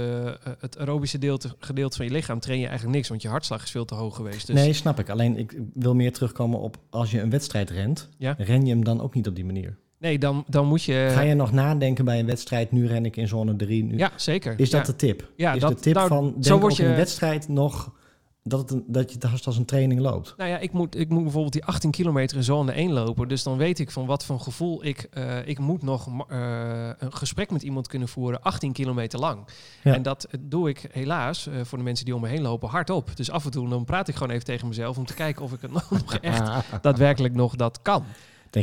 [0.60, 3.72] het aerobische deelte, gedeelte van je lichaam, train je eigenlijk niks, want je hartslag is
[3.72, 4.48] veel te hoog geweest.
[4.48, 5.10] Dus Nee, snap ik.
[5.10, 8.36] Alleen ik wil meer terugkomen op als je een wedstrijd rent, Ja.
[8.38, 9.78] ren je hem dan ook niet op die manier.
[10.00, 11.10] Nee, dan, dan moet je...
[11.14, 13.84] Ga je nog nadenken bij een wedstrijd, nu ren ik in zone 3.
[13.84, 13.98] Nu.
[13.98, 14.60] Ja, zeker.
[14.60, 14.92] Is dat ja.
[14.92, 15.32] de tip?
[15.36, 17.48] Ja, is dat- de tip nou, van zo denk word ook in je- een wedstrijd
[17.48, 17.96] nog
[18.44, 20.34] dat, het een, dat je het als, als een training loopt?
[20.38, 23.28] Nou ja, ik moet, ik moet bijvoorbeeld die 18 kilometer in zone 1 lopen.
[23.28, 25.08] Dus dan weet ik van wat voor gevoel ik...
[25.12, 29.40] eh, ik moet nog eh, een gesprek met iemand kunnen voeren 18 kilometer lang.
[29.84, 29.94] Ja.
[29.94, 33.16] En dat doe ik helaas eh, voor de mensen die om me heen lopen hardop.
[33.16, 34.98] Dus af en toe dan praat ik gewoon even tegen mezelf...
[34.98, 36.42] om te kijken of ik het nog echt
[36.82, 38.04] daadwerkelijk nog dat kan.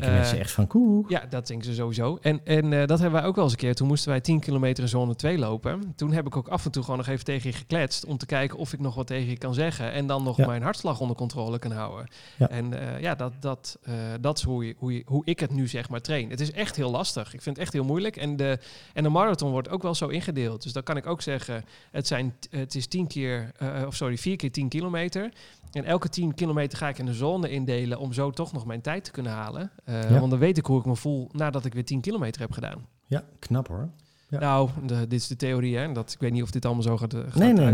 [0.00, 1.04] Denken Eh, mensen echt van koe.
[1.08, 2.18] Ja, dat denken ze sowieso.
[2.20, 3.74] En, en eh, dat hebben wij ook wel eens een keer.
[3.74, 5.92] Toen moesten wij 10 kilometer in zone 2 lopen.
[5.96, 8.04] Toen heb ik ook af en toe gewoon nog even tegen je gekletst...
[8.04, 9.92] om te kijken of ik nog wat tegen je kan zeggen...
[9.92, 10.46] en dan nog Ja.
[10.46, 12.08] mijn hartslag onder controle kan houden.
[12.36, 12.48] Ja.
[12.48, 13.78] En eh, ja, dat, dat,
[14.20, 16.30] dat is hoe, je, hoe, je, hoe ik het nu zeg maar train.
[16.30, 17.34] Het is echt heel lastig.
[17.34, 18.16] Ik vind het echt heel moeilijk.
[18.16, 18.58] En de,
[18.92, 20.62] en de marathon wordt ook wel zo ingedeeld.
[20.62, 21.64] Dus dan kan ik ook zeggen...
[21.90, 23.52] het, zijn, het is 10 keer...
[23.86, 25.32] of sorry, 4 keer 10 kilometer...
[25.74, 28.80] En elke 10 kilometer ga ik in een zone indelen om zo toch nog mijn
[28.80, 29.70] tijd te kunnen halen.
[29.84, 30.18] Eh, Ja.
[30.18, 32.86] Want dan weet ik hoe ik me voel nadat ik weer 10 kilometer heb gedaan.
[33.06, 33.88] Ja, knap hoor.
[34.28, 34.38] Ja.
[34.38, 35.92] Nou, de- dit is de theorie, hè.
[35.92, 37.64] Dat, ik weet niet of dit allemaal zo gaat, eh, gaat Nee, nee,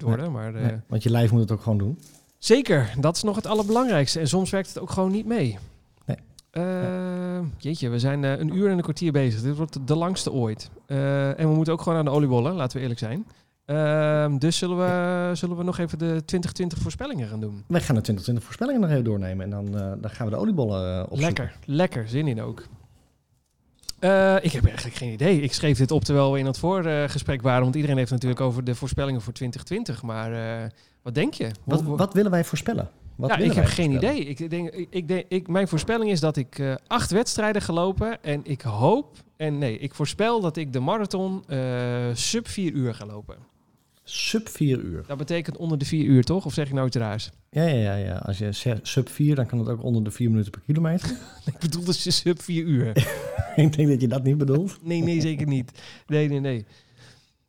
[0.00, 0.32] worden.
[0.32, 1.98] Maar eh, want je lijf moet het ook gewoon doen.
[2.38, 4.20] zeker, dat is nog het allerbelangrijkste.
[4.20, 5.58] En soms werkt het ook gewoon niet mee.
[6.06, 6.16] Nee.
[7.58, 9.42] Jeetje, we zijn een uur en een kwartier bezig.
[9.42, 10.70] Dit wordt de langste ooit.
[10.86, 13.26] En we moeten ook gewoon aan de oliebollen, laten we eerlijk zijn.
[13.64, 17.64] Ehm, dus zullen we, zullen we nog even de 2020 voorspellingen gaan doen?
[17.66, 19.44] Wij gaan de 2020 voorspellingen nog even doornemen.
[19.44, 21.20] En dan, eh, dan gaan we de oliebollen eh, opzoeken.
[21.20, 22.08] Lekker, lekker.
[22.08, 22.66] Zin in ook.
[23.98, 25.40] Eh, ik heb eigenlijk geen idee.
[25.40, 27.62] Ik schreef dit op terwijl we in het voorgesprek waren.
[27.62, 30.02] Want iedereen heeft natuurlijk over de voorspellingen voor 2020.
[30.02, 30.72] Maar
[31.02, 31.50] wat denk je?
[31.64, 32.90] Wat, wat willen wij voorspellen?
[33.16, 34.24] Wat ja, ik heb geen idee.
[34.24, 38.22] Ik denk, ik, denk, ik, mijn voorspelling is dat ik acht wedstrijden ga lopen.
[38.22, 41.44] En ik hoop, en nee, ik voorspel dat ik de marathon
[42.12, 43.51] sub 4 uur ga lopen.
[44.04, 45.04] Sub 4 uur.
[45.06, 46.44] Dat betekent onder de 4 uur, toch?
[46.44, 47.30] Of zeg ik nou iets raars?
[47.50, 48.16] Ja, ja, ja, ja.
[48.16, 51.10] Als je zegt sub 4, dan kan het ook onder de 4 minuten per kilometer.
[51.52, 52.88] Ik bedoel dus sub 4 uur.
[53.56, 54.78] ik denk dat je dat niet bedoelt.
[54.82, 55.82] Nee, nee, zeker niet.
[56.06, 56.66] Nee, nee, nee.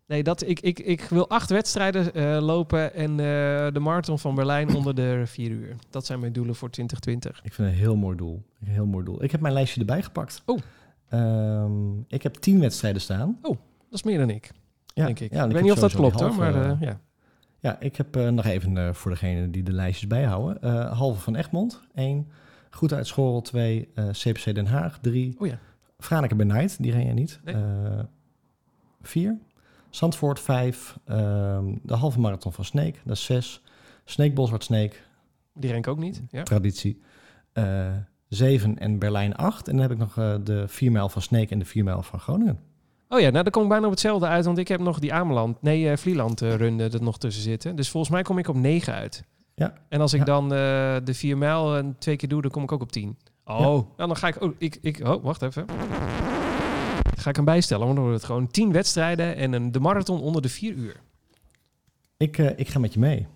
[0.07, 3.17] Nee, dat, ik, ik, ik wil acht wedstrijden eh, lopen en eh,
[3.73, 5.75] de marathon van Berlijn onder de vier uur.
[5.89, 7.45] Dat zijn mijn doelen voor 2020.
[7.45, 8.43] Ik vind het een heel mooi doel.
[8.61, 9.23] Een heel mooi doel.
[9.23, 10.41] Ik heb mijn lijstje erbij gepakt.
[10.45, 10.59] Oh.
[11.09, 13.37] Ehm, ik heb 10 wedstrijden staan.
[13.41, 13.57] Dat
[13.91, 14.51] is meer dan ik,
[14.93, 15.33] Ja, denk ik.
[15.33, 16.99] ja, ik weet niet of dat klopt hoor, maar eh, ja.
[17.59, 20.87] Ja, ik heb eh, nog even eh, voor degene die de lijstjes bijhouden.
[20.93, 22.27] halve van Egmond, 1.
[22.69, 23.89] Goed uit Schorrel, 2.
[23.95, 25.35] eh CPC Den Haag, 3.
[25.39, 25.59] Oh ja.
[25.99, 27.39] Franeker bij Night, die ren je niet.
[27.43, 27.55] Nee.
[29.01, 29.37] 4.
[29.89, 30.97] Zandvoort, 5.
[31.05, 33.61] de halve marathon van Sneek, dat is 6.
[34.05, 35.03] Sneek, Boswart, Sneek,
[35.53, 36.21] Die ren ik ook niet.
[36.29, 36.43] Ja.
[36.43, 37.01] traditie.
[38.27, 39.67] 7 en Berlijn 8.
[39.67, 40.13] En dan heb ik nog
[40.43, 42.59] de 4 mijl van Sneek en de 4 mijl van Groningen.
[43.13, 45.13] Oh ja, nou dan kom ik bijna op hetzelfde uit, want ik heb nog die
[45.13, 47.75] Ameland, nee, eh Vlieland run eh, er nog tussen zitten.
[47.75, 49.23] Dus volgens mij kom ik op 9 uit.
[49.55, 49.73] Ja.
[49.89, 50.25] En als ik Ja.
[50.25, 53.17] dan eh, de 4 mijl en twee keer doe, dan kom ik ook op 10.
[53.45, 53.65] Oh, Ja.
[53.65, 55.65] nou, dan ga ik, oh, ik, ik, oh, wacht even.
[57.17, 60.21] Ga ik hem bijstellen, want dan wordt het gewoon 10 wedstrijden en een, de marathon
[60.21, 60.95] onder de 4 uur.
[62.17, 63.27] Ik, ik ga met je mee.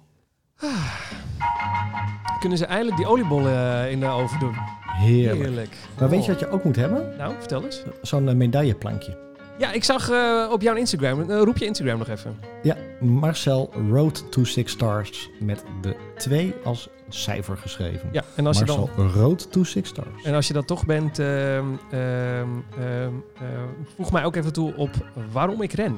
[2.40, 4.54] Kunnen ze eindelijk die oliebollen in de oven doen?
[4.82, 5.40] Heerlijk.
[5.42, 5.76] Heerlijk.
[6.00, 7.14] Maar weet je wat je ook moet hebben?
[7.18, 7.84] Nou, vertel eens.
[8.02, 9.27] Zo'n medailleplankje.
[9.58, 12.40] Ja, ik zag eh, op jouw Instagram, eh, roep je Instagram nog even.
[12.64, 18.10] Ja, Marcel Road to Six Stars met de 2 als cijfer geschreven.
[18.12, 20.24] Ja, en als je dan Marcel Road to Six Stars.
[20.24, 21.66] En als je dat toch bent, ehm,
[23.96, 24.90] voeg mij ook even toe op
[25.32, 25.98] waarom ik ren.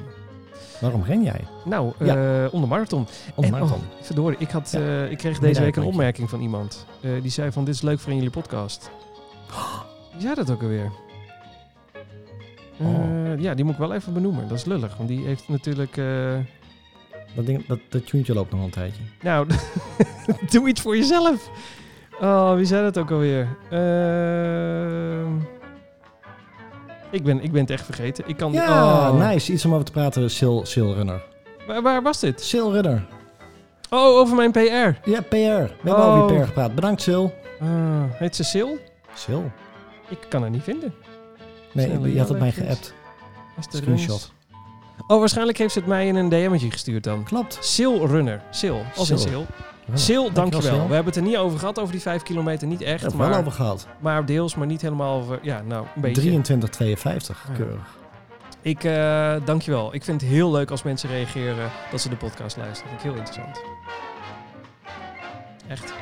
[0.82, 1.42] Waarom ren jij?
[1.66, 2.44] Nou, Ja.
[2.46, 3.08] eh, onder marathon.
[3.36, 3.78] Om En, marathon.
[3.78, 5.04] oh, verdorie, ik, had, Ja.
[5.06, 6.86] ik kreeg deze week een opmerking van iemand.
[7.22, 8.90] Die zei van, dit is leuk voor in jullie podcast.
[10.14, 10.92] Wie zei dat ook alweer?
[12.80, 13.40] Eh, Oh.
[13.40, 14.48] Ja, die moet ik wel even benoemen.
[14.48, 15.98] Dat is lullig, want die heeft natuurlijk...
[15.98, 16.34] eh,
[17.36, 19.02] Dat, ding, dat, dat tuentje loopt nog een tijdje.
[19.22, 19.48] nou,
[20.52, 21.50] doe iets voor jezelf.
[22.22, 23.48] Oh, wie zei dat ook alweer?
[23.70, 25.36] Ehm,
[27.12, 28.24] ik, ben, ik ben het echt vergeten.
[28.28, 29.28] Ik kan, Ja, oh.
[29.30, 29.52] nice.
[29.54, 30.30] Iets om over te praten.
[30.38, 31.22] Sil, Sil Runner.
[31.68, 32.42] Waar, waar was dit?
[32.50, 33.06] Sil Runner.
[33.90, 35.10] Oh, over mijn PR.
[35.10, 35.36] Ja, PR.
[35.36, 36.24] We hebben Oh.
[36.24, 36.76] over je PR gepraat.
[36.76, 37.26] Bedankt, Sil.
[37.62, 37.68] Ah,
[38.14, 38.72] heet ze Sil?
[39.24, 39.44] Sil?
[40.10, 40.94] Ik kan haar niet vinden.
[41.72, 42.94] Nee, je had het mij geappt.
[43.70, 44.32] Screenshot.
[45.08, 47.24] Oh, waarschijnlijk heeft ze het mij in een DM'tje gestuurd dan.
[47.24, 47.58] Klopt.
[47.74, 48.42] Sil Runner.
[48.60, 48.80] Sil.
[48.96, 49.44] Als in Sil.
[50.08, 50.24] Sil.
[50.26, 50.88] Ja, dankjewel.
[50.88, 52.68] We hebben het er niet over gehad, over die vijf kilometer.
[52.68, 53.88] Niet We echt, hebben het wel maar, over gehad.
[54.00, 55.40] maar deels, maar niet helemaal over...
[55.42, 56.32] Ja, nou, een beetje.
[56.32, 57.04] 23,52.
[57.04, 57.54] Ja.
[57.56, 57.98] Keurig.
[58.62, 59.94] Ik, eh dankjewel.
[59.94, 62.90] Ik vind het heel leuk als mensen reageren dat ze de podcast luisteren.
[62.90, 63.62] Vind ik heel interessant.
[65.68, 65.94] Echt.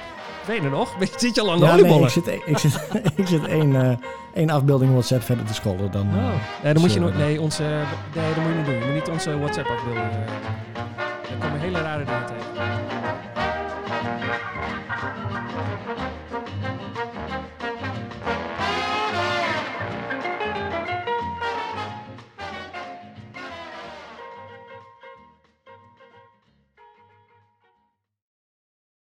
[0.48, 0.96] Ben je er nog?
[1.18, 2.08] Zit je al aan de Ja, nee, oliebollen?
[2.08, 3.98] ik zit, ik zit, ik zit één, eh,
[4.34, 5.92] één afbeelding WhatsApp verder te scrollen.
[5.92, 6.32] Dan, eh, Oh.
[6.64, 7.12] Nee, dan moet je Sil nog.
[7.12, 7.28] Runner.
[7.28, 8.76] Nee, onze, nee, dat moet je niet doen.
[8.80, 10.04] Je moet niet onze WhatsApp afbeelden.
[10.04, 12.97] Er komen hele rare dingen tegen.